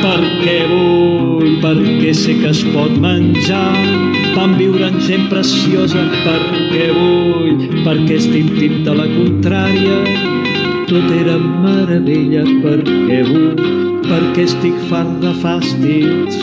perquè 0.00 0.56
vull, 0.70 1.58
perquè 1.64 2.12
sé 2.16 2.36
que 2.40 2.52
es 2.52 2.62
pot 2.72 2.94
menjar. 3.02 3.72
Vam 4.34 4.54
viure 4.58 4.88
en 4.88 4.96
gent 5.04 5.26
preciosa 5.32 6.04
perquè 6.24 6.86
vull, 6.96 7.66
perquè 7.84 8.16
estic 8.16 8.48
tip 8.58 8.78
de 8.86 8.94
la 9.00 9.06
contrària. 9.12 9.98
Tot 10.88 11.10
era 11.18 11.36
meravella 11.40 12.44
perquè 12.64 13.20
vull, 13.28 13.60
perquè 14.08 14.46
estic 14.48 14.78
fart 14.90 15.20
de 15.24 15.34
fàstids. 15.42 16.40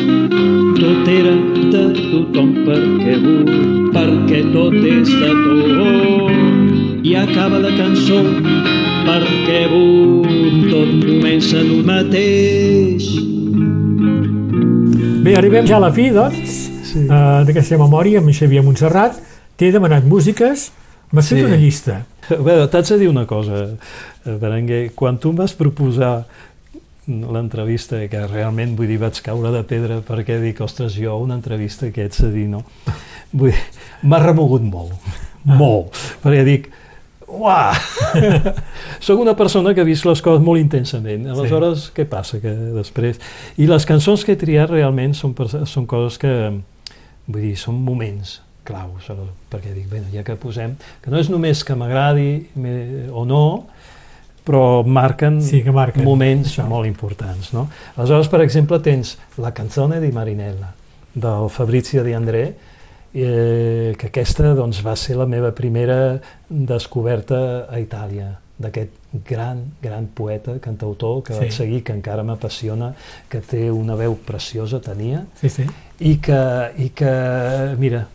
Tot 0.82 1.10
era 1.16 1.34
de 1.74 1.86
tothom 1.98 2.54
perquè 2.68 3.18
vull, 3.26 3.56
perquè 3.96 4.46
tot 4.54 4.78
és 4.82 5.10
de 5.10 5.34
tot. 5.48 7.02
I 7.02 7.18
acaba 7.18 7.58
la 7.66 7.74
cançó 7.80 8.22
vull, 9.46 10.70
tot 10.70 10.92
comença 11.06 11.60
en 11.62 11.72
un 11.74 11.86
mateix. 11.88 13.08
Bé, 15.22 15.36
arribem 15.38 15.66
ja 15.70 15.78
a 15.78 15.82
la 15.86 15.92
fi, 15.94 16.10
doncs, 16.14 16.70
Sí. 16.92 17.06
eh, 17.06 17.44
d'aquesta 17.48 17.78
memòria 17.78 18.20
amb 18.20 18.30
Xavier 18.32 18.64
Montserrat. 18.64 19.16
T'he 19.58 19.72
demanat 19.72 20.04
músiques, 20.04 20.72
m'has 21.12 21.28
fet 21.30 21.40
Sí. 21.40 21.44
una 21.46 21.56
llista. 21.56 22.06
A 22.30 22.36
veure, 22.42 22.68
t'haig 22.68 22.88
de 22.88 22.98
dir 22.98 23.08
una 23.10 23.26
cosa, 23.26 23.78
eh, 24.26 24.38
Berenguer. 24.40 24.92
Quan 24.96 25.18
tu 25.20 25.30
em 25.30 25.36
vas 25.36 25.54
proposar 25.54 26.26
l'entrevista, 27.08 28.08
que 28.08 28.28
realment, 28.28 28.76
vull 28.78 28.88
dir, 28.88 29.00
vaig 29.00 29.22
caure 29.22 29.52
de 29.52 29.64
pedra 29.64 30.02
perquè 30.02 30.40
dic, 30.42 30.60
ostres, 30.62 30.94
jo 30.96 31.18
una 31.18 31.36
entrevista 31.36 31.92
que 31.92 32.06
ets 32.06 32.22
a 32.24 32.30
dir, 32.30 32.48
no? 32.48 32.64
Vull 33.34 33.52
dir, 33.52 33.60
m'ha 34.04 34.20
remogut 34.20 34.62
molt, 34.62 34.92
Ah. 35.48 35.56
molt, 35.56 35.94
perquè 36.24 36.44
dic, 36.46 36.70
uah, 37.40 37.74
sóc 39.06 39.20
una 39.20 39.36
persona 39.38 39.74
que 39.74 39.82
ha 39.84 39.88
vist 39.88 40.06
les 40.06 40.22
coses 40.24 40.44
molt 40.44 40.62
intensament, 40.62 41.28
aleshores, 41.32 41.90
què 41.96 42.06
passa 42.10 42.40
que 42.44 42.52
després... 42.76 43.20
I 43.62 43.68
les 43.70 43.86
cançons 43.90 44.26
que 44.26 44.36
he 44.36 44.40
triat 44.40 44.72
realment 44.74 45.16
són, 45.18 45.36
són 45.70 45.88
coses 45.90 46.20
que, 46.22 46.32
vull 47.28 47.44
dir, 47.48 47.56
són 47.60 47.80
moments 47.82 48.40
claus, 48.68 49.08
perquè 49.52 49.72
dic, 49.74 49.88
bé, 49.90 50.04
ja 50.14 50.22
que 50.24 50.36
posem, 50.40 50.76
que 51.02 51.12
no 51.12 51.18
és 51.20 51.32
només 51.34 51.64
que 51.66 51.76
m'agradi 51.76 52.28
o 53.10 53.24
no, 53.26 53.46
però 54.46 54.82
marquen, 54.86 55.40
Sí, 55.42 55.62
que 55.66 55.74
marquen, 55.74 56.04
moments 56.06 56.56
això. 56.56 56.68
molt 56.70 56.88
importants. 56.90 57.52
No? 57.54 57.68
Aleshores, 57.96 58.30
per 58.30 58.42
exemple, 58.46 58.80
tens 58.82 59.16
la 59.42 59.52
canzone 59.54 60.00
di 60.02 60.12
Marinella, 60.14 60.74
del 61.14 61.50
Fabrizio 61.50 62.04
Di 62.06 62.14
André, 62.14 62.46
eh, 63.14 63.96
que 63.98 64.08
aquesta 64.08 64.54
doncs, 64.56 64.82
va 64.86 64.96
ser 64.96 65.18
la 65.20 65.26
meva 65.26 65.52
primera 65.56 66.20
descoberta 66.50 67.68
a 67.70 67.80
Itàlia, 67.80 68.38
d'aquest 68.62 68.98
gran, 69.28 69.64
gran 69.82 70.06
poeta, 70.14 70.60
cantautor, 70.62 71.24
que 71.24 71.34
Sí. 71.34 71.40
vaig 71.40 71.52
seguir, 71.52 71.84
que 71.84 71.94
encara 71.94 72.24
m'apassiona, 72.24 72.94
que 73.30 73.42
té 73.42 73.72
una 73.72 73.96
veu 73.96 74.16
preciosa, 74.16 74.80
tenia, 74.80 75.26
Sí, 75.42 75.50
sí. 75.50 75.66
i 76.00 76.18
que, 76.18 76.72
i 76.78 76.90
que 76.90 77.76
mira, 77.78 78.08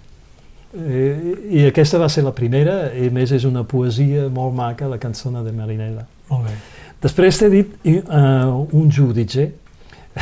eh, 0.75 1.35
i 1.51 1.67
aquesta 1.67 1.99
va 1.99 2.09
ser 2.09 2.25
la 2.25 2.33
primera, 2.33 2.93
i 2.95 3.11
més 3.11 3.33
és 3.33 3.45
una 3.45 3.65
poesia 3.65 4.29
molt 4.29 4.55
maca, 4.55 4.87
la 4.89 4.99
cançó 4.99 5.31
de 5.31 5.53
Marinella. 5.53 6.07
Molt 6.31 6.45
bé. 6.47 6.55
Després 7.03 7.39
t'he 7.39 7.51
dit 7.51 7.75
uh, 7.85 8.67
un 8.73 8.91
giudice, 8.91 9.53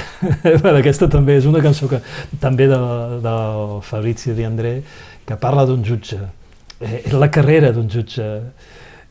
bueno, 0.63 0.79
aquesta 0.79 1.09
també 1.11 1.39
és 1.39 1.49
una 1.49 1.63
cançó 1.65 1.89
que 1.91 2.01
també 2.43 2.69
de, 2.71 2.79
del 3.25 3.77
Fabrizio 3.87 4.35
Di 4.35 4.47
André, 4.47 4.79
que 5.25 5.37
parla 5.41 5.67
d'un 5.69 5.85
jutge, 5.87 6.21
eh, 6.81 7.03
la 7.13 7.31
carrera 7.31 7.73
d'un 7.73 7.89
jutge. 7.91 8.27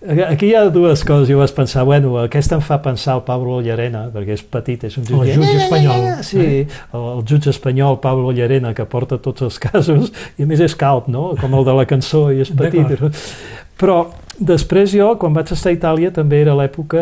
Aquí 0.04 0.50
hi 0.50 0.56
ha 0.60 0.66
dues 0.68 1.06
coses, 1.08 1.30
jo 1.32 1.38
vaig 1.40 1.54
pensar, 1.56 1.86
bueno, 1.88 2.18
aquesta 2.20 2.58
em 2.58 2.64
fa 2.66 2.82
pensar 2.84 3.16
el 3.16 3.22
Pablo 3.24 3.62
Llarena, 3.64 4.10
perquè 4.12 4.36
és 4.36 4.44
petit, 4.44 4.84
és 4.90 4.98
un 5.00 5.08
El 5.08 5.32
jutge 5.32 5.54
espanyol. 5.64 6.08
Sí, 6.28 6.48
el, 6.68 7.06
el 7.14 7.24
jutge 7.30 7.54
espanyol 7.54 8.02
Pablo 8.04 8.34
Llarena, 8.36 8.74
que 8.76 8.84
porta 8.84 9.18
tots 9.18 9.48
els 9.48 9.60
casos, 9.64 10.12
i 10.36 10.44
a 10.44 10.50
més 10.50 10.60
és 10.60 10.76
calp, 10.76 11.08
no?, 11.08 11.32
com 11.40 11.56
el 11.56 11.64
de 11.64 11.78
la 11.80 11.88
cançó, 11.88 12.26
i 12.36 12.44
és 12.44 12.52
petit. 12.52 13.00
Però 13.80 14.02
després 14.36 14.92
jo, 14.92 15.14
quan 15.22 15.34
vaig 15.36 15.56
estar 15.56 15.72
a 15.72 15.78
Itàlia, 15.78 16.12
també 16.12 16.44
era 16.44 16.58
l'època 16.58 17.00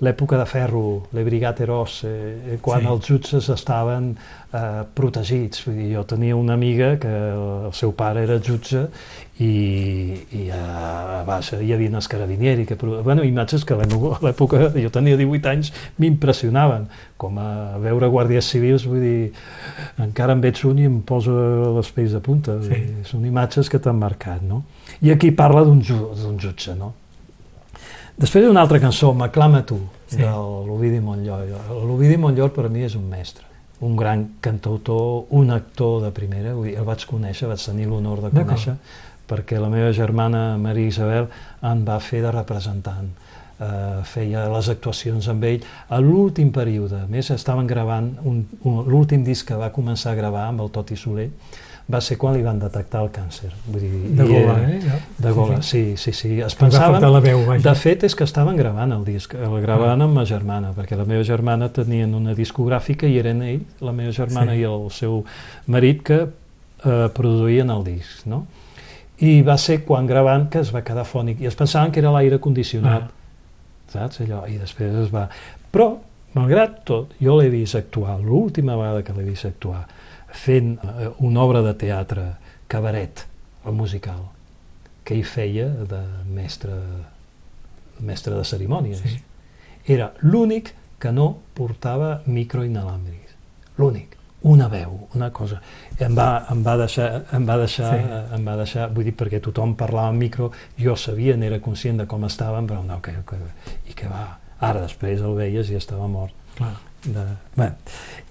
l'època 0.00 0.38
de 0.38 0.46
ferro, 0.46 1.06
le 1.12 1.22
Brigate 1.24 1.66
Rosse, 1.66 2.04
eh, 2.08 2.58
quan 2.62 2.80
Sí. 2.80 2.86
els 2.86 3.06
jutges 3.06 3.48
estaven 3.52 4.16
eh, 4.52 4.82
protegits. 4.94 5.64
Vull 5.66 5.76
dir, 5.76 5.94
jo 5.96 6.04
tenia 6.04 6.34
una 6.36 6.54
amiga 6.54 6.96
que 6.98 7.08
el 7.08 7.72
seu 7.72 7.92
pare 7.92 8.22
era 8.24 8.38
jutge 8.40 8.86
i, 9.38 10.16
i 10.36 10.50
a, 10.50 11.20
a 11.20 11.24
baix 11.28 11.52
hi 11.60 11.72
havia 11.72 11.90
els 11.96 12.08
carabinieri, 12.08 12.64
que, 12.66 12.74
bueno, 12.76 13.24
imatges 13.24 13.64
que 13.64 13.74
a 13.74 13.78
l'època- 13.84 14.72
jo 14.74 14.90
tenia 14.90 15.16
18 15.16 15.48
anys, 15.48 15.72
m'impressionaven, 15.98 16.86
com 17.16 17.38
a 17.38 17.78
veure 17.78 18.08
guàrdies 18.08 18.48
civils, 18.48 18.86
vull 18.88 19.00
dir, 19.00 19.32
encara 19.98 20.32
en 20.32 20.40
veig 20.40 20.64
un 20.64 20.78
i 20.78 20.84
em 20.88 21.00
poso 21.02 21.76
les 21.76 21.90
pells 21.92 22.12
de 22.16 22.20
punta, 22.20 22.56
Sí. 22.62 22.80
són 23.04 23.24
imatges 23.26 23.68
que 23.68 23.78
t'han 23.78 23.98
marcat, 23.98 24.42
no? 24.42 24.64
I 25.02 25.10
aquí 25.12 25.30
parla 25.30 25.62
d'un 25.64 25.80
ju 25.82 26.10
d'un 26.16 26.38
jutge, 26.38 26.74
no? 26.74 26.94
Després 28.20 28.44
una 28.50 28.60
altra 28.60 28.80
cançó, 28.82 29.14
M'aclama 29.16 29.62
tu, 29.64 29.78
Sí. 30.10 30.18
de 30.18 30.26
l'Ovidi 30.28 31.00
Montllor. 31.00 31.46
L'Ovidi 31.86 32.18
Montllor 32.18 32.50
per 32.52 32.66
a 32.66 32.68
mi 32.68 32.82
és 32.84 32.94
un 32.94 33.08
mestre, 33.08 33.44
un 33.80 33.96
gran 33.96 34.26
cantautor, 34.42 35.24
un 35.30 35.50
actor 35.50 36.02
de 36.02 36.10
primera, 36.10 36.52
vull 36.52 36.66
dir, 36.68 36.76
el 36.76 36.84
vaig 36.84 37.06
conèixer, 37.06 37.48
vaig 37.48 37.64
tenir 37.64 37.86
l'honor 37.86 38.20
de 38.20 38.30
conèixer, 38.30 38.74
perquè 39.26 39.58
la 39.60 39.70
meva 39.70 39.92
germana 39.92 40.58
Maria 40.58 40.88
Isabel 40.88 41.28
em 41.62 41.84
va 41.86 41.98
fer 42.00 42.20
de 42.20 42.30
representant. 42.30 43.08
Uh, 43.60 44.02
feia 44.08 44.46
les 44.48 44.68
actuacions 44.72 45.26
amb 45.28 45.44
ell 45.44 45.64
a 45.88 45.98
l'últim 46.00 46.50
període. 46.50 47.02
A 47.02 47.06
més, 47.06 47.28
estaven 47.30 47.66
gravant 47.66 48.16
un, 48.24 48.46
un, 48.64 48.84
l'últim 48.88 49.24
disc 49.24 49.46
que 49.46 49.54
va 49.54 49.68
començar 49.70 50.12
a 50.12 50.14
gravar 50.14 50.46
amb 50.48 50.62
el 50.64 50.70
Toti 50.70 50.96
Soler 50.96 51.30
va 51.92 52.00
ser 52.00 52.16
quan 52.18 52.34
li 52.36 52.42
van 52.42 52.58
detectar 52.58 53.02
el 53.02 53.08
càncer. 53.10 53.50
Vull 53.66 53.80
dir, 53.80 53.90
De 54.16 54.24
gola, 54.24 54.54
era- 54.60 54.70
eh? 54.70 54.80
Ja. 54.84 54.98
De 55.18 55.30
gola, 55.32 55.62
sí, 55.62 55.96
sí, 55.96 56.12
sí. 56.12 56.28
Es 56.40 56.54
Li 56.54 56.58
va 56.58 56.58
pensaven, 56.68 57.12
la 57.12 57.20
veu, 57.20 57.44
vaja. 57.46 57.62
de 57.68 57.74
fet, 57.74 58.04
és 58.04 58.14
que 58.14 58.24
estaven 58.24 58.56
gravant 58.56 58.92
el 58.92 59.04
disc, 59.04 59.34
el 59.34 59.60
gravaven 59.60 60.02
amb 60.02 60.14
ma 60.14 60.24
germana, 60.24 60.72
perquè 60.76 60.96
la 60.96 61.04
meva 61.04 61.24
germana 61.24 61.68
tenien 61.68 62.14
una 62.14 62.34
discogràfica 62.34 63.06
i 63.06 63.18
eren 63.18 63.42
ell, 63.42 63.62
la 63.80 63.92
meva 63.92 64.12
germana 64.12 64.52
Sí. 64.52 64.60
i 64.60 64.64
el 64.64 64.90
seu 64.90 65.24
marit, 65.66 66.02
que 66.02 66.20
eh, 66.84 67.08
produïen 67.14 67.70
el 67.70 67.84
disc, 67.84 68.24
no? 68.26 68.46
I 69.20 69.42
va 69.42 69.58
ser 69.58 69.82
quan 69.84 70.06
gravant 70.06 70.48
que 70.48 70.60
es 70.60 70.70
va 70.74 70.80
quedar 70.82 71.04
fònic, 71.04 71.40
i 71.42 71.46
es 71.46 71.54
pensaven 71.54 71.90
que 71.92 72.00
era 72.00 72.10
l'aire 72.10 72.38
condicionat, 72.40 73.02
Ah. 73.02 73.10
saps, 73.92 74.20
allò, 74.22 74.46
i 74.48 74.56
després 74.56 74.94
es 74.94 75.10
va... 75.12 75.28
Però, 75.70 75.98
malgrat 76.34 76.84
tot, 76.84 77.10
jo 77.20 77.36
l'he 77.40 77.50
vist 77.50 77.74
actuar, 77.74 78.18
l'última 78.20 78.76
vegada 78.76 79.02
que 79.02 79.12
l'he 79.12 79.24
vist 79.24 79.44
actuar, 79.44 79.86
fent 80.32 80.76
eh, 80.84 81.08
una 81.18 81.42
obra 81.42 81.62
de 81.62 81.74
teatre, 81.74 82.26
cabaret, 82.68 83.26
el 83.66 83.72
musical, 83.76 84.28
que 85.04 85.14
ell 85.16 85.24
feia 85.26 85.68
de 85.68 86.00
mestre, 86.30 86.76
mestre 88.00 88.34
de 88.36 88.44
cerimònies. 88.44 89.02
Sí. 89.04 89.18
Era 89.90 90.12
l'únic 90.20 90.74
que 91.00 91.12
no 91.12 91.38
portava 91.56 92.20
microinalàmbrics. 92.26 93.36
L'únic. 93.78 94.16
Una 94.42 94.68
veu, 94.72 94.94
una 95.14 95.28
cosa. 95.36 95.58
Em 96.00 96.14
va, 96.16 96.46
em 96.48 96.62
va 96.64 96.76
deixar, 96.80 97.24
em 97.36 97.44
va 97.44 97.58
deixar, 97.60 97.90
Sí. 97.92 98.20
em 98.36 98.46
va 98.46 98.54
deixar, 98.56 98.86
vull 98.88 99.04
dir, 99.04 99.12
perquè 99.16 99.40
tothom 99.44 99.74
parlava 99.76 100.08
en 100.14 100.16
micro, 100.18 100.50
jo 100.80 100.94
sabia, 100.96 101.36
n'era 101.36 101.58
conscient 101.60 101.98
de 102.00 102.06
com 102.08 102.24
estaven, 102.24 102.66
però 102.66 102.80
no, 102.84 103.02
que, 103.04 103.12
que, 103.28 103.36
i 103.90 103.92
que 103.92 104.08
va. 104.08 104.38
Ara 104.60 104.80
després 104.86 105.20
el 105.20 105.34
veies 105.36 105.68
i 105.70 105.76
estava 105.76 106.08
mort. 106.08 106.32
Clar. 106.56 106.72
De, 107.02 107.22
bé. 107.56 107.70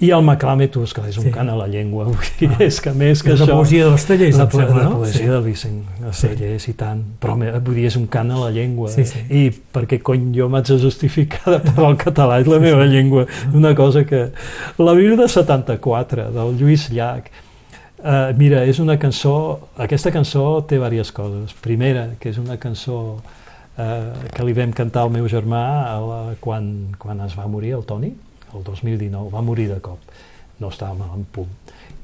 I 0.05 0.11
el 0.13 0.21
Maclame, 0.21 0.67
tu, 0.69 0.83
és 0.85 0.91
que 0.93 1.01
és 1.09 1.17
un 1.17 1.23
Sí. 1.25 1.31
cant 1.33 1.49
a 1.49 1.55
la 1.57 1.65
llengua, 1.67 2.03
vull 2.05 2.27
dir, 2.39 2.49
Ah. 2.53 2.63
és 2.63 2.79
que 2.79 2.91
més 2.93 3.23
que 3.23 3.31
És 3.33 3.39
la 3.39 3.45
això... 3.47 3.55
poesia 3.57 3.85
dels 3.87 4.05
tallers, 4.05 4.37
la, 4.37 4.45
po 4.47 4.59
sembla, 4.59 4.75
la 4.77 4.83
no? 4.83 4.97
poesia 4.99 5.23
Sí. 5.25 5.27
del 5.27 5.41
Vicent 5.43 5.79
els 6.05 6.17
Sí. 6.17 6.69
i 6.69 6.73
tant, 6.73 7.01
però 7.19 7.33
vull 7.65 7.75
dir, 7.75 7.85
és 7.87 7.95
un 7.97 8.05
cant 8.07 8.29
a 8.31 8.37
la 8.37 8.51
llengua, 8.51 8.89
Sí, 8.93 9.05
sí. 9.05 9.19
i 9.29 9.49
perquè 9.73 9.99
cony 10.01 10.31
jo 10.37 10.47
m'haig 10.49 10.67
de 10.67 10.77
justificar 10.79 11.51
de 11.55 11.59
parlar 11.71 11.89
el 11.91 11.97
català, 11.97 12.39
és 12.39 12.47
la 12.47 12.59
meva 12.59 12.85
llengua, 12.85 13.25
una 13.53 13.73
cosa 13.73 14.05
que... 14.05 14.31
La 14.77 14.93
Bíblia 14.93 15.17
de 15.17 15.27
74, 15.27 16.31
del 16.31 16.57
Lluís 16.57 16.89
Llach, 16.91 17.25
Uh, 17.99 18.31
mira, 18.37 18.63
és 18.63 18.79
una 18.79 18.95
cançó, 18.97 19.59
aquesta 19.77 20.09
cançó 20.09 20.63
té 20.65 20.75
diverses 20.77 21.11
coses. 21.11 21.51
Primera, 21.59 22.11
que 22.17 22.29
és 22.29 22.37
una 22.37 22.55
cançó 22.55 23.19
uh, 23.19 24.29
que 24.33 24.45
li 24.45 24.53
vam 24.53 24.71
cantar 24.71 25.01
al 25.01 25.09
meu 25.11 25.27
germà 25.27 25.59
la, 25.99 26.19
quan, 26.39 26.95
quan 26.97 27.19
es 27.25 27.35
va 27.37 27.45
morir 27.51 27.73
el 27.75 27.83
Toni, 27.83 28.13
el 28.55 28.63
2019, 28.63 29.29
va 29.33 29.41
morir 29.41 29.67
de 29.69 29.79
cop, 29.81 29.99
no 30.59 30.69
estava 30.69 30.93
mal 30.93 31.11
en 31.15 31.25
punt. 31.25 31.49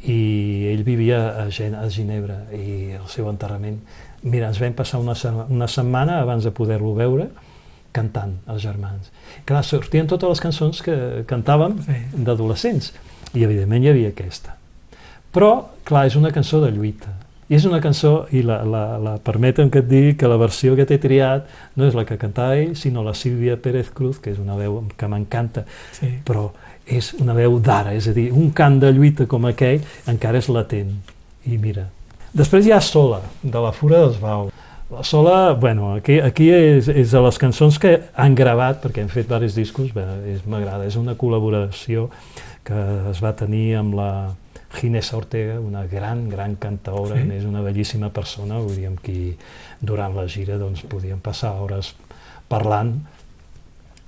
I 0.06 0.68
ell 0.72 0.84
vivia 0.86 1.44
a, 1.44 1.50
Gen 1.52 1.74
a 1.76 1.88
Ginebra 1.90 2.44
i 2.54 2.92
el 2.98 3.08
seu 3.10 3.28
enterrament, 3.32 3.80
mira, 4.24 4.48
ens 4.52 4.60
vam 4.62 4.74
passar 4.78 5.00
una, 5.02 5.16
se- 5.16 5.32
una 5.50 5.68
setmana 5.68 6.20
abans 6.22 6.44
de 6.46 6.52
poder-lo 6.52 6.94
veure 6.96 7.30
cantant, 7.96 8.36
els 8.52 8.62
germans. 8.62 9.10
Clar, 9.48 9.64
sortien 9.64 10.08
totes 10.08 10.30
les 10.30 10.42
cançons 10.44 10.82
que 10.84 11.24
cantàvem 11.28 11.78
Sí. 11.86 12.00
d'adolescents 12.28 12.92
i 13.34 13.44
evidentment 13.44 13.84
hi 13.84 13.90
havia 13.90 14.10
aquesta. 14.10 14.58
Però, 15.34 15.66
clar, 15.84 16.06
és 16.08 16.16
una 16.16 16.32
cançó 16.32 16.62
de 16.62 16.72
lluita. 16.72 17.12
I 17.50 17.56
és 17.60 17.66
una 17.70 17.78
cançó, 17.78 18.26
i 18.34 18.42
la, 18.42 18.64
la, 18.66 18.84
la 18.98 19.16
permetem 19.22 19.70
que 19.70 19.84
et 19.84 19.90
digui 19.90 20.16
que 20.18 20.28
la 20.28 20.38
versió 20.42 20.74
que 20.76 20.86
t'he 20.90 20.98
triat 20.98 21.46
no 21.78 21.86
és 21.86 21.94
la 21.94 22.02
que 22.06 22.18
cantava 22.18 22.56
ell, 22.58 22.72
sinó 22.76 23.04
la 23.06 23.14
Sílvia 23.14 23.58
Pérez 23.62 23.92
Cruz, 23.94 24.18
que 24.18 24.32
és 24.34 24.40
una 24.42 24.56
veu 24.58 24.80
que 24.98 25.08
m'encanta, 25.12 25.66
Sí. 25.94 26.10
però 26.26 26.50
és 26.86 27.14
una 27.22 27.34
veu 27.38 27.60
d'ara, 27.60 27.94
és 27.94 28.08
a 28.08 28.14
dir, 28.14 28.32
un 28.34 28.50
cant 28.52 28.80
de 28.82 28.90
lluita 28.94 29.28
com 29.30 29.46
aquell 29.46 29.82
encara 30.10 30.38
és 30.42 30.50
latent. 30.50 30.92
I 31.46 31.58
mira. 31.62 31.88
Després 32.34 32.66
hi 32.66 32.72
ha 32.74 32.82
Sola, 32.82 33.22
de 33.44 33.62
la 33.62 33.72
Fura 33.72 34.00
dels 34.02 34.18
Bau. 34.20 34.50
La 34.90 35.04
Sola, 35.04 35.54
bueno, 35.54 35.94
aquí, 35.96 36.20
aquí 36.20 36.50
és, 36.54 36.88
és 36.90 37.12
de 37.14 37.22
les 37.22 37.38
cançons 37.42 37.78
que 37.82 37.94
han 38.16 38.36
gravat, 38.38 38.82
perquè 38.84 39.02
hem 39.02 39.08
fet 39.10 39.26
diversos 39.30 39.56
discos, 39.56 39.94
m'agrada, 40.46 40.86
és 40.86 40.98
una 40.98 41.14
col·laboració 41.18 42.10
que 42.66 42.82
es 43.12 43.22
va 43.22 43.34
tenir 43.38 43.76
amb 43.78 43.94
la 43.98 44.10
Ginesa 44.74 45.18
Ortega, 45.18 45.60
una 45.60 45.86
gran, 45.86 46.28
gran 46.30 46.56
cantaora, 46.56 47.16
Sí. 47.16 47.32
és 47.38 47.46
una 47.46 47.62
bellíssima 47.62 48.10
persona, 48.10 48.60
vull 48.60 48.76
dir, 48.76 48.88
amb 48.88 49.00
qui 49.00 49.36
durant 49.82 50.16
la 50.16 50.28
gira 50.28 50.58
doncs, 50.58 50.82
podíem 50.82 51.20
passar 51.20 51.54
hores 51.62 51.94
parlant 52.50 52.98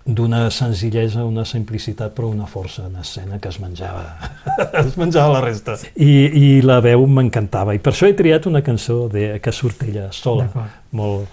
d'una 0.07 0.49
senzillesa, 0.49 1.25
una 1.27 1.43
simplicitat, 1.43 2.13
però 2.15 2.29
una 2.31 2.45
força 2.47 2.85
en 2.87 2.95
escena 2.95 3.39
que 3.43 3.49
es 3.49 3.59
menjava, 3.59 4.05
es 4.85 4.95
menjava 4.97 5.33
la 5.33 5.41
resta. 5.43 5.75
I, 5.95 6.11
i 6.31 6.61
la 6.63 6.79
veu 6.79 7.03
m'encantava, 7.11 7.75
i 7.75 7.79
per 7.83 7.91
això 7.91 8.07
he 8.07 8.15
triat 8.15 8.47
una 8.47 8.61
cançó 8.63 9.09
de, 9.11 9.39
que 9.43 9.51
surt 9.51 9.83
ella 9.83 10.09
sola, 10.15 10.47
molt... 10.91 11.27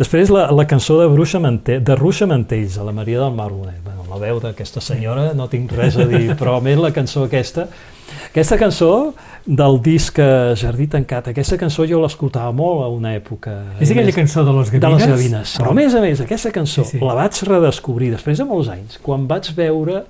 Després 0.00 0.30
la, 0.32 0.46
la 0.56 0.64
cançó 0.64 0.94
de, 0.96 1.06
Bruixa 1.12 1.36
Mante, 1.44 1.74
de 1.84 1.94
Ruixa 1.94 2.24
Mantells, 2.24 2.78
a 2.80 2.84
la 2.86 2.92
Maria 2.96 3.18
del 3.20 3.34
Mar 3.36 3.50
Bonet. 3.52 3.82
Bueno, 3.84 4.06
la 4.08 4.16
veu 4.16 4.38
d'aquesta 4.40 4.80
senyora 4.80 5.34
no 5.36 5.44
tinc 5.52 5.74
res 5.76 5.98
a 6.00 6.06
dir, 6.08 6.30
però 6.40 6.54
a 6.56 6.62
més 6.64 6.80
la 6.80 6.88
cançó 6.96 7.26
aquesta, 7.26 7.66
aquesta 8.30 8.56
cançó 8.58 9.14
del 9.46 9.80
disc 9.82 10.18
eh, 10.18 10.54
Jardí 10.56 10.86
Tancat, 10.86 11.28
aquesta 11.32 11.56
cançó 11.58 11.86
jo 11.88 12.00
l'escoltava 12.02 12.52
molt 12.52 12.84
a 12.84 12.88
una 12.92 13.14
època. 13.16 13.54
És 13.80 13.90
aquella 13.90 14.06
més, 14.10 14.14
cançó 14.14 14.44
de 14.44 14.52
les 14.58 14.70
de 14.70 14.78
gavines? 14.78 15.00
les 15.06 15.08
gavines. 15.14 15.54
Però 15.58 15.70
a 15.70 15.74
més 15.74 15.94
a 15.94 16.00
més, 16.04 16.20
aquesta 16.20 16.50
cançó 16.54 16.84
Sí, 16.84 16.98
sí. 16.98 17.04
la 17.04 17.14
vaig 17.14 17.40
redescobrir 17.48 18.10
després 18.12 18.38
de 18.38 18.44
molts 18.44 18.68
anys, 18.68 18.98
quan 19.02 19.26
vaig 19.26 19.48
veure, 19.56 20.04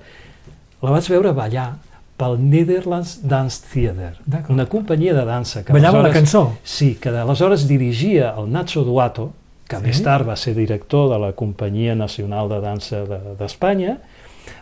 la 0.82 0.90
vaig 0.90 1.08
veure 1.12 1.32
ballar 1.32 1.68
pel 2.20 2.36
Netherlands 2.38 3.20
Dance 3.24 3.62
Theater, 3.72 4.18
una 4.52 4.66
companyia 4.66 5.14
de 5.14 5.24
dansa 5.24 5.62
que 5.64 5.72
Ballava 5.72 6.02
la 6.02 6.10
cançó? 6.12 6.50
Sí, 6.62 6.98
que 7.00 7.08
aleshores 7.08 7.66
dirigia 7.68 8.34
el 8.36 8.50
Nacho 8.52 8.82
Duato, 8.84 9.30
que 9.66 9.76
Sí. 9.78 9.82
més 9.86 10.02
tard 10.02 10.26
va 10.28 10.34
ser 10.36 10.52
director 10.54 11.08
de 11.12 11.18
la 11.18 11.32
Companyia 11.32 11.94
Nacional 11.94 12.48
de 12.50 12.60
Dansa 12.60 13.04
de- 13.06 13.36
d'Espanya, 13.38 13.98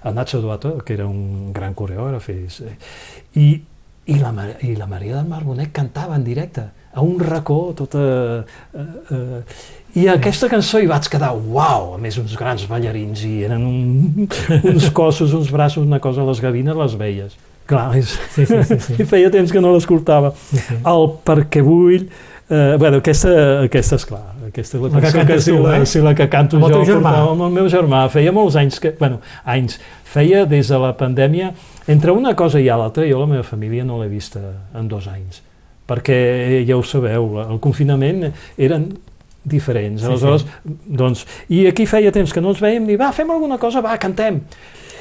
el 0.05 0.15
Nacho 0.15 0.41
Duato, 0.41 0.79
que 0.85 0.95
era 0.95 1.07
un 1.07 1.53
gran 1.53 1.75
coreògraf, 1.75 2.29
és, 2.35 2.63
i, 3.35 3.49
i, 4.07 4.19
la, 4.19 4.33
i 4.65 4.75
la 4.77 4.87
Maria 4.91 5.17
del 5.17 5.29
Mar 5.29 5.43
Bonet 5.45 5.73
cantava 5.75 6.17
en 6.17 6.25
directe, 6.25 6.69
a 6.93 7.03
un 7.03 7.19
racó, 7.21 7.75
tota... 7.77 8.45
Eh, 8.75 8.87
eh, 9.11 9.43
I 9.99 10.07
aquesta 10.13 10.51
cançó 10.53 10.79
hi 10.83 10.87
vaig 10.87 11.09
quedar, 11.11 11.33
uau, 11.35 11.95
a 11.97 11.99
més 12.01 12.19
uns 12.21 12.35
grans 12.39 12.67
ballarins, 12.69 13.23
i 13.25 13.43
eren 13.47 13.65
un, 13.67 14.29
uns 14.61 14.89
cossos, 14.95 15.33
uns 15.35 15.51
braços, 15.51 15.87
una 15.87 16.01
cosa, 16.01 16.27
les 16.29 16.43
gavines 16.45 16.77
les 16.77 16.97
veies. 17.01 17.37
Clar, 17.69 17.91
és, 17.99 18.15
Sí, 18.35 18.47
sí, 18.49 18.63
sí, 18.65 18.79
sí. 18.81 18.97
i 19.01 19.07
feia 19.13 19.31
temps 19.33 19.53
que 19.53 19.61
no 19.65 19.75
l'escoltava. 19.75 20.33
Sí, 20.49 20.61
sí. 20.65 20.81
El 20.87 21.09
perquè 21.27 21.65
vull... 21.65 22.09
Eh, 22.51 22.77
bueno, 22.81 23.03
aquesta, 23.03 23.31
aquesta 23.67 23.99
és 23.99 24.05
clar, 24.09 24.23
aquesta 24.47 24.79
és 24.79 24.85
la, 24.85 24.89
La 24.95 25.01
que 25.05 25.11
cantes 25.19 25.45
sí, 25.45 25.53
tu, 25.53 25.59
la, 25.67 25.75
eh? 25.77 25.87
sí, 25.87 26.01
la 26.01 26.15
que 26.17 26.29
canto 26.33 26.57
jo 26.57 26.69
portava 26.71 27.35
amb 27.35 27.45
el 27.45 27.51
meu 27.53 27.69
germà. 27.69 28.07
Feia 28.09 28.33
molts 28.33 28.57
anys 28.57 28.81
que... 28.81 28.95
Bueno, 28.97 29.21
anys. 29.45 29.77
Feia 30.09 30.47
des 30.49 30.73
de 30.73 30.79
la 30.81 30.95
pandèmia... 30.97 31.53
Entre 31.89 32.13
una 32.13 32.35
cosa 32.37 32.61
i 32.61 32.67
l'altra, 32.69 33.07
jo 33.09 33.17
la 33.17 33.27
meva 33.29 33.43
família 33.45 33.85
no 33.85 33.97
l'he 34.01 34.11
vista 34.13 34.41
en 34.77 34.89
dos 34.89 35.07
anys. 35.09 35.43
Perquè, 35.89 36.19
ja 36.69 36.77
ho 36.77 36.83
sabeu, 36.85 37.39
el 37.47 37.61
confinament 37.65 38.27
eren 38.61 38.91
diferents. 39.49 40.03
Sí, 40.03 40.09
Aleshores, 40.09 40.45
doncs... 40.85 41.25
I 41.49 41.63
aquí 41.71 41.87
feia 41.89 42.13
temps 42.13 42.33
que 42.33 42.43
no 42.45 42.53
ens 42.53 42.61
veiem, 42.61 42.89
i 42.93 42.99
va, 43.01 43.09
fem 43.17 43.33
alguna 43.33 43.57
cosa, 43.61 43.81
va, 43.85 43.97
cantem. 44.01 44.43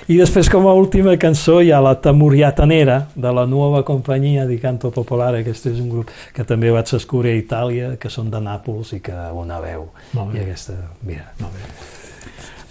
I 0.07 0.15
després, 0.15 0.47
com 0.47 0.63
a 0.69 0.73
última 0.73 1.17
cançó, 1.19 1.57
hi 1.59 1.73
ha 1.75 1.81
la 1.83 1.97
Tamuriatanera, 1.99 3.09
de 3.15 3.31
la 3.35 3.43
nova 3.45 3.81
companyia 3.83 4.45
di 4.47 4.55
Canto 4.61 4.87
Popolare, 4.95 5.41
aquest 5.43 5.67
és 5.67 5.81
un 5.83 5.89
grup 5.91 6.13
que 6.33 6.45
també 6.47 6.71
vaig 6.71 6.87
descobrir 6.93 7.33
a 7.33 7.39
Itàlia, 7.41 7.89
que 7.99 8.07
són 8.13 8.29
de 8.31 8.39
Nàpols 8.39 8.93
i 8.95 9.01
que 9.03 9.15
una 9.35 9.59
veu. 9.59 9.89
I 10.15 10.45
aquesta, 10.45 10.77
mira, 11.03 11.27
Molt 11.41 11.57
bé. 11.59 11.67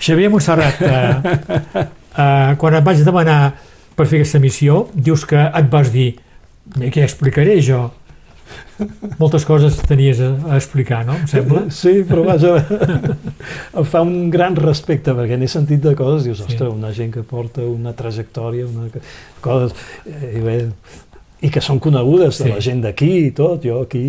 Xavier 0.00 0.30
Montserrat, 0.32 0.80
eh, 0.80 1.36
eh, 2.24 2.56
quan 2.56 2.78
et 2.80 2.84
vaig 2.88 3.04
demanar 3.04 3.38
per 3.96 4.06
fer 4.08 4.22
aquesta 4.22 4.40
missió, 4.40 4.86
dius 4.94 5.24
que 5.28 5.40
et 5.40 5.70
vas 5.72 5.92
dir 5.92 6.14
"Mira, 6.76 6.90
què 6.92 7.04
explicaré 7.04 7.60
jo? 7.60 7.90
Moltes 9.18 9.44
coses 9.48 9.76
tenies 9.88 10.20
a, 10.20 10.30
a 10.52 10.56
explicar, 10.58 11.04
no? 11.06 11.14
Em 11.16 11.26
sembla? 11.30 11.62
Sí, 11.80 12.02
però 12.08 12.24
vaja, 12.26 12.56
em 13.76 13.84
fa 13.88 14.02
un 14.04 14.28
gran 14.30 14.56
respecte, 14.58 15.14
perquè 15.16 15.38
n'he 15.40 15.48
sentit 15.48 15.80
de 15.84 15.94
coses, 15.98 16.24
dius, 16.28 16.42
Sí. 16.44 16.52
ostres, 16.52 16.70
una 16.72 16.92
gent 16.92 17.12
que 17.14 17.22
porta 17.26 17.62
una 17.64 17.92
trajectòria, 17.96 18.66
una... 18.68 18.88
coses, 19.40 19.72
eh, 20.06 20.34
i, 20.36 20.42
bé, 20.44 20.56
i 21.46 21.50
que 21.52 21.60
són 21.64 21.78
conegudes 21.82 22.38
de 22.38 22.44
Sí. 22.44 22.52
la 22.52 22.60
gent 22.64 22.82
d'aquí 22.84 23.10
i 23.26 23.30
tot, 23.36 23.64
jo 23.64 23.80
aquí, 23.84 24.04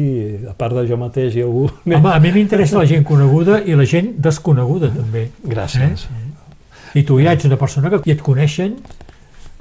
a 0.49 0.53
part 0.57 0.75
de 0.75 0.85
jo 0.89 0.97
mateix 0.99 1.35
i 1.35 1.43
algú... 1.45 1.67
Home, 1.85 2.11
a 2.13 2.19
mi 2.23 2.31
m'interessa 2.35 2.77
la 2.79 2.85
gent 2.89 3.03
coneguda 3.07 3.61
i 3.65 3.75
la 3.75 3.85
gent 3.87 4.13
desconeguda, 4.23 4.91
també. 4.95 5.29
Gràcies. 5.47 6.07
I 6.95 7.03
tu 7.05 7.19
ja 7.21 7.33
ets 7.35 7.45
una 7.45 7.57
persona 7.59 7.89
que 7.91 7.99
et 8.11 8.21
coneixen, 8.23 8.77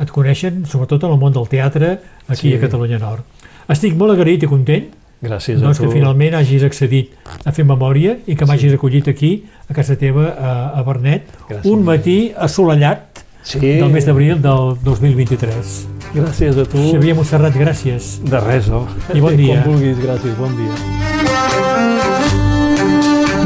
et 0.00 0.10
coneixen 0.12 0.62
sobretot 0.68 1.04
en 1.08 1.14
el 1.14 1.18
món 1.20 1.32
del 1.34 1.48
teatre 1.50 1.96
aquí 2.28 2.50
Sí. 2.50 2.54
a 2.54 2.60
Catalunya 2.60 2.98
Nord. 3.02 3.24
Estic 3.72 3.96
molt 3.98 4.14
agraït 4.14 4.42
i 4.42 4.46
content 4.50 4.86
Gràcies 5.22 5.58
doncs, 5.62 5.78
a 5.78 5.82
tu. 5.82 5.88
que 5.88 5.94
finalment 5.96 6.34
hagis 6.38 6.62
accedit 6.66 7.10
a 7.44 7.52
fer 7.56 7.64
memòria 7.66 8.16
i 8.28 8.36
que 8.36 8.44
m'hagis 8.46 8.74
acollit 8.76 9.08
aquí, 9.08 9.44
a 9.68 9.74
casa 9.74 9.96
teva, 9.98 10.28
a, 10.38 10.52
a 10.78 10.82
Bernet, 10.86 11.22
Gràcies. 11.48 11.70
un 11.72 11.82
matí 11.84 12.32
assolellat 12.36 13.22
Sí. 13.46 13.60
del 13.60 13.90
mes 13.94 14.04
d'abril 14.04 14.40
del 14.42 14.72
2023. 14.82 15.86
Gràcies 16.16 16.56
a 16.58 16.64
tu. 16.66 16.80
Xavier 16.90 17.14
Montserrat, 17.14 17.54
gràcies. 17.54 18.16
De 18.26 18.40
res, 18.42 18.66
oh. 18.74 18.86
I 19.14 19.20
bon 19.22 19.36
dia. 19.40 19.62
Com 19.62 19.74
vulguis, 19.76 19.98
gràcies, 20.02 20.34
bon 20.34 20.50
dia. 20.58 20.74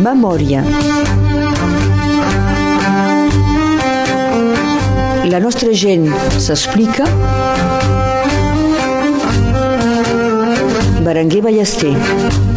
Memòria. 0.00 0.64
La 5.30 5.38
nostra 5.38 5.68
gent 5.76 6.08
s'explica. 6.40 7.04
Berenguer 11.04 11.40
Ballester. 11.42 12.49